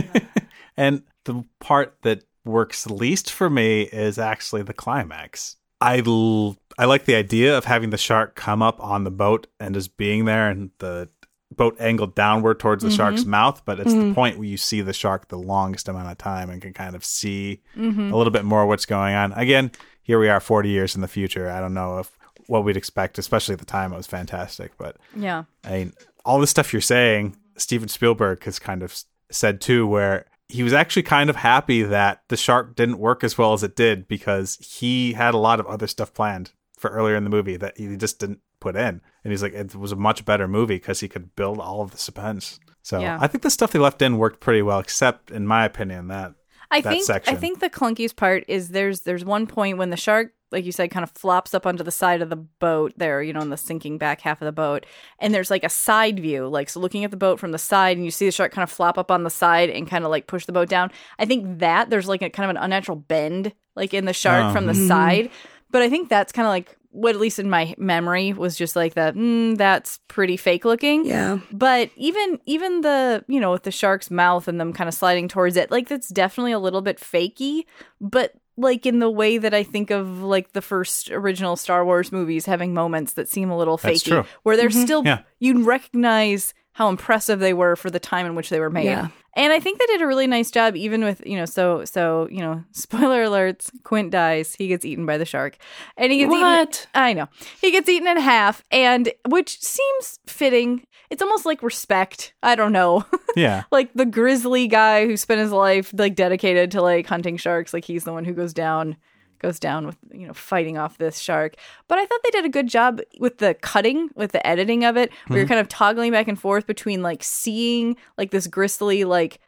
And 0.77 1.03
the 1.25 1.43
part 1.59 1.97
that 2.03 2.23
works 2.45 2.87
least 2.87 3.31
for 3.31 3.49
me 3.49 3.83
is 3.83 4.17
actually 4.17 4.63
the 4.63 4.73
climax. 4.73 5.57
I 5.81 6.01
l- 6.05 6.57
I 6.77 6.85
like 6.85 7.05
the 7.05 7.15
idea 7.15 7.57
of 7.57 7.65
having 7.65 7.89
the 7.89 7.97
shark 7.97 8.35
come 8.35 8.61
up 8.61 8.81
on 8.81 9.03
the 9.03 9.11
boat 9.11 9.47
and 9.59 9.75
just 9.75 9.97
being 9.97 10.25
there 10.25 10.49
and 10.49 10.71
the 10.79 11.09
boat 11.55 11.75
angled 11.79 12.15
downward 12.15 12.59
towards 12.59 12.83
the 12.83 12.89
shark's 12.89 13.21
mm-hmm. 13.21 13.29
mouth, 13.31 13.61
but 13.65 13.79
it's 13.79 13.93
the 13.93 13.99
mm-hmm. 13.99 14.13
point 14.13 14.37
where 14.37 14.47
you 14.47 14.57
see 14.57 14.81
the 14.81 14.93
shark 14.93 15.27
the 15.27 15.37
longest 15.37 15.87
amount 15.87 16.09
of 16.09 16.17
time 16.17 16.49
and 16.49 16.61
can 16.61 16.73
kind 16.73 16.95
of 16.95 17.05
see 17.05 17.61
mm-hmm. 17.77 18.11
a 18.11 18.17
little 18.17 18.31
bit 18.31 18.43
more 18.43 18.65
what's 18.65 18.85
going 18.85 19.13
on. 19.13 19.33
Again, 19.33 19.71
here 20.01 20.19
we 20.19 20.29
are 20.29 20.39
40 20.39 20.69
years 20.69 20.95
in 20.95 21.01
the 21.01 21.07
future. 21.07 21.49
I 21.49 21.59
don't 21.59 21.73
know 21.73 21.99
if 21.99 22.17
what 22.47 22.63
we'd 22.63 22.77
expect, 22.77 23.17
especially 23.17 23.53
at 23.53 23.59
the 23.59 23.65
time 23.65 23.93
it 23.93 23.97
was 23.97 24.07
fantastic, 24.07 24.71
but 24.77 24.97
yeah, 25.15 25.43
I 25.63 25.71
mean, 25.71 25.93
all 26.25 26.39
the 26.39 26.47
stuff 26.47 26.73
you're 26.73 26.81
saying, 26.81 27.37
Steven 27.57 27.87
Spielberg 27.87 28.43
has 28.43 28.59
kind 28.59 28.83
of 28.83 29.03
said 29.29 29.61
too, 29.61 29.87
where 29.87 30.25
he 30.49 30.63
was 30.63 30.73
actually 30.73 31.03
kind 31.03 31.29
of 31.29 31.35
happy 31.35 31.83
that 31.83 32.23
the 32.27 32.37
shark 32.37 32.75
didn't 32.75 32.99
work 32.99 33.23
as 33.23 33.37
well 33.37 33.53
as 33.53 33.63
it 33.63 33.75
did 33.75 34.07
because 34.07 34.57
he 34.57 35.13
had 35.13 35.33
a 35.33 35.37
lot 35.37 35.59
of 35.59 35.67
other 35.67 35.87
stuff 35.87 36.13
planned 36.13 36.51
for 36.77 36.89
earlier 36.89 37.15
in 37.15 37.23
the 37.23 37.29
movie 37.29 37.57
that 37.57 37.77
he 37.77 37.95
just 37.95 38.19
didn't 38.19 38.39
put 38.59 38.75
in. 38.75 39.01
And 39.23 39.31
he's 39.31 39.41
like, 39.41 39.53
it 39.53 39.75
was 39.75 39.91
a 39.91 39.95
much 39.95 40.25
better 40.25 40.47
movie 40.47 40.75
because 40.75 40.99
he 40.99 41.07
could 41.07 41.35
build 41.35 41.59
all 41.59 41.81
of 41.81 41.91
the 41.91 41.97
suspense. 41.97 42.59
So 42.81 42.99
Yeah. 42.99 43.17
I 43.19 43.27
think 43.27 43.41
the 43.43 43.49
stuff 43.49 43.71
they 43.71 43.79
left 43.79 44.01
in 44.01 44.17
worked 44.17 44.41
pretty 44.41 44.61
well, 44.61 44.79
except 44.79 45.31
in 45.31 45.47
my 45.47 45.65
opinion 45.65 46.09
that 46.09 46.33
I 46.69 46.81
that 46.81 46.89
think 46.89 47.05
section. 47.05 47.35
I 47.35 47.37
think 47.39 47.59
the 47.59 47.69
clunkiest 47.69 48.15
part 48.15 48.43
is 48.47 48.69
there's 48.69 49.01
there's 49.01 49.23
one 49.23 49.47
point 49.47 49.77
when 49.77 49.91
the 49.91 49.97
shark, 49.97 50.33
like 50.53 50.63
you 50.65 50.71
said, 50.71 50.89
kind 50.91 51.03
of 51.03 51.11
flops 51.11 51.53
up 51.53 51.65
onto 51.65 51.83
the 51.83 51.91
side 51.91 52.21
of 52.21 52.29
the 52.29 52.37
boat 52.37 52.93
there, 52.95 53.21
you 53.21 53.33
know, 53.33 53.41
in 53.41 53.49
the 53.49 53.57
sinking 53.57 53.97
back 53.97 54.21
half 54.21 54.41
of 54.41 54.45
the 54.45 54.51
boat, 54.53 54.85
and 55.19 55.33
there's 55.33 55.51
like 55.51 55.65
a 55.65 55.69
side 55.69 56.19
view, 56.19 56.47
like 56.47 56.69
so 56.69 56.79
looking 56.79 57.03
at 57.03 57.11
the 57.11 57.17
boat 57.17 57.39
from 57.39 57.51
the 57.51 57.57
side, 57.57 57.97
and 57.97 58.05
you 58.05 58.11
see 58.11 58.25
the 58.25 58.31
shark 58.31 58.53
kind 58.53 58.63
of 58.63 58.71
flop 58.71 58.97
up 58.97 59.11
on 59.11 59.23
the 59.23 59.29
side 59.29 59.69
and 59.69 59.89
kind 59.89 60.05
of 60.05 60.11
like 60.11 60.27
push 60.27 60.45
the 60.45 60.53
boat 60.53 60.69
down. 60.69 60.89
I 61.19 61.25
think 61.25 61.59
that 61.59 61.89
there's 61.89 62.07
like 62.07 62.21
a 62.21 62.29
kind 62.29 62.49
of 62.49 62.55
an 62.55 62.63
unnatural 62.63 62.95
bend, 62.97 63.51
like 63.75 63.93
in 63.93 64.05
the 64.05 64.13
shark 64.13 64.45
Oh. 64.45 64.53
from 64.53 64.67
the 64.67 64.75
side, 64.75 65.29
but 65.71 65.81
I 65.81 65.89
think 65.89 66.07
that's 66.07 66.31
kind 66.31 66.45
of 66.45 66.51
like 66.51 66.77
what 66.95 67.15
at 67.15 67.19
least 67.21 67.39
in 67.39 67.49
my 67.49 67.73
memory 67.79 68.33
was 68.33 68.55
just 68.55 68.75
like 68.75 68.93
that. 68.93 69.15
Mm, 69.15 69.57
that's 69.57 69.99
pretty 70.07 70.37
fake 70.37 70.63
looking. 70.63 71.05
yeah. 71.07 71.39
But 71.51 71.89
even 71.95 72.39
even 72.45 72.81
the 72.81 73.25
you 73.27 73.39
know 73.39 73.51
with 73.51 73.63
the 73.63 73.71
shark's 73.71 74.11
mouth 74.11 74.47
and 74.47 74.59
them 74.61 74.73
kind 74.73 74.87
of 74.87 74.93
sliding 74.93 75.27
towards 75.27 75.57
it, 75.57 75.71
like 75.71 75.87
that's 75.89 76.09
definitely 76.09 76.51
a 76.51 76.59
little 76.59 76.81
bit 76.81 76.99
fakey. 76.99 77.63
But 77.99 78.33
like 78.57 78.85
in 78.85 78.99
the 78.99 79.09
way 79.09 79.37
that 79.37 79.53
I 79.53 79.63
think 79.63 79.91
of 79.91 80.21
like 80.21 80.53
the 80.53 80.61
first 80.61 81.09
original 81.11 81.55
Star 81.55 81.83
Wars 81.85 82.11
movies 82.11 82.45
having 82.45 82.73
moments 82.73 83.13
that 83.13 83.27
seem 83.27 83.49
a 83.49 83.57
little 83.57 83.77
That's 83.77 84.03
fakey, 84.03 84.07
true. 84.09 84.25
where 84.43 84.57
they're 84.57 84.69
mm-hmm. 84.69 84.83
still 84.83 85.03
Yeah. 85.05 85.21
you 85.39 85.63
recognize 85.63 86.53
how 86.73 86.89
impressive 86.89 87.39
they 87.39 87.53
were 87.53 87.75
for 87.75 87.89
the 87.89 87.99
time 87.99 88.25
in 88.25 88.35
which 88.35 88.49
they 88.49 88.59
were 88.59 88.69
made. 88.69 88.85
Yeah. 88.85 89.09
And 89.35 89.51
I 89.53 89.59
think 89.59 89.79
they 89.79 89.85
did 89.87 90.01
a 90.01 90.07
really 90.07 90.27
nice 90.27 90.51
job, 90.51 90.75
even 90.75 91.03
with 91.03 91.25
you 91.25 91.37
know, 91.37 91.45
so 91.45 91.85
so 91.85 92.27
you 92.31 92.39
know, 92.39 92.63
spoiler 92.71 93.25
alerts. 93.25 93.71
Quint 93.83 94.11
dies; 94.11 94.53
he 94.55 94.67
gets 94.67 94.85
eaten 94.85 95.05
by 95.05 95.17
the 95.17 95.25
shark, 95.25 95.57
and 95.97 96.11
he 96.11 96.19
gets 96.19 96.31
eaten. 96.31 96.41
What? 96.41 96.87
I 96.93 97.13
know 97.13 97.27
he 97.61 97.71
gets 97.71 97.89
eaten 97.89 98.07
in 98.07 98.17
half, 98.17 98.63
and 98.71 99.11
which 99.27 99.59
seems 99.59 100.19
fitting. 100.27 100.85
It's 101.13 101.21
almost 101.21 101.45
like 101.45 101.61
respect. 101.61 102.33
I 102.41 102.55
don't 102.55 102.71
know, 102.71 103.05
yeah. 103.35 103.65
like 103.71 103.93
the 103.93 104.07
grizzly 104.07 104.67
guy 104.67 105.05
who 105.05 105.15
spent 105.15 105.41
his 105.41 105.51
life 105.51 105.93
like 105.95 106.15
dedicated 106.15 106.71
to 106.71 106.81
like 106.81 107.05
hunting 107.05 107.37
sharks. 107.37 107.71
Like 107.71 107.85
he's 107.85 108.03
the 108.03 108.11
one 108.11 108.25
who 108.25 108.33
goes 108.33 108.51
down, 108.51 108.97
goes 109.37 109.59
down 109.59 109.85
with 109.85 109.95
you 110.11 110.25
know 110.25 110.33
fighting 110.33 110.79
off 110.79 110.97
this 110.97 111.19
shark. 111.19 111.53
But 111.87 111.99
I 111.99 112.07
thought 112.07 112.19
they 112.23 112.31
did 112.31 112.45
a 112.45 112.49
good 112.49 112.67
job 112.67 112.99
with 113.19 113.37
the 113.37 113.53
cutting, 113.53 114.09
with 114.15 114.31
the 114.31 114.45
editing 114.45 114.85
of 114.85 114.97
it. 114.97 115.11
Where 115.27 115.37
you're 115.37 115.45
hmm. 115.45 115.49
kind 115.49 115.61
of 115.61 115.67
toggling 115.67 116.11
back 116.11 116.27
and 116.27 116.39
forth 116.39 116.65
between 116.65 117.03
like 117.03 117.23
seeing 117.23 117.95
like 118.17 118.31
this 118.31 118.47
gristly 118.47 119.03
like 119.03 119.39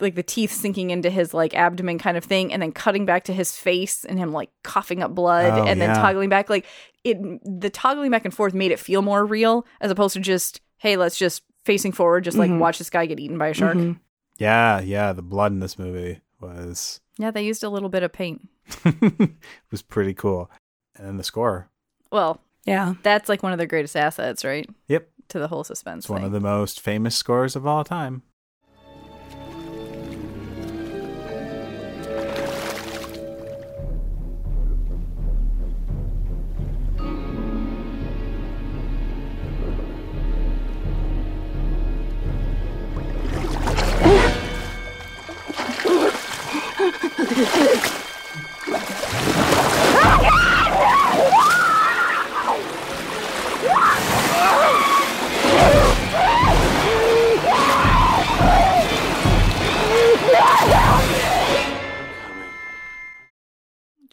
like 0.00 0.16
the 0.16 0.22
teeth 0.24 0.50
sinking 0.50 0.90
into 0.90 1.10
his 1.10 1.32
like 1.32 1.54
abdomen 1.54 2.00
kind 2.00 2.16
of 2.16 2.24
thing 2.24 2.52
and 2.52 2.60
then 2.60 2.72
cutting 2.72 3.06
back 3.06 3.22
to 3.22 3.32
his 3.32 3.56
face 3.56 4.04
and 4.04 4.18
him 4.18 4.32
like 4.32 4.50
coughing 4.64 5.00
up 5.00 5.14
blood 5.14 5.60
Oh, 5.60 5.64
and 5.64 5.80
then 5.80 5.90
yeah. 5.90 6.02
toggling 6.02 6.28
back 6.28 6.50
like 6.50 6.66
it 7.04 7.18
the 7.44 7.70
toggling 7.70 8.10
back 8.10 8.24
and 8.24 8.34
forth 8.34 8.52
made 8.52 8.72
it 8.72 8.80
feel 8.80 9.02
more 9.02 9.24
real 9.24 9.64
as 9.80 9.92
opposed 9.92 10.14
to 10.14 10.20
just 10.20 10.60
hey 10.84 10.96
let's 10.96 11.16
just 11.16 11.42
facing 11.64 11.90
forward 11.92 12.22
just 12.24 12.36
like 12.36 12.50
Mhm. 12.50 12.58
watch 12.58 12.76
this 12.78 12.90
guy 12.90 13.06
get 13.06 13.18
eaten 13.18 13.38
by 13.38 13.48
a 13.48 13.54
shark 13.54 13.76
Mhm. 13.76 13.98
Yeah, 14.36 14.80
yeah. 14.80 15.12
The 15.12 15.22
blood 15.22 15.52
in 15.52 15.60
this 15.60 15.78
movie 15.78 16.20
was 16.40 17.00
yeah 17.18 17.30
they 17.30 17.42
used 17.44 17.64
a 17.64 17.68
little 17.70 17.88
bit 17.88 18.02
of 18.02 18.12
paint 18.12 18.48
it 18.84 19.30
was 19.70 19.82
pretty 19.82 20.14
cool. 20.14 20.50
And 20.96 21.06
then 21.06 21.16
the 21.16 21.24
score. 21.24 21.68
well 22.12 22.40
Yeah. 22.64 22.94
that's 23.02 23.28
like 23.28 23.42
one 23.42 23.52
of 23.52 23.58
their 23.58 23.66
greatest 23.66 23.96
assets 23.96 24.44
right 24.44 24.68
Yep. 24.88 25.08
to 25.30 25.38
the 25.38 25.48
whole 25.48 25.64
suspense 25.64 26.04
It's 26.04 26.10
one 26.10 26.22
of 26.24 26.32
the 26.32 26.40
most 26.40 26.80
famous 26.80 27.16
scores 27.16 27.56
of 27.56 27.66
all 27.66 27.82
time. 27.84 28.22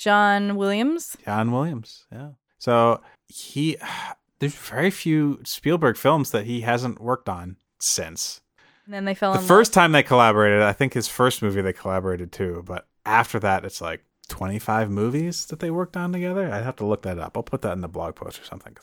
John 0.02 0.56
Williams. 0.56 1.16
John 1.24 1.52
Williams. 1.52 2.06
Yeah. 2.12 2.30
So 2.58 3.02
he, 3.28 3.78
there's 4.40 4.56
very 4.56 4.90
few 4.90 5.40
Spielberg 5.46 5.96
films 5.98 6.32
that 6.32 6.46
he 6.46 6.62
hasn't 6.62 7.00
worked 7.00 7.30
on 7.30 7.58
since. 7.80 8.42
And 8.86 8.94
then 8.96 9.06
they 9.06 9.14
fell 9.14 9.34
The 9.34 9.40
first 9.40 9.74
time 9.74 9.92
they 9.92 10.02
collaborated, 10.04 10.64
I 10.64 10.74
think 10.74 10.94
his 10.94 11.08
first 11.08 11.42
movie 11.44 11.62
they 11.62 11.72
collaborated 11.74 12.32
too, 12.32 12.64
but 12.66 12.88
after 13.06 13.40
that, 13.40 13.64
it's 13.64 13.80
like 13.80 14.04
25 14.30 14.90
movies 14.90 15.46
that 15.48 15.60
they 15.60 15.70
worked 15.70 15.96
on 15.96 16.12
together. 16.12 16.52
I'd 16.52 16.64
have 16.64 16.78
to 16.78 16.86
look 16.86 17.04
that 17.04 17.20
up. 17.20 17.38
I'll 17.38 17.44
put 17.44 17.62
that 17.62 17.74
in 17.74 17.82
the 17.82 17.88
blog 17.88 18.16
post 18.16 18.42
or 18.42 18.44
something. 18.44 18.76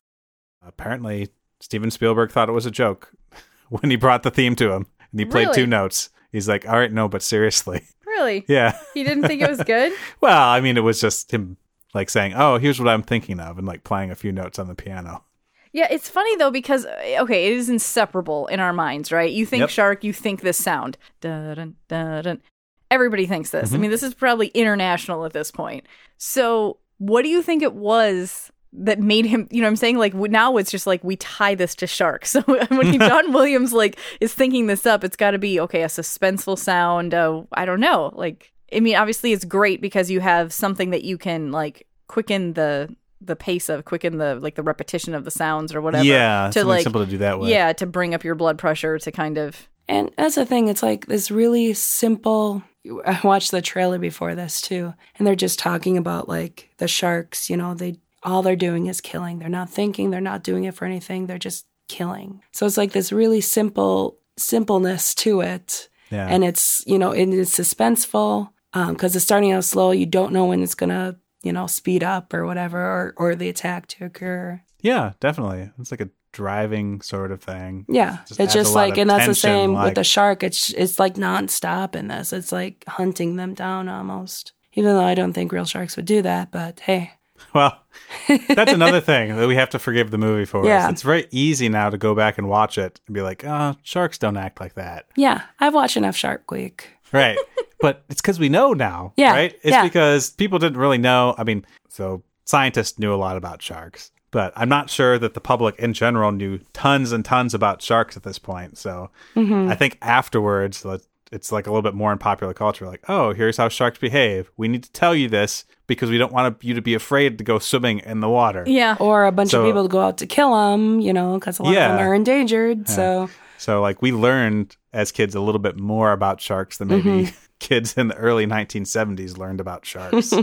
Apparently, 0.64 1.31
Steven 1.61 1.90
Spielberg 1.90 2.31
thought 2.31 2.48
it 2.48 2.52
was 2.52 2.66
a 2.66 2.70
joke 2.70 3.11
when 3.70 3.90
he 3.90 3.96
brought 3.96 4.22
the 4.22 4.31
theme 4.31 4.54
to 4.57 4.70
him 4.72 4.87
and 5.11 5.18
he 5.20 5.24
played 5.26 5.48
Really? 5.48 5.54
two 5.62 5.66
notes. 5.66 6.11
He's 6.31 6.48
like, 6.48 6.68
all 6.68 6.78
right, 6.78 6.92
no, 6.92 7.09
but 7.09 7.22
seriously. 7.22 7.83
Really? 8.18 8.44
Yeah. 8.48 8.76
He 8.94 9.04
didn't 9.04 9.24
think 9.26 9.42
it 9.42 9.48
was 9.48 9.62
good? 9.62 9.92
Well, 10.20 10.48
I 10.48 10.61
mean, 10.61 10.76
it 10.76 10.81
was 10.81 11.00
just 11.00 11.31
him 11.33 11.57
like 11.94 12.11
saying, 12.11 12.35
oh, 12.35 12.59
here's 12.59 12.78
what 12.81 12.88
I'm 12.88 13.02
thinking 13.02 13.38
of 13.40 13.59
and 13.59 13.66
like 13.66 13.85
playing 13.85 14.11
a 14.11 14.14
few 14.16 14.33
notes 14.33 14.59
on 14.59 14.66
the 14.68 14.74
piano. 14.74 15.24
Yeah, 15.72 15.87
it's 15.90 16.09
funny 16.09 16.35
though 16.37 16.50
because 16.50 16.85
uh, 16.87 17.16
okay, 17.20 17.46
it 17.46 17.52
is 17.52 17.68
inseparable 17.68 18.46
in 18.48 18.59
our 18.59 18.72
minds, 18.72 19.12
right? 19.12 19.31
You 19.31 19.46
think 19.46 19.61
Yep. 19.61 19.70
shark, 19.70 20.04
you 20.04 20.12
think 20.12 20.40
this 20.40 20.57
sound. 20.57 20.96
Dun, 21.20 21.76
dun, 21.88 22.22
dun. 22.22 22.42
Everybody 22.90 23.26
thinks 23.26 23.50
this. 23.50 23.68
Mm-hmm. 23.68 23.76
I 23.76 23.78
mean, 23.78 23.90
this 23.90 24.02
is 24.02 24.14
probably 24.14 24.48
international 24.48 25.24
at 25.24 25.33
this 25.33 25.50
point. 25.50 25.85
So, 26.16 26.78
what 26.96 27.22
do 27.22 27.28
you 27.28 27.42
think 27.42 27.62
it 27.62 27.74
was 27.74 28.50
that 28.72 29.00
made 29.00 29.26
him? 29.26 29.48
You 29.50 29.61
know, 29.61 29.66
what 29.66 29.70
I'm 29.70 29.76
saying 29.76 29.98
like 29.98 30.14
now 30.14 30.57
it's 30.57 30.70
just 30.70 30.87
like 30.87 31.02
we 31.04 31.16
tie 31.16 31.54
this 31.54 31.74
to 31.76 31.87
sharks 31.87 32.31
So 32.33 32.42
when 32.42 32.98
John 32.98 33.33
Williams 33.33 33.72
like 33.72 33.98
is 34.20 34.35
thinking 34.35 34.66
this 34.66 34.87
up, 34.87 35.04
it's 35.04 35.16
got 35.16 35.33
to 35.33 35.38
be 35.38 35.61
okay, 35.61 35.83
a 35.83 35.87
suspenseful 35.87 36.59
sound. 36.59 37.14
Uh, 37.14 37.42
I 37.52 37.64
don't 37.64 37.81
know. 37.81 38.12
Like, 38.14 38.52
I 38.72 38.81
mean, 38.81 38.96
obviously 38.96 39.33
it's 39.33 39.44
great 39.44 39.81
because 39.81 40.11
you 40.11 40.20
have 40.20 40.52
something 40.52 40.90
that 40.90 41.04
you 41.04 41.18
can 41.18 41.52
like 41.52 41.87
quicken 42.07 42.54
the 42.54 42.94
the 43.20 43.35
pace 43.35 43.68
of 43.68 43.85
quicken 43.85 44.18
the 44.18 44.37
like 44.37 44.54
the 44.54 44.62
repetition 44.62 45.12
of 45.12 45.24
the 45.24 45.31
sounds 45.31 45.74
or 45.74 45.81
whatever 45.81 46.04
yeah. 46.04 46.50
to 46.52 46.64
like 46.64 46.85
simple 46.85 47.04
to 47.04 47.11
do 47.11 47.18
that 47.18 47.40
with. 47.40 47.48
yeah 47.48 47.72
to 47.72 47.85
bring 47.85 48.14
up 48.14 48.22
your 48.22 48.37
blood 48.37 48.59
pressure 48.59 48.96
to 48.96 49.11
kind 49.11 49.38
of 49.38 49.68
And 49.88 50.11
that's 50.16 50.35
the 50.35 50.44
thing. 50.44 50.68
It's 50.68 50.83
like 50.83 51.07
this 51.07 51.31
really 51.31 51.72
simple. 51.72 52.62
I 53.04 53.18
watched 53.24 53.50
the 53.50 53.62
trailer 53.62 53.98
before 53.98 54.35
this 54.35 54.61
too, 54.61 54.92
and 55.16 55.26
they're 55.26 55.35
just 55.35 55.59
talking 55.59 55.96
about 55.96 56.28
like 56.28 56.70
the 56.76 56.87
sharks. 56.87 57.48
You 57.48 57.57
know, 57.57 57.74
they 57.74 57.96
all 58.22 58.42
they're 58.42 58.57
doing 58.57 58.87
is 58.87 59.00
killing. 59.00 59.38
They're 59.38 59.48
not 59.48 59.70
thinking. 59.70 60.11
They're 60.11 60.20
not 60.20 60.42
doing 60.42 60.64
it 60.64 60.74
for 60.74 60.85
anything. 60.85 61.26
They're 61.26 61.38
just 61.38 61.66
killing. 61.88 62.42
So 62.52 62.66
it's 62.66 62.76
like 62.76 62.92
this 62.92 63.12
really 63.12 63.40
simple 63.40 64.18
simpleness 64.37 65.14
to 65.16 65.40
it, 65.40 65.88
Yeah. 66.11 66.26
and 66.28 66.44
it's 66.44 66.83
you 66.87 66.98
know 66.98 67.11
it 67.12 67.28
is 67.28 67.50
suspenseful 67.50 68.50
um, 68.74 68.92
because 68.94 69.14
it's 69.16 69.24
starting 69.24 69.52
out 69.52 69.64
slow. 69.64 69.90
You 69.90 70.07
don't 70.07 70.33
know 70.33 70.46
when 70.46 70.62
it's 70.62 70.74
gonna 70.74 71.16
you 71.42 71.52
know 71.52 71.66
speed 71.66 72.02
up 72.04 72.33
or 72.35 72.46
whatever, 72.46 72.78
or 72.78 73.14
or 73.16 73.35
the 73.35 73.48
attack 73.48 73.87
to 73.88 74.04
occur. 74.04 74.61
yeah, 74.81 75.12
definitely. 75.20 75.70
It's 75.78 75.90
like 75.90 76.00
a 76.00 76.11
driving 76.33 77.00
sort 77.00 77.33
of 77.33 77.42
thing. 77.42 77.85
Yeah, 77.88 78.18
Just 78.28 78.38
it's 78.40 78.52
just 78.54 78.74
like, 78.74 78.96
and 78.98 79.09
that's 79.11 79.26
the 79.26 79.35
same 79.35 79.72
like- 79.72 79.87
with 79.87 79.94
the 79.94 80.04
shark. 80.04 80.42
It's 80.42 80.70
it's 80.70 80.98
like 80.98 81.14
nonstop 81.14 81.96
in 81.96 82.09
this. 82.09 82.33
It's 82.33 82.52
like 82.52 82.85
hunting 82.87 83.37
them 83.37 83.54
down 83.54 83.88
almost. 83.88 84.52
Even 84.74 84.94
though 84.94 85.04
I 85.04 85.14
don't 85.14 85.33
think 85.33 85.50
real 85.50 85.64
sharks 85.64 85.96
would 85.96 86.04
do 86.04 86.22
that, 86.22 86.52
but 86.52 86.81
hey, 86.81 87.12
Well, 87.54 87.76
that's 88.48 88.72
another 88.72 89.00
thing 89.00 89.37
that 89.37 89.48
we 89.48 89.54
have 89.56 89.70
to 89.70 89.78
forgive 89.78 90.11
the 90.11 90.18
movie 90.18 90.44
for. 90.44 90.64
Yeah. 90.64 90.88
It's 90.90 91.02
very 91.02 91.26
easy 91.30 91.68
now 91.68 91.90
to 91.90 91.98
go 91.98 92.14
back 92.14 92.38
and 92.38 92.48
watch 92.48 92.78
it 92.78 93.00
and 93.06 93.14
be 93.14 93.22
like, 93.22 93.44
oh, 93.44 93.76
sharks 93.82 94.18
don't 94.18 94.37
act 94.37 94.61
like 94.61 94.74
that. 94.74 95.06
yeah, 95.16 95.42
I've 95.61 95.74
watched 95.74 95.96
enough 95.96 96.16
Shark 96.16 96.50
Week. 96.50 96.88
Right. 97.12 97.38
but 97.80 98.04
it's 98.11 98.20
because 98.20 98.38
we 98.38 98.48
know 98.48 98.72
now. 98.72 99.12
Yeah, 99.16 99.32
Right? 99.32 99.52
It's 99.62 99.72
yeah. 99.72 99.82
because 99.82 100.30
people 100.30 100.58
didn't 100.58 100.78
really 100.78 100.98
know. 100.98 101.34
I 101.38 101.44
mean, 101.44 101.64
so 101.88 102.22
scientists 102.44 102.98
knew 102.98 103.14
a 103.14 103.16
lot 103.16 103.37
about 103.37 103.62
sharks, 103.62 104.11
but 104.30 104.52
I'm 104.56 104.68
not 104.68 104.90
sure 104.90 105.18
that 105.18 105.32
the 105.34 105.40
public 105.40 105.76
in 105.78 105.92
general 105.94 106.32
knew 106.32 106.58
tons 106.74 107.12
and 107.12 107.24
tons 107.24 107.54
about 107.54 107.80
sharks 107.80 108.16
at 108.16 108.24
this 108.24 108.38
point. 108.38 108.76
So 108.78 109.11
Mm-hmm. 109.37 109.70
I 109.70 109.74
think 109.74 109.96
afterwards, 110.02 110.84
it's 111.32 111.52
like 111.52 111.66
a 111.66 111.70
little 111.70 111.82
bit 111.82 111.94
more 111.94 112.12
in 112.12 112.18
popular 112.18 112.54
culture. 112.54 112.86
Like, 112.86 113.02
oh, 113.08 113.32
here's 113.34 113.56
how 113.56 113.68
sharks 113.68 113.98
behave. 113.98 114.50
We 114.56 114.68
need 114.68 114.82
to 114.84 114.92
tell 114.92 115.14
you 115.14 115.28
this 115.28 115.64
because 115.86 116.10
we 116.10 116.18
don't 116.18 116.32
want 116.32 116.62
you 116.64 116.74
to 116.74 116.82
be 116.82 116.94
afraid 116.94 117.38
to 117.38 117.44
go 117.44 117.58
swimming 117.58 117.98
in 118.00 118.20
the 118.20 118.28
water. 118.28 118.64
yeah 118.66 118.96
Or 119.00 119.26
a 119.26 119.32
bunch 119.32 119.50
So- 119.50 119.60
of 119.60 119.66
people 119.66 119.82
to 119.84 119.88
go 119.88 120.00
out 120.00 120.18
to 120.18 120.26
kill 120.26 120.54
them, 120.54 121.00
you 121.00 121.12
know, 121.12 121.34
because 121.38 121.58
a 121.58 121.62
lot 121.62 121.74
Yeah. 121.74 121.92
of 121.92 121.98
them 121.98 122.08
are 122.08 122.14
endangered. 122.14 122.88
So 122.88 123.28
So 123.58 123.80
like 123.80 124.00
we 124.02 124.12
learned 124.12 124.76
as 124.92 125.12
kids 125.12 125.34
a 125.34 125.40
little 125.40 125.58
bit 125.58 125.78
more 125.78 126.12
about 126.12 126.40
sharks 126.40 126.78
than 126.78 126.88
maybe 126.88 127.02
Mm-hmm. 127.24 127.36
kids 127.58 127.96
in 127.98 128.08
the 128.08 128.14
early 128.16 128.46
1970s 128.46 129.36
learned 129.36 129.60
about 129.60 129.84
sharks. 129.84 130.32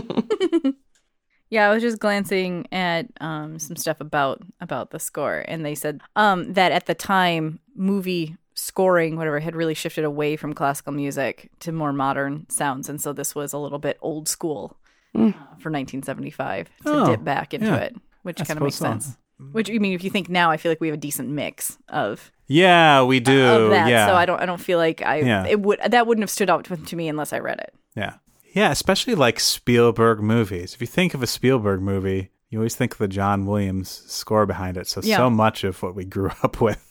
Yeah, 1.48 1.70
I 1.70 1.72
was 1.72 1.80
just 1.80 2.00
glancing 2.00 2.66
at 2.72 3.06
um, 3.20 3.60
some 3.60 3.76
stuff 3.76 4.00
about 4.00 4.42
about 4.60 4.90
the 4.90 4.98
score, 4.98 5.44
and 5.46 5.64
they 5.64 5.76
said 5.76 6.00
um, 6.16 6.52
that 6.54 6.72
at 6.72 6.86
the 6.86 6.94
time, 6.94 7.60
movie 7.76 8.36
scoring, 8.56 9.16
whatever, 9.16 9.38
had 9.38 9.54
really 9.54 9.74
shifted 9.74 10.04
away 10.04 10.34
from 10.36 10.52
classical 10.54 10.92
music 10.92 11.50
to 11.60 11.70
more 11.72 11.92
modern 11.92 12.48
sounds, 12.50 12.88
and 12.88 13.00
so 13.00 13.12
this 13.12 13.34
was 13.34 13.52
a 13.52 13.58
little 13.58 13.78
bit 13.78 13.98
old 14.00 14.28
school 14.28 14.76
hmm. 15.14 15.28
uh, 15.28 15.32
for 15.60 15.70
1975 15.70 16.66
to 16.66 16.72
Oh, 16.86 17.06
dip 17.06 17.22
back 17.22 17.54
into 17.54 17.66
yeah. 17.66 17.76
it, 17.76 17.96
which 18.22 18.38
kind 18.38 18.58
of 18.58 18.62
makes 18.62 18.76
so. 18.76 18.86
sense. 18.86 19.16
Which 19.52 19.70
I 19.70 19.74
mean, 19.78 19.92
if 19.92 20.02
you 20.02 20.08
think 20.08 20.30
now, 20.30 20.50
I 20.50 20.56
feel 20.56 20.70
like 20.72 20.80
we 20.80 20.88
have 20.88 20.94
a 20.94 21.00
decent 21.00 21.28
mix 21.28 21.76
of 21.90 22.32
yeah, 22.46 23.02
we 23.02 23.18
uh, 23.18 23.24
do. 23.24 23.44
of 23.46 23.70
that. 23.70 23.88
yeah. 23.88 24.06
So 24.06 24.14
I 24.14 24.24
don't 24.24 24.40
I 24.40 24.46
don't 24.46 24.60
feel 24.60 24.78
like 24.78 25.02
I 25.02 25.16
Yeah. 25.18 25.46
it 25.46 25.60
would 25.60 25.78
that 25.86 26.06
wouldn't 26.06 26.22
have 26.22 26.30
stood 26.30 26.48
out 26.48 26.64
to, 26.66 26.76
to 26.78 26.96
me 26.96 27.08
unless 27.08 27.34
I 27.34 27.40
read 27.40 27.58
it. 27.58 27.74
Yeah. 27.94 28.14
Yeah, 28.54 28.70
especially 28.70 29.14
like 29.14 29.38
Spielberg 29.38 30.20
movies. 30.20 30.72
If 30.72 30.80
you 30.80 30.86
think 30.86 31.12
of 31.12 31.22
a 31.22 31.26
Spielberg 31.26 31.82
movie, 31.82 32.30
you 32.48 32.58
always 32.58 32.74
think 32.74 32.92
of 32.92 32.98
the 32.98 33.08
John 33.08 33.44
Williams 33.44 33.90
score 34.06 34.46
behind 34.46 34.78
it. 34.78 34.86
So 34.86 35.02
Yeah. 35.04 35.18
so 35.18 35.28
much 35.28 35.64
of 35.64 35.82
what 35.82 35.94
we 35.94 36.06
grew 36.06 36.30
up 36.42 36.62
with 36.62 36.82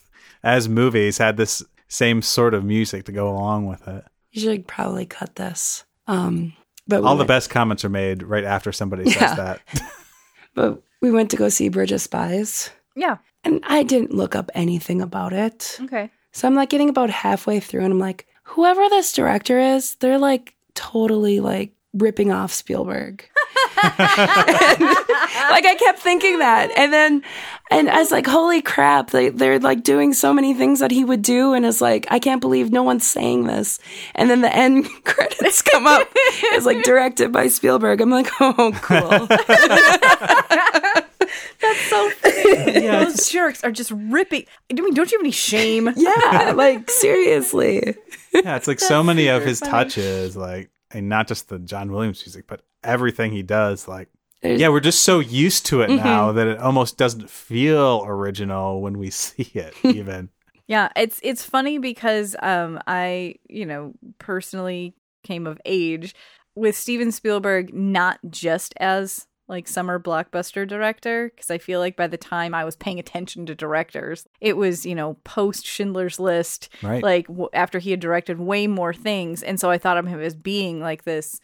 as 0.46 0.68
movies 0.68 1.18
had 1.18 1.36
this 1.36 1.62
same 1.88 2.22
sort 2.22 2.54
of 2.54 2.64
music 2.64 3.04
to 3.06 3.12
go 3.12 3.28
along 3.28 3.66
with 3.66 3.86
it. 3.88 4.04
you 4.32 4.40
should 4.40 4.66
probably 4.66 5.04
cut 5.06 5.34
this. 5.36 5.84
Um, 6.06 6.52
but 6.86 7.02
we 7.02 7.08
All 7.08 7.16
the 7.16 7.24
best 7.24 7.50
comments 7.50 7.84
are 7.84 7.88
made 7.88 8.22
right 8.22 8.44
after 8.44 8.70
somebody 8.72 9.04
Yeah. 9.10 9.12
says 9.18 9.36
that. 9.36 9.60
But 10.54 10.82
we 11.02 11.10
went 11.10 11.30
to 11.32 11.36
go 11.36 11.48
see 11.50 11.68
Bridge 11.68 11.92
of 11.92 12.00
Spies, 12.00 12.70
Yeah. 12.94 13.16
and 13.44 13.60
I 13.66 13.82
didn't 13.82 14.14
look 14.14 14.34
up 14.34 14.50
anything 14.54 15.02
about 15.02 15.32
it. 15.34 15.78
Okay. 15.82 16.10
So 16.32 16.46
I'm 16.48 16.54
like 16.54 16.70
getting 16.70 16.88
about 16.88 17.10
halfway 17.10 17.60
through 17.60 17.82
and 17.84 17.92
I'm 17.92 17.98
like, 17.98 18.26
whoever 18.44 18.88
this 18.88 19.12
director 19.12 19.58
is, 19.58 19.96
they're 19.96 20.16
like 20.18 20.54
totally 20.74 21.40
like 21.40 21.72
ripping 21.92 22.30
off 22.32 22.52
Spielberg. 22.52 23.28
like 23.76 25.64
I 25.66 25.76
kept 25.78 25.98
thinking 25.98 26.38
that. 26.38 26.70
And 26.76 26.92
then 26.92 27.22
and 27.70 27.90
I 27.90 27.98
was 27.98 28.12
like, 28.12 28.26
holy 28.26 28.62
crap, 28.62 29.10
they, 29.10 29.28
they're 29.28 29.58
like 29.58 29.82
doing 29.82 30.12
so 30.12 30.32
many 30.32 30.54
things 30.54 30.78
that 30.80 30.92
he 30.92 31.04
would 31.04 31.22
do. 31.22 31.52
And 31.52 31.66
it's 31.66 31.80
like, 31.80 32.06
I 32.10 32.20
can't 32.20 32.40
believe 32.40 32.70
no 32.70 32.84
one's 32.84 33.06
saying 33.06 33.46
this. 33.46 33.80
And 34.14 34.30
then 34.30 34.40
the 34.40 34.54
end 34.54 34.88
credits 35.04 35.62
come 35.62 35.86
up. 35.86 36.08
It's 36.14 36.66
like 36.66 36.84
directed 36.84 37.32
by 37.32 37.48
Spielberg. 37.48 38.00
I'm 38.00 38.10
like, 38.10 38.28
oh, 38.40 38.72
cool. 38.82 39.26
That's 41.60 41.80
so 41.90 42.10
funny. 42.10 42.84
Yeah, 42.84 43.04
Those 43.04 43.28
jerks 43.28 43.64
are 43.64 43.72
just 43.72 43.90
ripping. 43.90 44.44
I 44.70 44.74
mean, 44.74 44.94
don't 44.94 45.10
you 45.10 45.18
have 45.18 45.24
any 45.24 45.32
shame? 45.32 45.90
yeah, 45.96 46.52
like 46.54 46.88
seriously. 46.90 47.96
yeah, 48.32 48.56
it's 48.56 48.68
like 48.68 48.78
so 48.78 49.02
many 49.02 49.26
of 49.28 49.42
his 49.42 49.58
touches, 49.60 50.36
like, 50.36 50.70
and 50.92 51.08
not 51.08 51.26
just 51.26 51.48
the 51.48 51.58
John 51.58 51.90
Williams 51.90 52.24
music, 52.24 52.46
but 52.46 52.62
everything 52.84 53.32
he 53.32 53.42
does. 53.42 53.88
Like, 53.88 54.08
There's- 54.48 54.60
yeah, 54.60 54.68
we're 54.68 54.80
just 54.80 55.02
so 55.02 55.18
used 55.20 55.66
to 55.66 55.82
it 55.82 55.90
now 55.90 56.32
that 56.32 56.46
it 56.46 56.58
almost 56.58 56.96
doesn't 56.96 57.28
feel 57.30 58.04
original 58.06 58.80
when 58.80 58.98
we 58.98 59.10
see 59.24 59.50
it, 59.54 59.74
even. 59.84 60.30
Yeah, 60.66 60.88
it's 60.96 61.20
it's 61.22 61.44
funny 61.44 61.78
because 61.78 62.34
um 62.42 62.80
I, 62.86 63.36
you 63.48 63.66
know, 63.66 63.92
personally 64.18 64.94
came 65.24 65.46
of 65.46 65.60
age 65.64 66.14
with 66.54 66.76
Steven 66.76 67.12
Spielberg 67.12 67.72
not 67.74 68.18
just 68.30 68.74
as 68.78 69.26
like 69.48 69.68
summer 69.68 70.00
blockbuster 70.00 70.66
director 70.66 71.30
because 71.32 71.52
I 71.52 71.58
feel 71.58 71.78
like 71.78 71.94
by 71.94 72.08
the 72.08 72.16
time 72.16 72.52
I 72.52 72.64
was 72.64 72.74
paying 72.74 72.98
attention 72.98 73.46
to 73.46 73.54
directors, 73.54 74.26
it 74.40 74.56
was, 74.56 74.84
you 74.84 74.94
know, 74.96 75.14
post 75.22 75.64
Schindler's 75.64 76.18
List, 76.18 76.68
Right. 76.82 77.00
like 77.02 77.28
w- 77.28 77.48
after 77.52 77.78
he 77.78 77.92
had 77.92 78.00
directed 78.00 78.40
way 78.40 78.66
more 78.66 78.92
things 78.92 79.44
and 79.44 79.60
so 79.60 79.70
I 79.70 79.78
thought 79.78 79.98
of 79.98 80.06
him 80.06 80.20
as 80.20 80.34
being 80.34 80.80
like 80.80 81.04
this 81.04 81.38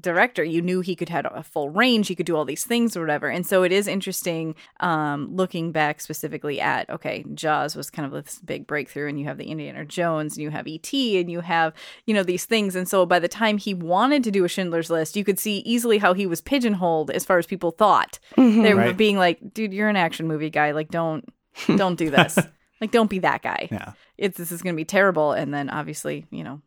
director 0.00 0.42
you 0.42 0.60
knew 0.60 0.80
he 0.80 0.96
could 0.96 1.08
have 1.08 1.26
a 1.32 1.44
full 1.44 1.70
range 1.70 2.08
he 2.08 2.16
could 2.16 2.26
do 2.26 2.34
all 2.36 2.44
these 2.44 2.64
things 2.64 2.96
or 2.96 3.00
whatever. 3.00 3.28
And 3.28 3.46
so 3.46 3.62
it 3.62 3.70
is 3.70 3.86
interesting 3.86 4.54
um 4.80 5.34
looking 5.34 5.70
back 5.70 6.00
specifically 6.00 6.60
at 6.60 6.90
okay 6.90 7.24
jaws 7.34 7.76
was 7.76 7.88
kind 7.88 8.04
of 8.04 8.24
this 8.24 8.40
big 8.40 8.66
breakthrough 8.66 9.08
and 9.08 9.18
you 9.18 9.26
have 9.26 9.38
the 9.38 9.44
indiana 9.44 9.84
jones 9.84 10.36
and 10.36 10.42
you 10.42 10.50
have 10.50 10.66
et 10.66 10.92
and 10.92 11.30
you 11.30 11.40
have 11.40 11.72
you 12.04 12.14
know 12.14 12.24
these 12.24 12.44
things. 12.46 12.74
And 12.74 12.88
so 12.88 13.06
by 13.06 13.20
the 13.20 13.28
time 13.28 13.58
he 13.58 13.74
wanted 13.74 14.24
to 14.24 14.32
do 14.32 14.44
a 14.44 14.48
schindler's 14.48 14.90
list 14.90 15.16
you 15.16 15.22
could 15.24 15.38
see 15.38 15.58
easily 15.58 15.98
how 15.98 16.14
he 16.14 16.26
was 16.26 16.40
pigeonholed 16.40 17.10
as 17.12 17.24
far 17.24 17.38
as 17.38 17.46
people 17.46 17.70
thought. 17.70 18.18
They 18.36 18.74
were 18.74 18.80
Right. 18.80 18.96
being 18.96 19.16
like 19.18 19.54
dude 19.54 19.72
you're 19.72 19.88
an 19.88 19.96
action 19.96 20.26
movie 20.26 20.50
guy. 20.50 20.72
Like 20.72 20.90
don't 20.90 21.24
don't 21.76 21.96
do 21.96 22.10
this. 22.10 22.36
Like 22.80 22.90
don't 22.90 23.08
be 23.08 23.20
that 23.20 23.42
guy. 23.42 23.68
Yeah. 23.70 23.92
it's 24.18 24.36
this 24.36 24.50
is 24.50 24.62
going 24.62 24.74
to 24.74 24.76
be 24.76 24.84
terrible. 24.84 25.30
And 25.32 25.54
then 25.54 25.70
obviously 25.70 26.26
you 26.32 26.42
know 26.42 26.60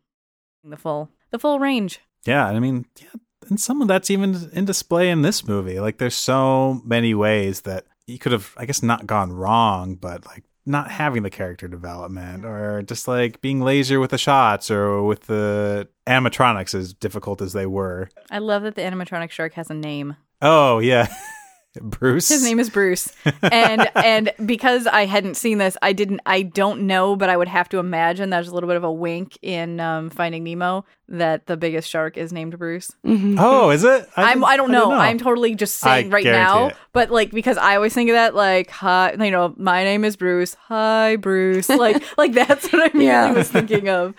the 0.64 0.76
full 0.78 1.10
the 1.30 1.38
full 1.38 1.58
range 1.60 2.00
Yeah. 2.24 2.46
I 2.46 2.58
mean, 2.58 2.86
yeah, 3.00 3.08
and 3.48 3.60
some 3.60 3.82
of 3.82 3.88
that's 3.88 4.10
even 4.10 4.50
in 4.52 4.64
display 4.64 5.10
in 5.10 5.22
this 5.22 5.46
movie. 5.46 5.80
Like 5.80 5.98
there's 5.98 6.16
so 6.16 6.80
many 6.84 7.14
ways 7.14 7.62
that 7.62 7.86
you 8.06 8.18
could 8.18 8.32
have, 8.32 8.54
I 8.56 8.66
guess, 8.66 8.82
not 8.82 9.06
gone 9.06 9.32
wrong, 9.32 9.96
but 9.96 10.26
like 10.26 10.44
not 10.66 10.90
having 10.90 11.22
the 11.22 11.30
character 11.30 11.68
development 11.68 12.44
or 12.44 12.82
just 12.82 13.08
like 13.08 13.40
being 13.40 13.60
lazier 13.60 13.98
with 13.98 14.10
the 14.10 14.18
shots 14.18 14.70
or 14.70 15.02
with 15.02 15.22
the 15.22 15.88
animatronics 16.06 16.74
as 16.74 16.92
difficult 16.92 17.40
as 17.40 17.52
they 17.52 17.66
were. 17.66 18.08
I 18.30 18.38
love 18.38 18.62
that 18.62 18.74
the 18.74 18.82
animatronic 18.82 19.30
shark 19.30 19.54
has 19.54 19.70
a 19.70 19.74
name. 19.74 20.16
Oh 20.42 20.78
yeah. 20.78 21.08
Bruce. 21.82 22.28
His 22.28 22.42
name 22.42 22.58
is 22.58 22.68
Bruce. 22.70 23.12
And 23.42 23.88
and 23.96 24.32
because 24.44 24.86
I 24.86 25.06
hadn't 25.06 25.34
seen 25.36 25.58
this, 25.58 25.76
I 25.82 25.92
didn't 25.92 26.20
I 26.26 26.42
don't 26.42 26.82
know, 26.88 27.14
but 27.16 27.28
I 27.30 27.36
would 27.36 27.48
have 27.48 27.68
to 27.70 27.78
imagine 27.78 28.30
there's 28.30 28.48
a 28.48 28.54
little 28.54 28.66
bit 28.68 28.76
of 28.76 28.84
a 28.84 28.92
wink 28.92 29.38
in 29.42 29.78
um, 29.80 30.10
Finding 30.10 30.42
Nemo 30.44 30.84
that 31.08 31.46
the 31.46 31.56
biggest 31.56 31.88
shark 31.88 32.16
is 32.16 32.32
named 32.32 32.58
Bruce. 32.58 32.90
Oh, 33.04 33.70
is 33.70 33.84
it? 33.84 34.08
I'm 34.16 34.38
didn't- 34.38 34.44
I 34.44 34.56
don't 34.56 34.70
didn't 34.70 34.88
know. 34.88 34.92
I'm 34.92 35.18
totally 35.18 35.54
just 35.54 35.76
saying 35.78 36.06
I 36.06 36.10
right 36.16 36.24
now, 36.24 36.66
it. 36.68 36.76
but 36.92 37.10
like 37.10 37.30
because 37.30 37.56
I 37.56 37.76
always 37.76 37.94
think 37.94 38.10
of 38.10 38.14
that 38.14 38.34
like 38.34 38.70
hi, 38.70 39.12
you 39.12 39.30
know, 39.30 39.54
my 39.56 39.84
name 39.84 40.04
is 40.04 40.16
Bruce. 40.16 40.54
Hi, 40.66 41.16
Bruce. 41.16 41.68
Like 41.80 42.02
like 42.18 42.32
that's 42.32 42.64
what 42.72 42.82
I 42.82 42.86
immediately 42.86 43.06
Yeah. 43.06 43.32
was 43.32 43.48
thinking 43.50 43.88
of. 43.88 44.14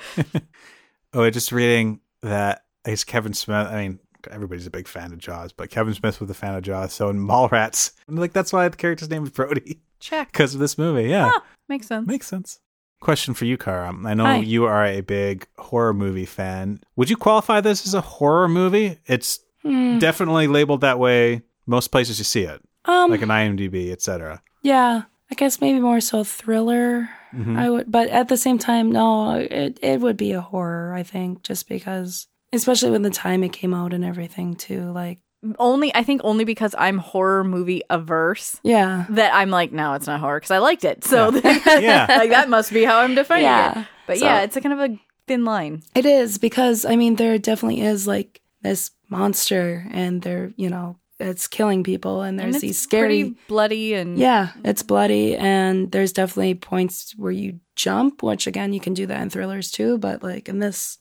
Oh, 1.13 1.23
I 1.23 1.29
just 1.29 1.51
reading 1.51 1.99
that 2.21 2.63
I 2.85 2.91
guess 2.91 3.03
Kevin 3.03 3.33
Smith. 3.33 3.67
I 3.67 3.81
mean, 3.87 3.99
everybody's 4.29 4.67
a 4.67 4.71
big 4.71 4.87
fan 4.87 5.11
of 5.11 5.19
Jaws, 5.19 5.51
but 5.51 5.69
Kevin 5.69 5.93
Smith 5.93 6.19
was 6.19 6.29
a 6.29 6.33
fan 6.33 6.55
of 6.55 6.63
Jaws. 6.63 6.93
So 6.93 7.09
in 7.09 7.17
Mallrats, 7.17 7.91
I'm 8.07 8.15
like 8.17 8.33
that's 8.33 8.53
why 8.53 8.67
the 8.67 8.77
character's 8.77 9.09
name 9.09 9.23
is 9.23 9.29
Brody 9.29 9.79
Check. 9.99 10.31
because 10.31 10.53
of 10.53 10.59
this 10.59 10.77
movie. 10.77 11.09
Yeah, 11.09 11.31
makes 11.69 11.87
sense. 11.87 12.07
makes 12.07 12.27
sense. 12.27 12.59
Question 12.99 13.33
for 13.33 13.45
you, 13.45 13.57
Kara. 13.57 13.95
I 14.05 14.13
know 14.13 14.25
Hi. 14.25 14.37
you 14.37 14.65
are 14.65 14.85
a 14.85 15.01
big 15.01 15.47
horror 15.57 15.93
movie 15.93 16.25
fan. 16.27 16.81
Would 16.95 17.09
you 17.09 17.17
qualify 17.17 17.59
this 17.59 17.87
as 17.87 17.95
a 17.95 18.01
horror 18.01 18.47
movie? 18.47 18.99
It's 19.07 19.39
Hmm. 19.63 19.99
definitely 19.99 20.47
labeled 20.47 20.81
that 20.81 20.97
way 20.99 21.43
most 21.67 21.89
places 21.89 22.17
you 22.17 22.25
see 22.25 22.41
it, 22.43 22.61
Um, 22.85 23.11
like 23.11 23.21
an 23.21 23.29
IMDb, 23.29 23.91
etc. 23.91 24.41
yeah, 24.63 25.03
I 25.31 25.35
guess 25.35 25.61
maybe 25.61 25.79
more 25.79 26.01
so 26.01 26.23
thriller. 26.23 27.09
Mm-hmm. 27.33 27.57
I 27.57 27.69
would, 27.69 27.91
but 27.91 28.09
at 28.09 28.27
the 28.27 28.37
same 28.37 28.57
time, 28.57 28.91
no, 28.91 29.35
it 29.35 29.79
it 29.81 30.01
would 30.01 30.17
be 30.17 30.31
a 30.33 30.41
horror. 30.41 30.93
I 30.93 31.03
think 31.03 31.43
just 31.43 31.69
because, 31.69 32.27
especially 32.53 32.91
when 32.91 33.01
the 33.01 33.09
time 33.09 33.43
it 33.43 33.53
came 33.53 33.73
out 33.73 33.93
and 33.93 34.03
everything 34.05 34.55
too. 34.55 34.91
Like, 34.91 35.19
Only 35.57 35.93
I 35.95 36.03
think 36.03 36.21
only 36.23 36.43
because 36.45 36.75
I'm 36.77 36.97
horror 36.99 37.43
movie 37.43 37.81
averse 37.89 38.59
yeah, 38.63 39.05
that 39.09 39.33
I'm 39.33 39.49
like, 39.49 39.71
no, 39.71 39.93
it's 39.93 40.07
not 40.07 40.19
horror 40.19 40.39
because 40.39 40.51
I 40.51 40.59
liked 40.59 40.83
it. 40.85 41.03
So 41.03 41.31
Yeah. 41.65 42.05
like 42.09 42.29
that 42.29 42.49
must 42.49 42.71
be 42.73 42.83
how 42.83 42.99
I'm 42.99 43.15
defining 43.15 43.45
Yeah. 43.45 43.79
it. 43.81 43.87
But 44.07 44.17
So- 44.19 44.25
yeah, 44.25 44.41
it's 44.41 44.55
a 44.55 44.61
kind 44.61 44.73
of 44.79 44.91
a 44.91 44.97
thin 45.27 45.45
line. 45.45 45.81
it 45.95 46.05
is 46.05 46.37
because 46.37 46.85
I 46.85 46.95
mean 46.95 47.15
there 47.15 47.37
definitely 47.37 47.81
is 47.81 48.05
like 48.07 48.41
this 48.61 48.91
monster, 49.09 49.87
and 49.91 50.21
they're 50.21 50.51
you 50.55 50.69
know 50.69 50.97
it's 51.19 51.47
killing 51.47 51.83
people, 51.83 52.21
and 52.21 52.39
there's 52.39 52.55
and 52.55 52.61
these 52.61 52.79
scary. 52.81 53.23
pretty 53.23 53.35
bloody 53.47 53.93
and 53.93 54.17
Yeah, 54.17 54.49
it's 54.63 54.83
bloody, 54.83 55.35
and 55.37 55.91
there's 55.91 56.13
definitely 56.13 56.55
points 56.55 57.13
where 57.17 57.31
you 57.31 57.59
jump, 57.75 58.23
which 58.23 58.47
again, 58.47 58.73
you 58.73 58.79
can 58.79 58.93
do 58.93 59.05
that 59.07 59.21
in 59.21 59.29
thrillers 59.29 59.69
too. 59.71 59.97
But 59.97 60.21
like 60.23 60.49
in 60.49 60.59
this, 60.59 60.97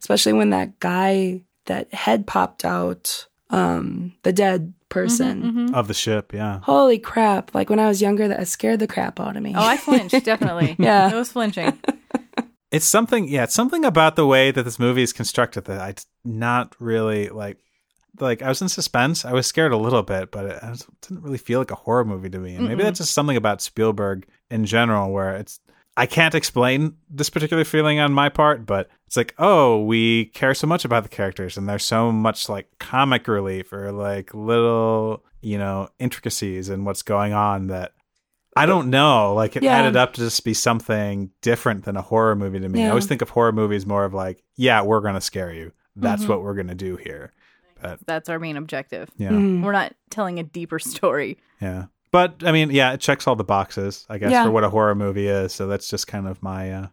especially 0.00 0.32
when 0.32 0.50
that 0.50 0.78
guy, 0.80 1.42
that 1.66 1.92
head 1.94 2.26
popped 2.26 2.64
out, 2.64 3.26
um, 3.50 4.12
the 4.22 4.32
dead 4.32 4.72
person. 4.88 5.42
Mhm. 5.42 5.74
Of 5.74 5.88
the 5.88 5.94
ship, 5.94 6.32
yeah. 6.32 6.60
Holy 6.62 6.98
crap! 6.98 7.54
Like 7.54 7.70
when 7.70 7.78
I 7.78 7.86
was 7.86 8.02
younger, 8.02 8.28
that 8.28 8.46
scared 8.48 8.80
the 8.80 8.86
crap 8.88 9.20
out 9.20 9.36
of 9.36 9.42
me. 9.42 9.54
Oh, 9.56 9.62
I 9.64 9.76
flinched 9.76 10.24
definitely. 10.24 10.76
Yeah. 10.78 11.10
I 11.12 11.14
was 11.14 11.32
flinching. 11.32 11.78
It's 12.72 12.86
something, 12.86 13.26
yeah, 13.26 13.42
it's 13.42 13.54
something 13.54 13.84
about 13.84 14.14
the 14.14 14.24
way 14.26 14.52
that 14.52 14.62
this 14.62 14.78
movie 14.78 15.02
is 15.02 15.12
constructed 15.12 15.64
that 15.64 15.80
I 15.80 15.94
not 16.24 16.76
really 16.78 17.28
like. 17.28 17.58
Like 18.20 18.42
I 18.42 18.48
was 18.48 18.62
in 18.62 18.68
suspense. 18.68 19.24
I 19.24 19.32
was 19.32 19.48
scared 19.48 19.72
a 19.72 19.76
little 19.76 20.02
bit, 20.04 20.30
but 20.30 20.44
it, 20.46 20.58
it 20.62 20.86
didn't 21.02 21.24
really 21.24 21.38
feel 21.38 21.58
like 21.58 21.72
a 21.72 21.74
horror 21.76 22.04
movie 22.04 22.30
to 22.30 22.38
me. 22.38 22.54
And 22.54 22.68
maybe 22.68 22.84
that's 22.84 22.98
just 22.98 23.12
something 23.12 23.36
about 23.36 23.60
Spielberg 23.60 24.24
in 24.50 24.66
general, 24.66 25.10
where 25.10 25.34
it's 25.34 25.58
I 26.00 26.06
can't 26.06 26.34
explain 26.34 26.96
this 27.10 27.28
particular 27.30 27.64
feeling 27.64 28.00
on 28.00 28.12
my 28.12 28.28
part, 28.30 28.64
but 28.64 28.88
it's 29.06 29.16
like, 29.16 29.34
oh, 29.38 29.84
we 29.84 30.26
care 30.26 30.54
so 30.54 30.66
much 30.66 30.84
about 30.84 31.02
the 31.02 31.08
characters, 31.10 31.56
and 31.58 31.68
there's 31.68 31.84
so 31.84 32.10
much 32.10 32.48
like 32.48 32.68
comic 32.78 33.28
relief 33.28 33.72
or 33.72 33.92
like 33.92 34.32
little, 34.32 35.22
you 35.42 35.58
know, 35.58 35.88
intricacies 35.98 36.68
in 36.70 36.84
what's 36.84 37.02
going 37.02 37.32
on 37.34 37.66
that 37.68 37.92
I 38.56 38.66
don't 38.66 38.90
know. 38.90 39.34
Like 39.34 39.56
it 39.56 39.62
Yeah. 39.62 39.76
added 39.78 39.96
up 39.96 40.14
to 40.14 40.20
just 40.22 40.42
be 40.44 40.54
something 40.54 41.30
different 41.42 41.84
than 41.84 41.96
a 41.96 42.02
horror 42.02 42.34
movie 42.34 42.58
to 42.60 42.68
me. 42.68 42.84
I 42.84 42.88
always 42.88 43.06
think 43.06 43.22
of 43.22 43.28
horror 43.30 43.52
movies 43.52 43.86
more 43.86 44.04
of 44.04 44.12
like, 44.14 44.42
yeah, 44.56 44.82
we're 44.82 45.00
gonna 45.00 45.20
scare 45.20 45.52
you. 45.52 45.72
That's 45.96 46.22
Mm-hmm. 46.22 46.30
what 46.32 46.42
we're 46.42 46.54
gonna 46.54 46.74
do 46.74 46.96
here. 46.96 47.32
But 47.80 48.00
That's 48.06 48.28
our 48.28 48.38
main 48.38 48.56
objective. 48.56 49.08
yeah, 49.16 49.30
Mm-hmm. 49.30 49.62
We're 49.64 49.72
not 49.72 49.94
telling 50.10 50.38
a 50.38 50.42
deeper 50.42 50.78
story. 50.78 51.38
yeah. 51.60 51.86
But 52.12 52.42
I 52.44 52.52
mean, 52.52 52.70
yeah, 52.70 52.92
it 52.92 53.00
checks 53.00 53.26
all 53.26 53.36
the 53.36 53.44
boxes, 53.44 54.06
I 54.08 54.18
guess, 54.18 54.32
Yeah. 54.32 54.44
for 54.44 54.50
what 54.50 54.64
a 54.64 54.70
horror 54.70 54.94
movie 54.94 55.28
is. 55.28 55.52
So 55.52 55.66
that's 55.66 55.88
just 55.88 56.06
kind 56.08 56.26
of 56.26 56.42
my 56.42 56.72
uh, 56.72 56.86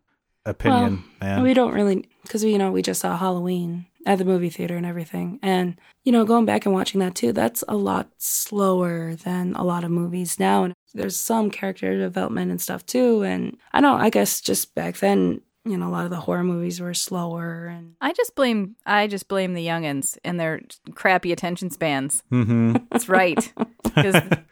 opinion, 0.45 1.03
man. 1.20 1.41
We 1.43 1.53
don't 1.53 1.74
really, 1.74 2.07
because 2.24 2.43
you 2.43 2.57
know, 2.57 2.72
we 2.72 2.82
just 2.82 3.01
saw 3.01 3.18
Halloween 3.18 3.86
at 4.05 4.20
the 4.20 4.26
movie 4.26 4.49
theater 4.49 4.78
and 4.78 4.86
everything. 4.86 5.38
And, 5.41 5.76
you 6.05 6.11
know, 6.13 6.24
going 6.24 6.45
back 6.45 6.65
and 6.65 6.74
watching 6.74 6.99
that 7.01 7.15
too, 7.15 7.34
that's 7.34 7.63
a 7.68 7.76
lot 7.76 8.07
slower 8.18 9.15
than 9.15 9.53
a 9.55 9.63
lot 9.63 9.84
of 9.84 9.91
movies 9.91 10.39
now. 10.39 10.63
And 10.63 10.74
there's 10.93 11.18
some 11.18 11.51
character 11.51 11.97
development 11.97 12.51
and 12.51 12.61
stuff 12.61 12.86
too. 12.86 13.24
And 13.24 13.57
I 13.74 13.82
don't 13.82 13.99
I 13.99 14.09
guess 14.09 14.39
just 14.39 14.76
back 14.76 14.97
then, 14.97 15.41
you 15.68 15.78
know, 15.78 15.88
a 15.88 15.91
lot 15.91 16.05
of 16.05 16.09
the 16.11 16.20
horror 16.20 16.43
movies 16.43 16.80
were 16.80 16.93
slower 16.93 17.68
and 17.68 17.95
I 18.01 18.13
just 18.13 18.36
blame 18.36 18.76
I 18.86 19.07
just 19.07 19.28
blame 19.28 19.53
the 19.53 19.65
youngins 19.65 20.18
and 20.24 20.39
their 20.39 20.61
crappy 20.95 21.32
attention 21.32 21.70
spans. 21.70 22.24
mm-hmm. 22.32 22.78
That's 22.91 23.09
right. 23.09 23.53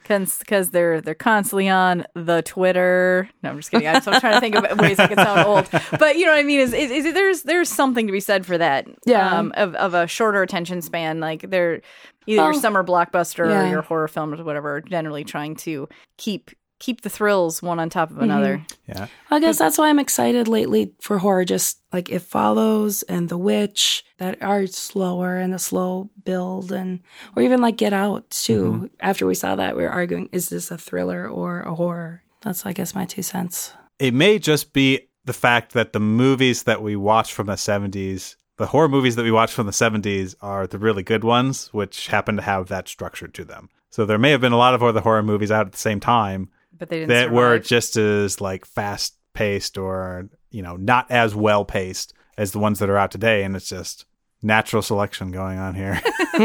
Because 0.04 0.70
they're 0.70 1.00
they're 1.00 1.14
constantly 1.14 1.68
on 1.68 2.04
the 2.14 2.42
Twitter. 2.42 3.28
No, 3.42 3.50
I'm 3.50 3.56
just 3.56 3.70
kidding. 3.70 3.88
I'm, 3.88 4.00
so 4.02 4.12
I'm 4.12 4.20
trying 4.20 4.34
to 4.34 4.40
think 4.40 4.54
of 4.56 4.78
ways 4.78 4.98
I 4.98 5.06
can 5.08 5.18
sound 5.18 5.46
old. 5.46 5.68
But 5.98 6.16
you 6.16 6.24
know 6.26 6.32
what 6.32 6.38
I 6.38 6.42
mean? 6.42 6.60
Is, 6.60 6.72
is, 6.72 6.90
is 6.90 7.14
there's 7.14 7.42
there's 7.42 7.68
something 7.68 8.06
to 8.06 8.12
be 8.12 8.20
said 8.20 8.46
for 8.46 8.56
that? 8.58 8.86
Yeah. 9.04 9.38
Um, 9.38 9.52
of 9.56 9.74
of 9.74 9.94
a 9.94 10.06
shorter 10.06 10.42
attention 10.42 10.82
span. 10.82 11.20
Like 11.20 11.50
they're 11.50 11.80
either 12.26 12.42
your 12.42 12.54
Oh. 12.54 12.58
summer 12.58 12.82
blockbuster 12.84 13.46
or 13.46 13.68
your 13.68 13.82
horror 13.82 14.08
films 14.08 14.40
or 14.40 14.44
whatever. 14.44 14.80
Generally 14.80 15.24
trying 15.24 15.54
to 15.56 15.88
keep 16.16 16.50
keep 16.78 17.00
the 17.00 17.10
thrills 17.10 17.62
one 17.62 17.78
on 17.78 17.90
top 17.90 18.10
of 18.10 18.18
another. 18.18 18.58
Mm-hmm. 18.58 18.92
Yeah. 18.92 19.06
I 19.30 19.40
guess 19.40 19.58
that's 19.58 19.78
why 19.78 19.88
I'm 19.88 19.98
excited 19.98 20.48
lately 20.48 20.92
for 21.00 21.18
horror. 21.18 21.44
Just 21.44 21.80
like 21.92 22.10
It 22.10 22.22
Follows 22.22 23.02
and 23.04 23.28
The 23.28 23.38
Witch 23.38 24.04
that 24.18 24.42
are 24.42 24.66
slower 24.66 25.36
and 25.36 25.54
a 25.54 25.58
slow 25.58 26.10
build, 26.24 26.72
and 26.72 27.00
or 27.34 27.42
even 27.42 27.60
like 27.60 27.76
Get 27.76 27.92
Out 27.92 28.28
too. 28.30 28.72
Mm-hmm. 28.72 28.86
After 29.00 29.26
we 29.26 29.34
saw 29.34 29.56
that, 29.56 29.76
we 29.76 29.82
were 29.82 29.90
arguing: 29.90 30.28
is 30.32 30.48
this 30.48 30.70
a 30.70 30.78
thriller 30.78 31.28
or 31.28 31.60
a 31.60 31.74
horror? 31.74 32.22
That's 32.42 32.66
I 32.66 32.72
guess 32.72 32.94
my 32.94 33.06
two 33.06 33.22
cents. 33.22 33.72
It 33.98 34.14
may 34.14 34.38
just 34.38 34.72
be 34.72 35.08
the 35.24 35.32
fact 35.32 35.72
that 35.72 35.92
the 35.92 36.00
movies 36.00 36.64
that 36.64 36.82
we 36.82 36.94
watch 36.96 37.32
from 37.32 37.46
the 37.46 37.54
70s, 37.54 38.36
the 38.58 38.66
horror 38.66 38.88
movies 38.88 39.16
that 39.16 39.24
we 39.24 39.32
watch 39.32 39.52
from 39.52 39.66
the 39.66 39.72
70s, 39.72 40.34
are 40.40 40.66
the 40.66 40.78
really 40.78 41.02
good 41.02 41.24
ones, 41.24 41.68
which 41.72 42.08
happen 42.08 42.36
to 42.36 42.42
have 42.42 42.68
that 42.68 42.88
structure 42.88 43.26
to 43.26 43.44
them. 43.44 43.68
So 43.90 44.04
there 44.04 44.18
may 44.18 44.30
have 44.30 44.40
been 44.40 44.52
a 44.52 44.58
lot 44.58 44.74
of 44.74 44.82
other 44.82 45.00
horror 45.00 45.22
movies 45.22 45.50
out 45.50 45.66
at 45.66 45.72
the 45.72 45.78
same 45.78 46.00
time 46.00 46.50
But 46.78 46.88
they 46.88 47.00
didn't. 47.00 47.10
that 47.10 47.32
were 47.32 47.58
just 47.58 47.96
as 47.96 48.40
like 48.40 48.64
fast 48.64 49.16
paced 49.34 49.76
or 49.76 50.28
you 50.50 50.62
know 50.62 50.76
not 50.76 51.10
as 51.10 51.34
well 51.34 51.64
paced 51.64 52.14
as 52.38 52.52
the 52.52 52.58
ones 52.58 52.78
that 52.78 52.88
are 52.88 52.96
out 52.96 53.10
today 53.10 53.44
and 53.44 53.54
it's 53.54 53.68
just 53.68 54.06
natural 54.42 54.82
selection 54.82 55.30
going 55.30 55.58
on 55.58 55.74
here 55.74 56.00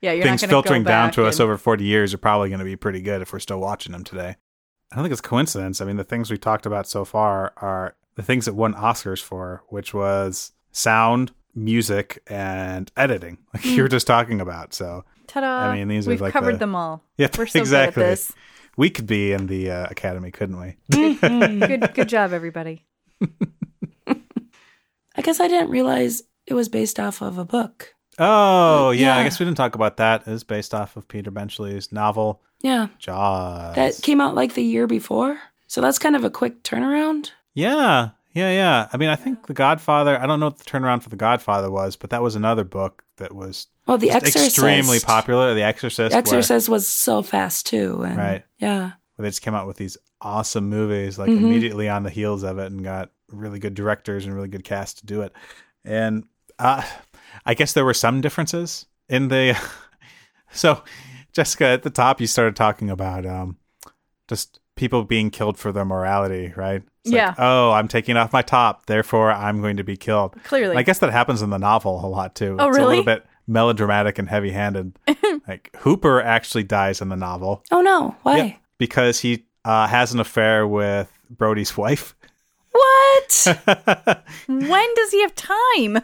yeah. 0.00 0.12
You're 0.12 0.22
things 0.22 0.44
filtering 0.44 0.84
go 0.84 0.88
down 0.88 1.10
to 1.12 1.26
us 1.26 1.40
over 1.40 1.56
40 1.56 1.84
years 1.84 2.14
are 2.14 2.18
probably 2.18 2.48
going 2.50 2.60
to 2.60 2.64
be 2.64 2.76
pretty 2.76 3.00
good 3.00 3.22
if 3.22 3.32
we're 3.32 3.38
still 3.40 3.58
watching 3.58 3.92
them 3.92 4.04
today 4.04 4.36
i 4.92 4.96
don't 4.96 5.04
think 5.04 5.12
it's 5.12 5.20
coincidence 5.20 5.80
i 5.80 5.84
mean 5.84 5.96
the 5.96 6.04
things 6.04 6.30
we 6.30 6.38
talked 6.38 6.66
about 6.66 6.86
so 6.86 7.04
far 7.04 7.52
are 7.56 7.96
the 8.14 8.22
things 8.22 8.44
that 8.44 8.54
won 8.54 8.74
oscars 8.74 9.22
for 9.22 9.64
which 9.68 9.92
was 9.92 10.52
sound 10.70 11.32
music 11.54 12.22
and 12.28 12.92
editing 12.96 13.38
like 13.54 13.64
you 13.64 13.76
hmm. 13.76 13.82
were 13.82 13.88
just 13.88 14.06
talking 14.06 14.40
about 14.40 14.72
so 14.72 15.04
Ta-da! 15.26 15.46
I 15.46 15.74
mean, 15.74 15.88
these 15.88 16.06
are 16.06 16.10
We've 16.10 16.20
like 16.20 16.32
covered 16.32 16.54
the- 16.54 16.58
them 16.58 16.74
all. 16.74 17.02
yeah 17.16 17.28
We're 17.36 17.46
so 17.46 17.58
exactly 17.58 18.02
good 18.02 18.06
at 18.06 18.10
this. 18.10 18.32
We 18.76 18.90
could 18.90 19.06
be 19.06 19.32
in 19.32 19.46
the 19.46 19.70
uh, 19.70 19.86
academy 19.90 20.30
couldn't 20.30 20.60
we 20.60 20.76
Good, 21.16 21.94
good 21.94 22.08
job, 22.08 22.32
everybody. 22.32 22.84
I 24.06 25.22
guess 25.22 25.40
I 25.40 25.48
didn't 25.48 25.70
realize 25.70 26.22
it 26.46 26.54
was 26.54 26.68
based 26.68 26.98
off 26.98 27.22
of 27.22 27.38
a 27.38 27.44
book. 27.44 27.94
Oh, 28.18 28.90
yeah. 28.90 29.16
I 29.16 29.24
guess 29.24 29.38
we 29.38 29.44
didn't 29.46 29.56
talk 29.56 29.74
about 29.74 29.96
that. 29.98 30.22
It 30.26 30.32
is 30.32 30.44
based 30.44 30.74
off 30.74 30.96
of 30.96 31.08
Peter 31.08 31.30
Benchley's 31.30 31.90
novel 31.92 32.42
Yeah, 32.62 32.88
Jaws. 32.98 33.74
that 33.76 34.00
came 34.02 34.20
out 34.20 34.34
like 34.34 34.54
the 34.54 34.62
year 34.62 34.86
before, 34.86 35.38
so 35.66 35.80
that's 35.80 35.98
kind 35.98 36.16
of 36.16 36.24
a 36.24 36.30
quick 36.30 36.62
turnaround. 36.62 37.30
yeah, 37.54 38.10
yeah, 38.32 38.50
yeah. 38.50 38.88
I 38.92 38.96
mean, 38.96 39.08
I 39.08 39.14
think 39.16 39.46
The 39.46 39.54
Godfather. 39.54 40.20
I 40.20 40.26
don't 40.26 40.40
know 40.40 40.46
what 40.46 40.58
the 40.58 40.64
turnaround 40.64 41.02
for 41.04 41.08
The 41.10 41.16
Godfather 41.16 41.70
was, 41.70 41.94
but 41.96 42.10
that 42.10 42.22
was 42.22 42.34
another 42.34 42.64
book 42.64 43.04
that 43.18 43.32
was 43.32 43.68
Well, 43.86 43.98
The 43.98 44.06
just 44.08 44.26
Exorcist, 44.26 44.46
extremely 44.58 45.00
popular. 45.00 45.54
The 45.54 45.62
Exorcist. 45.62 46.12
where- 46.12 46.18
Exorcist 46.18 46.68
was 46.68 46.86
so 46.86 47.22
fast 47.22 47.66
too, 47.66 48.02
and 48.02 48.16
Right. 48.16 48.44
Yeah, 48.58 48.92
Where 49.16 49.24
they 49.24 49.28
just 49.28 49.42
came 49.42 49.54
out 49.54 49.66
with 49.66 49.76
these 49.76 49.96
awesome 50.20 50.68
movies, 50.70 51.18
like 51.18 51.28
Mhm. 51.30 51.38
immediately 51.38 51.88
on 51.88 52.02
the 52.02 52.10
heels 52.10 52.42
of 52.42 52.58
it, 52.58 52.72
and 52.72 52.82
got 52.82 53.10
really 53.30 53.58
good 53.58 53.74
directors 53.74 54.24
and 54.26 54.34
really 54.34 54.48
good 54.48 54.64
cast 54.64 54.98
to 54.98 55.06
do 55.06 55.20
it. 55.22 55.32
And 55.84 56.24
uh, 56.58 56.82
I 57.44 57.54
guess 57.54 57.72
there 57.72 57.84
were 57.84 57.94
some 57.94 58.20
differences 58.20 58.86
in 59.08 59.28
the 59.28 59.54
so 60.52 60.82
Jessica 61.32 61.66
at 61.66 61.82
the 61.82 61.90
top 61.90 62.20
you 62.20 62.26
started 62.26 62.54
talking 62.56 62.88
about 62.90 63.26
um 63.26 63.56
just 64.28 64.60
people 64.76 65.04
being 65.04 65.30
killed 65.30 65.58
for 65.58 65.70
their 65.72 65.84
morality, 65.84 66.52
right? 66.56 66.82
It's 67.04 67.12
like, 67.12 67.16
Yeah. 67.18 67.34
oh, 67.38 67.70
I'm 67.72 67.86
taking 67.86 68.16
off 68.16 68.32
my 68.32 68.42
top, 68.42 68.86
therefore 68.86 69.30
I'm 69.30 69.60
going 69.60 69.76
to 69.76 69.84
be 69.84 69.96
killed. 69.96 70.34
Clearly. 70.44 70.76
I 70.76 70.82
guess 70.82 70.98
that 71.00 71.12
happens 71.12 71.42
in 71.42 71.50
the 71.50 71.58
novel 71.58 72.04
a 72.04 72.08
lot 72.08 72.34
too. 72.34 72.56
Oh, 72.58 72.68
It's 72.68 72.78
a 72.78 72.84
little 72.86 73.04
bit 73.04 73.24
melodramatic 73.46 74.18
and 74.18 74.28
heavy-handed. 74.28 74.98
like 75.48 75.70
Hooper 75.78 76.20
actually 76.20 76.64
dies 76.64 77.00
in 77.00 77.08
the 77.08 77.16
novel. 77.16 77.62
Oh 77.70 77.80
no, 77.80 78.16
why? 78.22 78.36
Yep, 78.36 78.56
because 78.78 79.20
he 79.20 79.46
uh, 79.64 79.86
has 79.86 80.12
an 80.12 80.20
affair 80.20 80.66
with 80.66 81.10
Brody's 81.30 81.76
wife. 81.76 82.14
What? 82.70 83.46
when 84.46 84.94
does 84.94 85.10
he 85.12 85.20
have 85.22 85.34
time? 85.34 86.02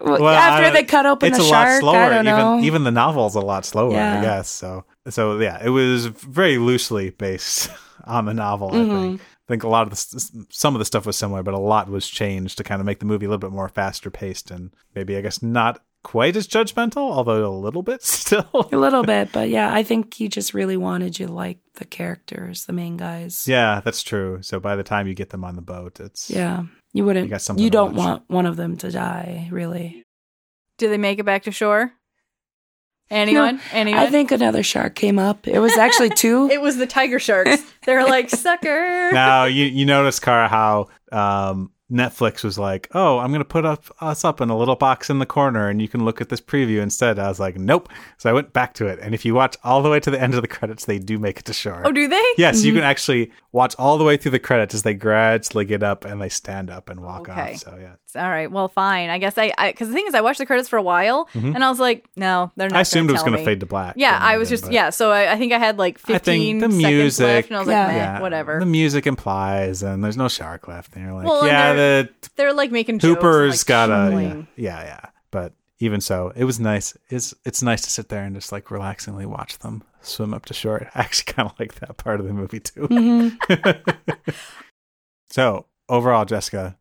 Well, 0.00 0.28
After 0.28 0.70
they 0.72 0.84
cut 0.84 1.06
open 1.06 1.28
it's 1.28 1.38
the 1.38 1.44
a 1.44 1.48
shark, 1.48 1.82
lot 1.82 1.92
slower. 1.92 1.96
I 2.04 2.08
don't 2.08 2.24
know. 2.24 2.54
Even 2.58 2.64
even 2.64 2.84
the 2.84 2.90
novel's 2.90 3.34
a 3.34 3.40
lot 3.40 3.64
slower, 3.64 3.94
I 3.96 4.20
guess. 4.20 4.48
So 4.48 4.84
so 5.08 5.38
yeah, 5.38 5.62
it 5.64 5.68
was 5.68 6.06
very 6.06 6.58
loosely 6.58 7.10
based 7.10 7.70
on 8.04 8.24
the 8.24 8.34
novel. 8.34 8.70
I 8.72 8.76
Mm-hmm. 8.78 9.00
think. 9.02 9.20
I 9.20 9.52
think 9.52 9.64
a 9.64 9.68
lot 9.68 9.82
of 9.86 9.90
the 9.90 10.44
some 10.50 10.74
of 10.74 10.78
the 10.78 10.84
stuff 10.84 11.04
was 11.04 11.16
similar, 11.16 11.42
but 11.42 11.52
a 11.54 11.58
lot 11.58 11.88
was 11.90 12.08
changed 12.08 12.56
to 12.58 12.64
kind 12.64 12.80
of 12.80 12.86
make 12.86 13.00
the 13.00 13.04
movie 13.06 13.26
a 13.26 13.28
little 13.28 13.38
bit 13.40 13.54
more 13.54 13.68
faster 13.68 14.10
paced 14.10 14.50
and 14.50 14.70
maybe 14.94 15.16
I 15.16 15.20
guess 15.20 15.42
not 15.42 15.82
quite 16.02 16.36
as 16.36 16.46
judgmental, 16.48 17.10
although 17.12 17.46
a 17.46 17.54
little 17.54 17.82
bit 17.82 18.02
still. 18.04 18.48
a 18.72 18.76
little 18.76 19.02
bit, 19.02 19.30
but 19.32 19.48
yeah, 19.48 19.72
I 19.72 19.82
think 19.82 20.14
he 20.14 20.28
just 20.28 20.52
really 20.54 20.76
wanted 20.76 21.18
you 21.18 21.26
to 21.28 21.32
like 21.32 21.58
the 21.74 21.84
characters, 21.84 22.66
the 22.66 22.72
main 22.72 22.96
guys. 22.96 23.46
yeah, 23.48 23.80
that's 23.84 24.02
true. 24.02 24.40
So 24.42 24.60
by 24.60 24.76
the 24.76 24.82
time 24.82 25.06
you 25.06 25.14
get 25.14 25.30
them 25.30 25.44
on 25.44 25.56
the 25.56 25.62
boat, 25.62 26.00
it's 26.00 26.28
Yeah. 26.30 26.64
You 26.92 27.04
wouldn't. 27.06 27.24
You 27.24 27.28
You, 27.28 27.30
got 27.30 27.42
something 27.42 27.64
to 27.64 27.70
don't 27.70 27.94
want 27.94 28.24
one 28.28 28.44
of 28.46 28.56
them 28.56 28.76
to 28.78 28.90
die, 28.90 29.48
really. 29.50 30.04
Do 30.78 30.88
they 30.88 30.98
make 30.98 31.18
it 31.18 31.24
back 31.24 31.44
to 31.44 31.50
shore? 31.52 31.92
Anyone? 33.10 33.60
Anyone? 33.72 34.00
I 34.02 34.10
think 34.10 34.30
another 34.30 34.62
shark 34.62 34.94
came 34.94 35.18
up. 35.18 35.46
It 35.46 35.58
was 35.58 35.76
actually 35.76 36.10
two. 36.16 36.48
it 36.50 36.60
was 36.60 36.76
the 36.76 36.86
tiger 36.86 37.18
sharks. 37.18 37.62
They're 37.84 38.04
like 38.04 38.30
sucker. 38.30 39.10
now 39.12 39.44
you 39.44 39.66
you 39.66 39.84
notice 39.84 40.18
Kara 40.18 40.48
how 40.48 40.88
um 41.10 41.70
Netflix 41.92 42.42
was 42.42 42.58
like, 42.58 42.88
"Oh, 42.94 43.18
I'm 43.18 43.28
going 43.30 43.40
to 43.40 43.44
put 43.44 43.64
up 43.64 43.84
us 44.00 44.24
up 44.24 44.40
in 44.40 44.48
a 44.50 44.56
little 44.56 44.76
box 44.76 45.10
in 45.10 45.18
the 45.18 45.26
corner 45.26 45.68
and 45.68 45.80
you 45.82 45.88
can 45.88 46.04
look 46.04 46.20
at 46.20 46.28
this 46.30 46.40
preview 46.40 46.80
instead." 46.80 47.18
I 47.18 47.28
was 47.28 47.38
like, 47.38 47.56
"Nope." 47.56 47.88
So 48.18 48.30
I 48.30 48.32
went 48.32 48.52
back 48.52 48.74
to 48.74 48.86
it. 48.86 48.98
And 49.00 49.14
if 49.14 49.24
you 49.24 49.34
watch 49.34 49.56
all 49.62 49.82
the 49.82 49.90
way 49.90 50.00
to 50.00 50.10
the 50.10 50.20
end 50.20 50.34
of 50.34 50.42
the 50.42 50.48
credits, 50.48 50.86
they 50.86 50.98
do 50.98 51.18
make 51.18 51.38
it 51.38 51.44
to 51.46 51.52
shore. 51.52 51.82
Oh, 51.84 51.92
do 51.92 52.08
they? 52.08 52.24
Yes, 52.38 52.64
you 52.64 52.72
can 52.72 52.82
actually 52.82 53.30
watch 53.52 53.74
all 53.78 53.98
the 53.98 54.04
way 54.04 54.16
through 54.16 54.30
the 54.30 54.38
credits 54.38 54.74
as 54.74 54.82
they 54.82 54.94
gradually 54.94 55.66
get 55.66 55.82
up 55.82 56.04
and 56.06 56.20
they 56.22 56.28
stand 56.30 56.70
up 56.70 56.88
and 56.88 57.00
walk 57.00 57.28
Okay. 57.28 57.52
off. 57.52 57.56
So 57.58 57.78
yeah. 57.80 57.94
All 58.22 58.28
right. 58.30 58.50
Well, 58.50 58.68
fine. 58.68 59.08
I 59.10 59.18
guess 59.18 59.36
I 59.38 59.52
because 59.68 59.88
the 59.88 59.94
thing 59.94 60.06
is, 60.06 60.14
I 60.14 60.20
watched 60.20 60.38
the 60.38 60.46
credits 60.46 60.68
for 60.68 60.76
a 60.78 60.82
while, 60.82 61.28
and 61.34 61.62
I 61.64 61.68
was 61.70 61.80
like, 61.80 62.06
no, 62.16 62.50
they're 62.56 62.68
not. 62.68 62.72
Mm-hmm. 62.72 62.76
I 62.76 62.80
assumed 62.80 63.10
it 63.10 63.14
was 63.14 63.22
going 63.22 63.36
to 63.38 63.44
fade 63.44 63.60
to 63.60 63.66
black. 63.66 63.94
Yeah, 63.96 64.18
I 64.20 64.36
was 64.38 64.48
just 64.48 64.64
but- 64.64 64.72
yeah. 64.72 64.90
So 64.90 65.10
I, 65.10 65.32
I 65.32 65.36
think 65.38 65.52
I 65.52 65.58
had 65.58 65.78
like 65.78 65.96
I 65.98 66.00
think 66.00 66.24
fifteen 66.24 66.58
the 66.58 66.66
seconds 66.70 66.82
music- 66.84 67.24
left, 67.26 67.48
and 67.48 67.56
I 67.56 67.60
was 67.60 67.68
like, 67.68 67.74
Yeah. 67.74 67.86
meh, 67.88 67.96
Yeah, 67.96 68.20
whatever. 68.20 68.58
The 68.60 68.66
music 68.66 69.06
implies, 69.06 69.82
and 69.82 70.02
there's 70.04 70.16
no 70.16 70.28
shark 70.28 70.68
left. 70.68 70.94
And 70.94 71.04
you're 71.04 71.14
like, 71.14 71.26
Well, 71.26 71.46
yeah, 71.46 71.72
they're- 71.82 72.08
They're 72.36 72.52
like 72.54 72.70
making 72.70 73.00
Hooper's 73.00 73.62
like, 73.62 73.66
got 73.66 73.90
a 73.90 74.10
yeah, 74.20 74.42
yeah, 74.56 74.82
yeah. 74.84 75.06
But 75.30 75.52
even 75.78 76.00
so, 76.00 76.32
it 76.36 76.44
was 76.44 76.58
nice. 76.60 76.96
It's 77.08 77.34
it's 77.44 77.62
nice 77.62 77.82
to 77.82 77.90
sit 77.90 78.08
there 78.08 78.22
and 78.24 78.34
just 78.34 78.52
like 78.52 78.70
relaxingly 78.70 79.26
watch 79.26 79.58
them 79.58 79.82
swim 80.00 80.32
up 80.34 80.44
to 80.46 80.54
shore. 80.54 80.88
I 80.94 81.00
actually 81.00 81.32
kind 81.32 81.50
of 81.50 81.58
like 81.58 81.74
that 81.76 81.96
part 81.96 82.20
of 82.20 82.26
the 82.26 82.32
movie 82.32 82.60
too. 82.60 82.88
Mm-hmm. 82.88 83.90
so 85.30 85.66
overall, 85.88 86.24
Jessica, 86.24 86.76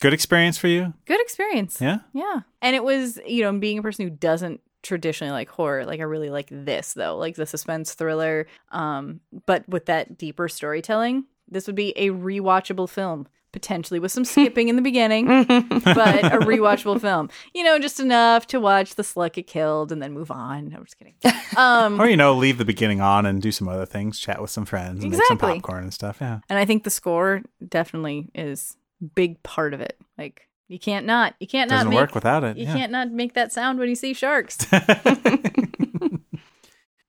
good 0.00 0.12
experience 0.12 0.58
for 0.58 0.68
you. 0.68 0.92
Good 1.06 1.20
experience. 1.20 1.80
Yeah. 1.80 1.98
Yeah. 2.12 2.40
And 2.62 2.76
it 2.76 2.84
was, 2.84 3.18
you 3.26 3.42
know, 3.42 3.52
being 3.58 3.78
a 3.78 3.82
person 3.82 4.04
who 4.04 4.10
doesn't 4.10 4.60
traditionally 4.82 5.32
like 5.32 5.48
horror, 5.48 5.86
like 5.86 6.00
I 6.00 6.04
really 6.04 6.30
like 6.30 6.48
this 6.50 6.92
though, 6.94 7.16
like 7.16 7.36
the 7.36 7.46
suspense 7.46 7.94
thriller. 7.94 8.46
Um, 8.70 9.20
but 9.46 9.68
with 9.68 9.86
that 9.86 10.18
deeper 10.18 10.48
storytelling, 10.48 11.24
this 11.48 11.66
would 11.66 11.76
be 11.76 11.90
a 11.96 12.10
rewatchable 12.10 12.88
film. 12.88 13.26
Potentially 13.54 14.00
with 14.00 14.10
some 14.10 14.24
skipping 14.24 14.68
in 14.68 14.74
the 14.74 14.82
beginning, 14.82 15.26
but 15.26 15.46
a 15.46 16.38
rewatchable 16.44 17.00
film. 17.00 17.30
You 17.54 17.62
know, 17.62 17.78
just 17.78 18.00
enough 18.00 18.48
to 18.48 18.58
watch 18.58 18.96
the 18.96 19.04
slut 19.04 19.34
get 19.34 19.46
killed 19.46 19.92
and 19.92 20.02
then 20.02 20.12
move 20.12 20.32
on. 20.32 20.74
I'm 20.76 20.84
just 20.84 20.98
kidding. 20.98 21.14
Um, 21.56 22.00
Or 22.00 22.06
you 22.08 22.16
know, 22.16 22.34
leave 22.34 22.58
the 22.58 22.64
beginning 22.64 23.00
on 23.00 23.26
and 23.26 23.40
do 23.40 23.52
some 23.52 23.68
other 23.68 23.86
things, 23.86 24.18
chat 24.18 24.42
with 24.42 24.50
some 24.50 24.64
friends, 24.64 25.04
and 25.04 25.12
make 25.12 25.24
some 25.26 25.38
popcorn 25.38 25.84
and 25.84 25.94
stuff. 25.94 26.18
Yeah. 26.20 26.40
and 26.48 26.58
I 26.58 26.64
think 26.64 26.82
the 26.82 26.90
score 26.90 27.42
definitely 27.66 28.28
is 28.34 28.76
big 29.14 29.40
part 29.44 29.72
of 29.72 29.80
it. 29.80 29.96
Like 30.18 30.48
you 30.66 30.80
can't 30.80 31.06
not, 31.06 31.34
you 31.38 31.46
can't 31.46 31.70
Doesn't 31.70 31.86
not 31.86 31.90
make, 31.90 32.00
work 32.00 32.14
without 32.16 32.42
it. 32.42 32.56
you 32.56 32.64
yeah. 32.64 32.74
can't 32.74 32.90
not 32.90 33.12
make 33.12 33.34
that 33.34 33.52
sound 33.52 33.78
when 33.78 33.88
you 33.88 33.94
see 33.94 34.12
sharks. 34.14 34.66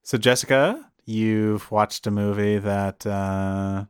So 0.04 0.20
Jessica, 0.20 0.92
you've 1.06 1.72
watched 1.72 2.06
a 2.06 2.12
movie 2.12 2.60
that 2.60 3.04
uh, 3.08 3.86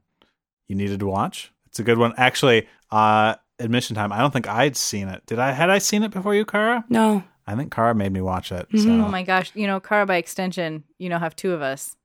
you 0.70 0.76
needed 0.78 1.01
to 1.01 1.08
watch. 1.08 1.51
It's 1.76 1.80
a 1.82 1.84
good 1.84 1.98
one. 1.98 2.14
Actually, 2.16 2.70
uh, 2.90 3.36
admission 3.60 3.98
time. 3.98 4.14
I 4.14 4.20
don't 4.20 4.32
think 4.32 4.48
I'd 4.48 4.78
seen 4.78 5.10
it. 5.10 5.26
Did 5.26 5.40
I? 5.40 5.52
Had 5.52 5.70
I 5.70 5.80
seen 5.80 6.04
it 6.04 6.12
before 6.12 6.34
you, 6.34 6.46
Kara? 6.46 6.86
no. 6.88 7.22
I 7.46 7.54
think 7.56 7.72
Kara 7.76 7.94
made 7.94 8.12
me 8.14 8.22
watch 8.22 8.52
it. 8.54 8.68
Mhm. 8.72 8.82
So. 8.82 8.90
Oh 8.90 9.10
my 9.10 9.22
gosh, 9.24 9.52
you 9.56 9.68
know, 9.68 9.82
Kara 9.82 10.06
by 10.06 10.16
extension, 10.16 10.86
you 10.98 11.10
now 11.10 11.20
have 11.20 11.36
two 11.36 11.52
of 11.52 11.62
us. 11.62 11.98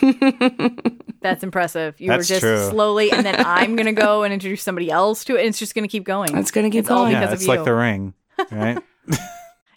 That's 1.22 1.42
impressive. 1.44 2.00
You 2.00 2.08
That's 2.08 2.28
were 2.28 2.34
just 2.34 2.40
true. 2.40 2.68
slowly, 2.70 3.12
and 3.12 3.24
then 3.24 3.36
I'm 3.46 3.76
gonna 3.76 3.92
go 3.92 4.24
and 4.24 4.34
introduce 4.34 4.62
somebody 4.64 4.90
else 4.90 5.24
to 5.26 5.36
it, 5.36 5.40
and 5.40 5.48
it's 5.48 5.58
just 5.60 5.74
gonna 5.76 5.86
keep 5.88 6.02
going. 6.04 6.36
It's 6.36 6.50
gonna 6.50 6.68
keep 6.68 6.80
It's 6.80 6.90
all 6.90 7.04
going. 7.04 7.12
yeah, 7.12 7.20
because 7.20 7.34
of 7.34 7.38
it's 7.40 7.48
like 7.48 7.60
you. 7.60 7.64
the 7.64 7.74
ring, 7.74 8.14
right? 8.50 8.78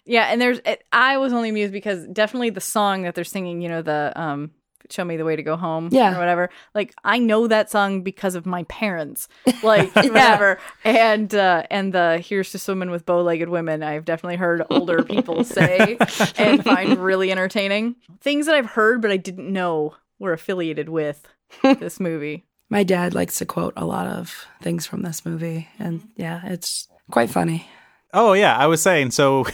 yeah, 0.04 0.24
and 0.24 0.40
there's, 0.40 0.58
it, 0.66 0.82
I 0.92 1.18
was 1.18 1.32
only 1.32 1.48
amused 1.50 1.72
because 1.72 2.06
definitely 2.08 2.50
the 2.50 2.60
song 2.60 3.02
that 3.02 3.14
they're 3.14 3.24
singing, 3.24 3.60
you 3.62 3.68
know, 3.68 3.80
the 3.82 4.12
um, 4.16 4.50
"Show 4.92 5.04
Me 5.04 5.16
the 5.16 5.24
Way 5.24 5.36
to 5.36 5.42
Go 5.42 5.56
Home," 5.56 5.88
Yeah. 5.92 6.14
or 6.16 6.18
whatever. 6.18 6.50
Like 6.74 6.94
I 7.04 7.18
know 7.18 7.46
that 7.46 7.70
song 7.70 8.02
because 8.02 8.34
of 8.34 8.46
my 8.46 8.64
parents, 8.64 9.28
like 9.62 9.94
whatever, 9.94 10.58
and 10.84 11.34
uh, 11.34 11.64
and 11.70 11.92
the 11.92 12.18
"Here's 12.24 12.50
to 12.52 12.58
Swimming 12.58 12.90
with 12.90 13.06
Bow-Legged 13.06 13.48
Women." 13.48 13.82
I've 13.82 14.04
definitely 14.04 14.36
heard 14.36 14.62
older 14.70 15.02
people 15.04 15.44
say 15.44 15.96
and 16.36 16.62
find 16.64 16.98
really 16.98 17.30
entertaining 17.30 17.96
things 18.20 18.46
that 18.46 18.54
I've 18.54 18.66
heard, 18.70 19.00
but 19.02 19.10
I 19.10 19.16
didn't 19.16 19.52
know 19.52 19.94
were 20.18 20.32
affiliated 20.32 20.88
with 20.88 21.26
this 21.62 21.98
movie. 22.00 22.44
My 22.68 22.82
dad 22.84 23.14
likes 23.14 23.38
to 23.38 23.46
quote 23.46 23.72
a 23.76 23.84
lot 23.84 24.06
of 24.06 24.46
things 24.62 24.86
from 24.86 25.02
this 25.02 25.24
movie, 25.26 25.68
and 25.78 26.02
yeah, 26.16 26.40
it's 26.44 26.86
quite 27.10 27.30
funny. 27.30 27.66
oh 28.14 28.32
yeah, 28.32 28.56
I 28.56 28.66
was 28.68 28.80
saying. 28.82 29.10
So, 29.10 29.44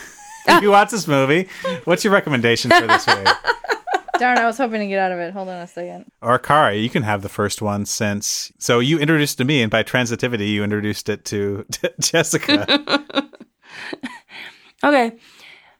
if 0.48 0.62
you 0.62 0.70
watch 0.70 0.90
this 0.90 1.08
movie, 1.08 1.48
what's 1.84 2.04
your 2.04 2.12
recommendation 2.12 2.70
for 2.70 2.86
this 2.86 3.06
movie? 3.06 3.30
Darn, 4.18 4.38
I 4.38 4.46
was 4.46 4.58
hoping 4.58 4.80
to 4.80 4.86
get 4.86 4.98
out 4.98 5.12
of 5.12 5.18
it. 5.18 5.32
Hold 5.32 5.48
on 5.48 5.62
a 5.62 5.66
second. 5.66 6.10
Or 6.22 6.38
Kara, 6.38 6.74
you 6.74 6.88
can 6.90 7.02
have 7.02 7.22
the 7.22 7.28
first 7.28 7.60
one 7.62 7.86
since. 7.86 8.52
So 8.58 8.78
you 8.80 8.98
introduced 8.98 9.38
it 9.38 9.42
to 9.42 9.46
me, 9.46 9.62
and 9.62 9.70
by 9.70 9.82
transitivity, 9.82 10.48
you 10.48 10.64
introduced 10.64 11.08
it 11.08 11.24
to 11.26 11.66
Jessica. 12.00 13.26
Okay. 14.84 15.16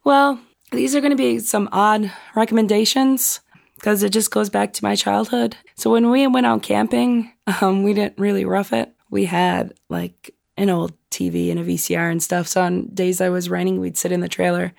Well, 0.05 0.41
these 0.72 0.97
are 0.97 1.01
going 1.01 1.11
to 1.11 1.16
be 1.16 1.39
some 1.39 1.68
odd 1.70 2.11
recommendations 2.34 3.41
because 3.76 4.03
it 4.03 4.11
just 4.11 4.30
goes 4.30 4.51
back 4.51 4.72
to 4.74 4.84
my 4.84 4.97
childhood. 4.97 5.57
So 5.76 5.93
when 5.93 6.11
we 6.11 6.26
went 6.26 6.47
out 6.47 6.62
camping, 6.62 7.32
um, 7.61 7.82
we 7.82 7.95
didn't 7.95 8.18
really 8.18 8.45
rough 8.45 8.72
it. 8.72 8.93
We 9.11 9.26
had 9.26 9.74
like 9.89 10.34
an 10.57 10.70
old 10.70 10.93
TV 11.11 11.51
and 11.51 11.61
a 11.61 11.64
VCR 11.64 12.11
and 12.11 12.22
stuff. 12.22 12.49
So 12.49 12.62
on 12.62 12.89
days 12.95 13.20
I 13.20 13.28
was 13.28 13.51
renting, 13.51 13.80
we'd 13.80 13.99
sit 13.99 14.12
in 14.12 14.20
the 14.20 14.28
trailer 14.28 14.72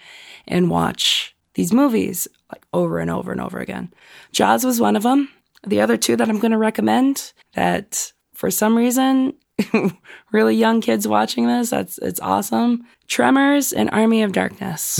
and 0.47 0.69
watch 0.69 1.35
these 1.53 1.71
movies 1.71 2.27
like 2.51 2.65
over 2.73 2.99
and 2.99 3.09
over 3.09 3.31
and 3.31 3.41
over 3.41 3.59
again. 3.59 3.93
Jaws 4.31 4.65
was 4.65 4.79
one 4.79 4.95
of 4.95 5.03
them. 5.03 5.29
The 5.65 5.81
other 5.81 5.97
two 5.97 6.15
that 6.15 6.29
I'm 6.29 6.39
going 6.39 6.51
to 6.51 6.57
recommend 6.57 7.33
that 7.53 8.13
for 8.33 8.51
some 8.51 8.77
reason 8.77 9.33
really 10.31 10.55
young 10.55 10.81
kids 10.81 11.07
watching 11.07 11.47
this 11.47 11.71
that's 11.71 11.97
it's 11.97 12.19
awesome 12.19 12.85
tremors 13.07 13.73
and 13.73 13.89
army 13.89 14.21
of 14.21 14.31
darkness 14.31 14.99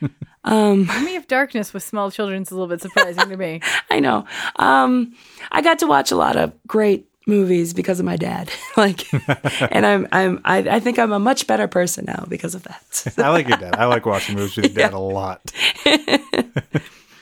um 0.44 0.88
Army 0.88 1.16
of 1.16 1.28
Darkness 1.28 1.74
with 1.74 1.82
small 1.82 2.10
children 2.10 2.40
is 2.40 2.50
a 2.50 2.54
little 2.54 2.68
bit 2.68 2.80
surprising 2.80 3.28
to 3.28 3.36
me. 3.36 3.60
i 3.90 4.00
know 4.00 4.24
um 4.56 5.12
i 5.52 5.60
got 5.60 5.78
to 5.80 5.86
watch 5.86 6.10
a 6.10 6.16
lot 6.16 6.36
of 6.36 6.54
great 6.66 7.06
movies 7.28 7.74
because 7.74 8.00
of 8.00 8.06
my 8.06 8.16
dad 8.16 8.50
like 8.76 9.06
and 9.72 9.84
i'm 9.86 10.08
i'm 10.12 10.40
I, 10.44 10.58
I 10.58 10.80
think 10.80 10.98
i'm 10.98 11.12
a 11.12 11.18
much 11.18 11.46
better 11.46 11.68
person 11.68 12.06
now 12.06 12.24
because 12.28 12.54
of 12.54 12.62
that 12.64 13.14
I 13.18 13.28
like 13.30 13.48
your 13.48 13.58
dad. 13.58 13.76
I 13.76 13.84
like 13.84 14.06
watching 14.14 14.34
movies 14.34 14.56
with 14.56 14.74
your 14.74 14.74
dad 14.74 14.94
a 14.94 14.98
lot. 14.98 15.40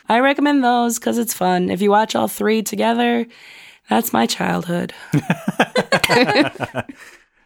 i 0.08 0.20
recommend 0.20 0.62
those 0.64 0.98
because 0.98 1.18
it's 1.18 1.34
fun 1.34 1.68
if 1.70 1.82
you 1.82 1.90
watch 1.90 2.14
all 2.14 2.28
three 2.28 2.62
together 2.62 3.26
that's 3.90 4.12
my 4.12 4.26
childhood 4.26 4.94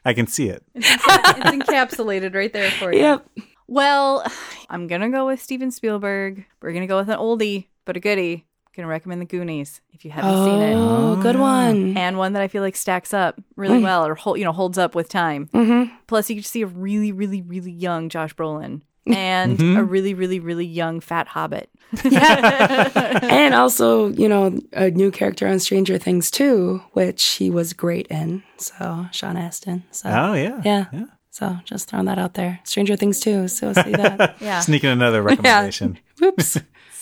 I 0.03 0.15
can 0.15 0.27
see 0.27 0.49
it. 0.49 0.63
It's 0.75 0.87
encapsulated 0.97 2.35
right 2.35 2.51
there 2.53 2.71
for 2.71 2.91
you. 2.93 3.01
yep 3.01 3.27
Well, 3.69 4.25
I'm 4.71 4.87
gonna 4.87 5.11
go 5.11 5.27
with 5.27 5.43
Steven 5.43 5.71
Spielberg. 5.71 6.47
We're 6.63 6.73
gonna 6.73 6.87
go 6.87 6.97
with 6.99 7.11
an 7.11 7.19
oldie 7.19 7.67
but 7.85 7.97
a 7.97 8.01
goodie. 8.01 8.47
Gonna 8.81 8.89
recommend 8.91 9.21
The 9.21 9.27
Goonies 9.27 9.81
if 9.93 10.05
you 10.05 10.11
haven't 10.11 10.45
seen 10.45 10.61
it, 10.63 10.75
oh 10.75 11.17
good 11.23 11.37
one 11.39 11.97
and 11.97 12.17
one 12.19 12.33
that 12.33 12.43
I 12.43 12.49
feel 12.49 12.63
like 12.63 12.77
stacks 12.77 13.13
up 13.15 13.41
really 13.57 13.79
well 13.83 14.07
or 14.07 14.15
hold, 14.15 14.39
you 14.39 14.45
know 14.45 14.53
holds 14.53 14.79
up 14.79 14.95
with 14.95 15.09
time. 15.09 15.49
mm-hmm. 15.53 15.95
Plus, 16.07 16.29
you 16.29 16.37
get 16.37 16.43
to 16.45 16.49
see 16.49 16.63
a 16.63 16.67
really, 16.67 17.13
really, 17.13 17.43
really 17.43 17.71
young 17.73 18.09
Josh 18.09 18.35
Brolin 18.35 18.81
and 19.07 19.59
Mm-hmm. 19.59 19.77
a 19.79 19.85
really, 19.85 20.15
really, 20.15 20.41
really 20.41 20.67
young 20.67 21.01
fat 21.01 21.29
hobbit. 21.29 21.71
and 22.05 23.55
also, 23.55 24.09
you 24.09 24.29
know, 24.29 24.59
a 24.73 24.91
new 24.91 25.11
character 25.11 25.47
on 25.47 25.59
Stranger 25.59 25.99
Things 25.99 26.31
too, 26.31 26.83
which 26.93 27.25
he 27.33 27.51
was 27.51 27.73
great 27.73 28.07
in. 28.09 28.43
So 28.57 29.07
Sean 29.13 29.37
Astin. 29.37 29.85
So 29.91 30.09
Oh 30.09 30.35
yeah. 30.35 30.61
yeah. 30.65 31.05
So 31.31 31.57
just 31.65 31.89
throwing 31.89 32.07
that 32.07 32.19
out 32.19 32.35
there. 32.35 32.61
Stranger 32.65 32.97
Things 32.97 33.21
too. 33.21 33.49
So 33.49 33.73
see 33.73 33.93
that. 33.93 34.37
Yeah, 34.41 34.61
Sneaking 34.61 34.91
another 34.91 35.23
recommendation. 35.23 35.99
Whoops. 36.19 36.59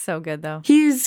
So 0.09 0.21
good 0.21 0.41
though. 0.41 0.63
He's 0.65 1.07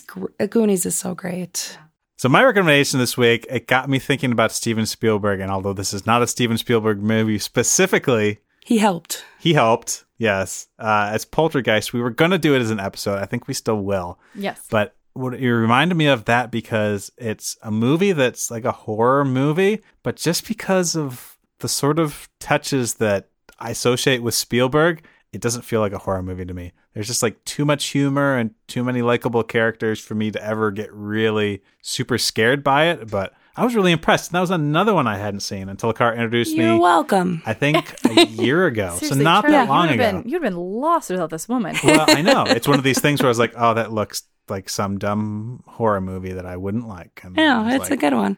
Goonies 0.50 0.86
is 0.86 0.96
so 0.96 1.16
great. 1.16 1.78
So 2.18 2.30
my 2.30 2.44
recommendation 2.44 3.00
this 3.00 3.18
week, 3.18 3.48
it 3.50 3.66
got 3.66 3.90
me 3.90 3.98
thinking 3.98 4.32
about 4.32 4.52
Steven 4.52 4.86
Spielberg, 4.86 5.40
and 5.40 5.50
although 5.50 5.74
this 5.74 5.92
is 5.92 6.06
not 6.06 6.22
a 6.22 6.28
Steven 6.28 6.56
Spielberg 6.56 7.02
movie 7.02 7.40
specifically, 7.40 8.38
He 8.64 8.78
helped. 8.78 9.26
he 9.40 9.54
helped. 9.54 10.06
Yes, 10.20 10.68
uh, 10.78 11.10
as 11.12 11.26
Poltergeist, 11.26 11.94
we 11.94 12.00
were 12.02 12.12
gonna 12.12 12.38
do 12.38 12.54
it 12.54 12.62
as 12.62 12.70
an 12.70 12.80
episode. 12.80 13.18
I 13.18 13.26
think 13.26 13.48
we 13.48 13.56
still 13.56 13.82
will. 13.82 14.20
Yes, 14.36 14.62
But 14.70 14.94
what 15.14 15.34
it 15.34 15.52
reminded 15.52 15.96
me 15.96 16.06
of 16.06 16.26
that 16.26 16.52
because 16.52 17.12
it's 17.18 17.58
a 17.64 17.72
movie 17.72 18.12
that's 18.12 18.52
like 18.52 18.66
a 18.66 18.72
horror 18.72 19.26
movie, 19.26 19.82
but 20.04 20.16
just 20.16 20.48
because 20.48 20.96
of 20.96 21.40
the 21.58 21.68
sort 21.68 21.98
of 21.98 22.30
touches 22.40 22.94
that 22.96 23.30
I 23.60 23.72
associate 23.72 24.22
with 24.22 24.36
Spielberg, 24.36 25.04
it 25.34 25.42
doesn't 25.42 25.62
feel 25.64 25.80
like 25.80 25.94
a 25.94 25.98
horror 25.98 26.22
movie 26.24 26.46
to 26.46 26.54
me. 26.54 26.74
There's 26.94 27.08
just 27.08 27.24
like 27.24 27.44
too 27.46 27.64
much 27.66 27.86
humor 27.88 28.38
and 28.38 28.54
too 28.68 28.84
many 28.84 29.02
likable 29.02 29.44
characters 29.44 30.00
for 30.00 30.14
me 30.16 30.30
to 30.32 30.44
ever 30.44 30.72
get 30.72 30.92
really 30.94 31.64
super 31.82 32.18
scared 32.18 32.64
by 32.64 32.86
it. 32.88 33.10
But 33.10 33.34
I 33.56 33.64
was 33.64 33.74
really 33.76 33.92
impressed. 33.94 34.30
And 34.32 34.36
that 34.36 34.42
was 34.42 34.52
another 34.52 34.94
one 34.94 35.08
I 35.08 35.18
hadn't 35.18 35.40
seen 35.42 35.70
until 35.70 35.94
Car 35.94 36.14
introduced 36.14 36.56
You're 36.56 36.74
me. 36.74 36.80
welcome. 36.80 37.42
I 37.46 37.54
think 37.54 37.94
a 38.06 38.26
year 38.28 38.66
ago, 38.66 38.98
so 39.00 39.16
not 39.16 39.44
Charlie, 39.44 39.56
that 39.58 39.70
long 39.70 39.86
you 39.86 39.92
would 39.92 40.00
ago. 40.02 40.12
been 40.22 40.30
you'd 40.30 40.44
have 40.44 40.52
been 40.54 40.58
lost 40.58 41.10
without 41.10 41.30
this 41.30 41.48
woman. 41.48 41.76
Well, 41.84 42.06
I 42.10 42.22
know. 42.24 42.44
It's 42.48 42.68
one 42.68 42.78
of 42.78 42.84
these 42.84 43.00
things 43.00 43.22
where 43.22 43.28
I 43.28 43.30
was 43.32 43.40
like, 43.40 43.54
oh, 43.56 43.74
that 43.76 43.94
looks 43.94 44.24
like 44.50 44.68
some 44.70 44.98
dumb 45.00 45.64
horror 45.66 46.02
movie 46.02 46.34
that 46.34 46.46
I 46.46 46.58
wouldn't 46.58 46.88
like. 46.90 47.22
And 47.24 47.40
I 47.40 47.44
Yeah, 47.44 47.64
was 47.64 47.76
it's 47.76 47.92
a 47.92 47.96
good 47.98 48.14
one. 48.14 48.38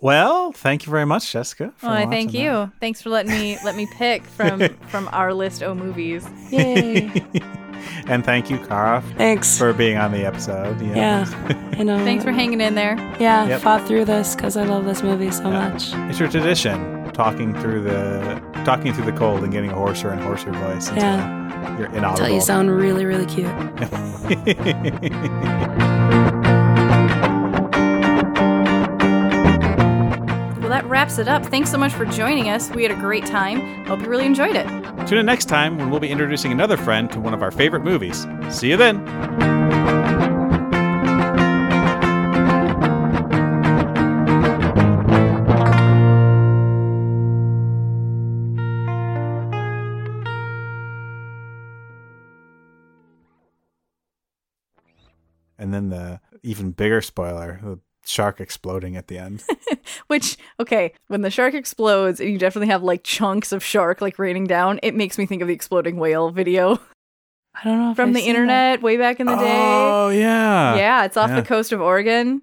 Well, 0.00 0.52
thank 0.52 0.86
you 0.86 0.90
very 0.90 1.06
much, 1.06 1.32
Jessica. 1.32 1.72
Well, 1.82 1.92
I 1.92 2.06
thank 2.06 2.28
watching 2.30 2.40
you. 2.44 2.72
Thanks 2.80 3.00
for 3.02 3.10
letting 3.10 3.32
me 3.32 3.56
let 3.64 3.76
me 3.76 3.86
pick 3.96 4.22
from 4.36 4.60
from 4.88 5.08
our 5.12 5.32
list 5.34 5.62
of 5.62 5.76
movies. 5.76 6.26
Yay. 6.50 7.24
And 8.08 8.24
thank 8.24 8.50
you, 8.50 8.58
Kara, 8.58 9.00
Thanks. 9.16 9.56
for 9.58 9.72
being 9.72 9.96
on 9.96 10.10
the 10.10 10.24
episode. 10.26 10.80
you 10.80 10.88
know. 10.88 10.94
yeah. 10.96 11.74
You 11.78 11.84
know. 11.84 11.98
Thanks 12.04 12.24
for 12.24 12.32
hanging 12.32 12.60
in 12.60 12.74
there. 12.74 12.96
Yeah, 13.20 13.46
Yep. 13.46 13.60
fought 13.60 13.86
through 13.86 14.06
this 14.06 14.34
because 14.34 14.56
I 14.56 14.64
love 14.64 14.84
this 14.86 15.02
movie 15.02 15.30
so 15.30 15.44
Yeah. 15.50 15.68
much. 15.68 15.90
It's 16.10 16.18
your 16.18 16.28
tradition, 16.28 17.12
talking 17.12 17.54
through 17.60 17.82
the 17.82 18.40
talking 18.64 18.92
through 18.92 19.04
the 19.04 19.12
cold 19.12 19.44
and 19.44 19.52
getting 19.52 19.70
a 19.70 19.74
hoarser 19.74 20.10
and 20.10 20.20
hoarser 20.20 20.50
voice 20.52 20.90
Yeah. 20.92 21.62
Uh, 21.64 21.78
you're 21.78 21.86
inaudible. 21.88 22.24
Until 22.24 22.34
you 22.34 22.40
sound 22.40 22.70
really, 22.76 23.04
really 23.04 23.26
cute. 23.26 23.46
Wraps 31.06 31.18
it 31.18 31.28
up. 31.28 31.46
Thanks 31.46 31.70
so 31.70 31.78
much 31.78 31.92
for 31.92 32.04
joining 32.04 32.48
us. 32.48 32.68
We 32.70 32.82
had 32.82 32.90
a 32.90 32.96
great 32.96 33.24
time. 33.24 33.84
Hope 33.86 34.00
you 34.00 34.08
really 34.08 34.26
enjoyed 34.26 34.56
it. 34.56 34.66
Tune 35.06 35.18
in 35.18 35.26
next 35.26 35.44
time 35.44 35.78
when 35.78 35.88
we'll 35.88 36.00
be 36.00 36.10
introducing 36.10 36.50
another 36.50 36.76
friend 36.76 37.08
to 37.12 37.20
one 37.20 37.32
of 37.32 37.42
our 37.42 37.52
favorite 37.52 37.84
movies. 37.84 38.26
See 38.50 38.70
you 38.70 38.76
then. 38.76 39.06
And 55.56 55.72
then 55.72 55.90
the 55.90 56.20
even 56.42 56.72
bigger 56.72 57.00
spoiler, 57.00 57.60
the 57.62 57.78
shark 58.08 58.40
exploding 58.40 58.96
at 58.96 59.08
the 59.08 59.18
end. 59.18 59.44
Which, 60.06 60.36
okay, 60.60 60.92
when 61.08 61.22
the 61.22 61.30
shark 61.30 61.54
explodes 61.54 62.20
and 62.20 62.30
you 62.30 62.38
definitely 62.38 62.68
have 62.68 62.82
like 62.82 63.02
chunks 63.02 63.52
of 63.52 63.64
shark 63.64 64.00
like 64.00 64.18
raining 64.18 64.46
down, 64.46 64.80
it 64.82 64.94
makes 64.94 65.18
me 65.18 65.26
think 65.26 65.42
of 65.42 65.48
the 65.48 65.54
exploding 65.54 65.96
whale 65.96 66.30
video 66.30 66.78
I 67.56 67.64
don't 67.64 67.78
know 67.78 67.90
if 67.90 67.96
from 67.96 68.10
I've 68.10 68.14
the 68.14 68.20
seen 68.20 68.30
internet 68.30 68.82
way 68.82 68.96
back 68.96 69.18
in 69.18 69.26
the 69.26 69.36
day. 69.36 69.56
Oh 69.56 70.10
yeah. 70.10 70.76
yeah, 70.76 71.04
it's 71.04 71.16
off 71.16 71.30
yeah. 71.30 71.40
the 71.40 71.46
coast 71.46 71.72
of 71.72 71.80
Oregon. 71.80 72.42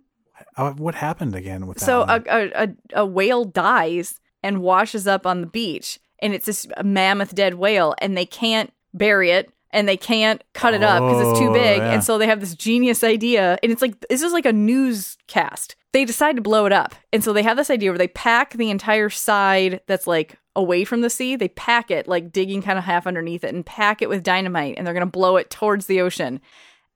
Oh, 0.58 0.72
what 0.72 0.96
happened 0.96 1.36
again 1.36 1.68
with 1.68 1.78
that? 1.78 1.86
So 1.86 2.02
a, 2.02 2.22
a, 2.28 2.52
a, 2.64 2.70
a 3.02 3.06
whale 3.06 3.46
dies 3.46 4.20
and 4.42 4.62
washes 4.62 5.08
up 5.08 5.28
on 5.28 5.42
the 5.42 5.48
beach, 5.48 6.00
and 6.20 6.34
it's 6.34 6.46
this 6.46 6.68
mammoth 6.84 7.36
dead 7.36 7.56
whale, 7.56 7.96
and 8.00 8.18
they 8.18 8.26
can't 8.26 8.74
bury 8.94 9.32
it. 9.32 9.52
And 9.74 9.90
they 9.90 9.98
can't 9.98 10.42
cut 10.54 10.74
it 10.74 10.84
up 10.84 11.02
because 11.04 11.28
it's 11.30 11.40
too 11.40 11.50
Oh, 11.50 11.54
big. 11.54 11.80
yeah. 11.80 11.92
And 11.94 12.04
so 12.04 12.18
they 12.18 12.28
have 12.28 12.40
this 12.40 12.56
genius 12.56 13.04
idea. 13.04 13.58
And 13.62 13.72
it's 13.72 13.82
like, 13.82 14.00
this 14.08 14.22
is 14.22 14.32
like 14.32 14.46
a 14.46 14.54
newscast. 14.54 15.76
They 15.92 16.06
decide 16.06 16.36
to 16.38 16.42
blow 16.42 16.66
it 16.66 16.72
up. 16.72 16.96
And 17.12 17.24
so 17.24 17.34
they 17.34 17.44
have 17.44 17.58
this 17.58 17.70
idea 17.70 17.92
where 17.92 17.98
they 17.98 18.08
pack 18.08 18.54
the 18.54 18.70
entire 18.70 19.10
side 19.10 19.82
that's 19.88 20.08
like 20.08 20.38
away 20.56 20.86
from 20.86 21.02
the 21.02 21.10
sea. 21.10 21.36
They 21.36 21.50
pack 21.50 21.92
it, 21.92 22.08
like 22.08 22.32
digging 22.32 22.62
kind 22.62 22.78
of 22.78 22.84
half 22.86 23.06
underneath 23.08 23.44
it, 23.44 23.54
and 23.54 23.66
pack 23.66 24.02
it 24.02 24.10
with 24.10 24.24
dynamite. 24.24 24.76
And 24.78 24.86
they're 24.86 24.94
going 24.94 25.06
to 25.06 25.12
blow 25.12 25.38
it 25.38 25.50
towards 25.50 25.88
the 25.88 26.02
ocean 26.02 26.40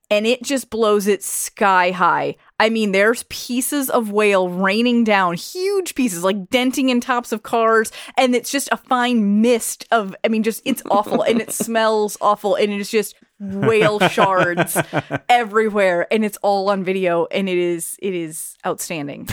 and 0.09 0.25
it 0.25 0.41
just 0.41 0.69
blows 0.69 1.07
it 1.07 1.23
sky 1.23 1.91
high. 1.91 2.35
I 2.59 2.69
mean, 2.69 2.91
there's 2.91 3.23
pieces 3.23 3.89
of 3.89 4.11
whale 4.11 4.49
raining 4.49 5.03
down, 5.03 5.35
huge 5.35 5.95
pieces, 5.95 6.23
like 6.23 6.49
denting 6.49 6.89
in 6.89 7.01
tops 7.01 7.31
of 7.31 7.43
cars, 7.43 7.91
and 8.17 8.35
it's 8.35 8.51
just 8.51 8.69
a 8.71 8.77
fine 8.77 9.41
mist 9.41 9.85
of, 9.91 10.15
I 10.23 10.29
mean, 10.29 10.43
just 10.43 10.61
it's 10.65 10.81
awful 10.89 11.21
and 11.21 11.41
it 11.41 11.51
smells 11.51 12.17
awful, 12.21 12.55
and 12.55 12.71
it's 12.71 12.89
just 12.89 13.15
whale 13.39 13.99
shards 13.99 14.77
everywhere, 15.29 16.07
and 16.11 16.25
it's 16.25 16.37
all 16.37 16.69
on 16.69 16.83
video, 16.83 17.27
and 17.31 17.47
it 17.47 17.57
is 17.57 17.97
it 18.01 18.13
is 18.13 18.57
outstanding. 18.65 19.27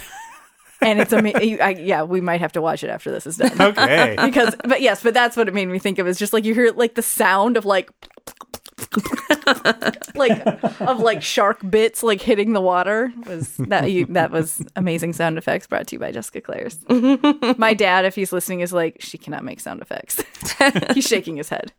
And 0.81 1.01
it's 1.01 1.13
amazing. 1.13 1.59
Yeah, 1.87 2.03
we 2.03 2.21
might 2.21 2.41
have 2.41 2.53
to 2.53 2.61
watch 2.61 2.85
it 2.85 2.89
after 2.89 3.11
this 3.11 3.27
is 3.27 3.39
done 3.39 3.59
okay. 3.59 4.17
because 4.25 4.55
but 4.65 4.83
yes 4.83 5.03
but 5.03 5.15
that's 5.15 5.35
what 5.35 5.49
it 5.49 5.55
made 5.55 5.67
me 5.67 5.79
think 5.79 5.99
of 5.99 6.07
is 6.07 6.19
just 6.19 6.35
like 6.35 6.45
you 6.45 6.53
hear 6.53 6.73
like 6.73 6.95
the 6.95 7.01
sound 7.01 7.57
of 7.57 7.65
like 7.65 7.91
like 10.15 10.47
of 10.81 11.01
like 11.01 11.23
shark 11.23 11.59
bits 11.69 12.03
like 12.03 12.21
hitting 12.21 12.53
the 12.53 12.61
water 12.61 13.13
was 13.27 13.57
that 13.57 13.91
you 13.91 14.07
that 14.07 14.31
was 14.31 14.63
amazing 14.77 15.13
sound 15.13 15.39
effects 15.39 15.67
brought 15.67 15.87
to 15.89 15.97
you 15.97 16.01
by 16.01 16.13
Jessica 16.13 16.41
Clares. 16.41 16.79
My 17.59 17.75
dad 17.75 18.05
if 18.05 18.15
he's 18.15 18.33
listening 18.33 18.61
is 18.61 18.73
like 18.73 18.97
she 19.01 19.19
cannot 19.19 19.45
make 19.45 19.61
sound 19.61 19.83
effects. 19.83 20.23
he's 20.95 21.07
shaking 21.07 21.37
his 21.37 21.49
head. 21.49 21.73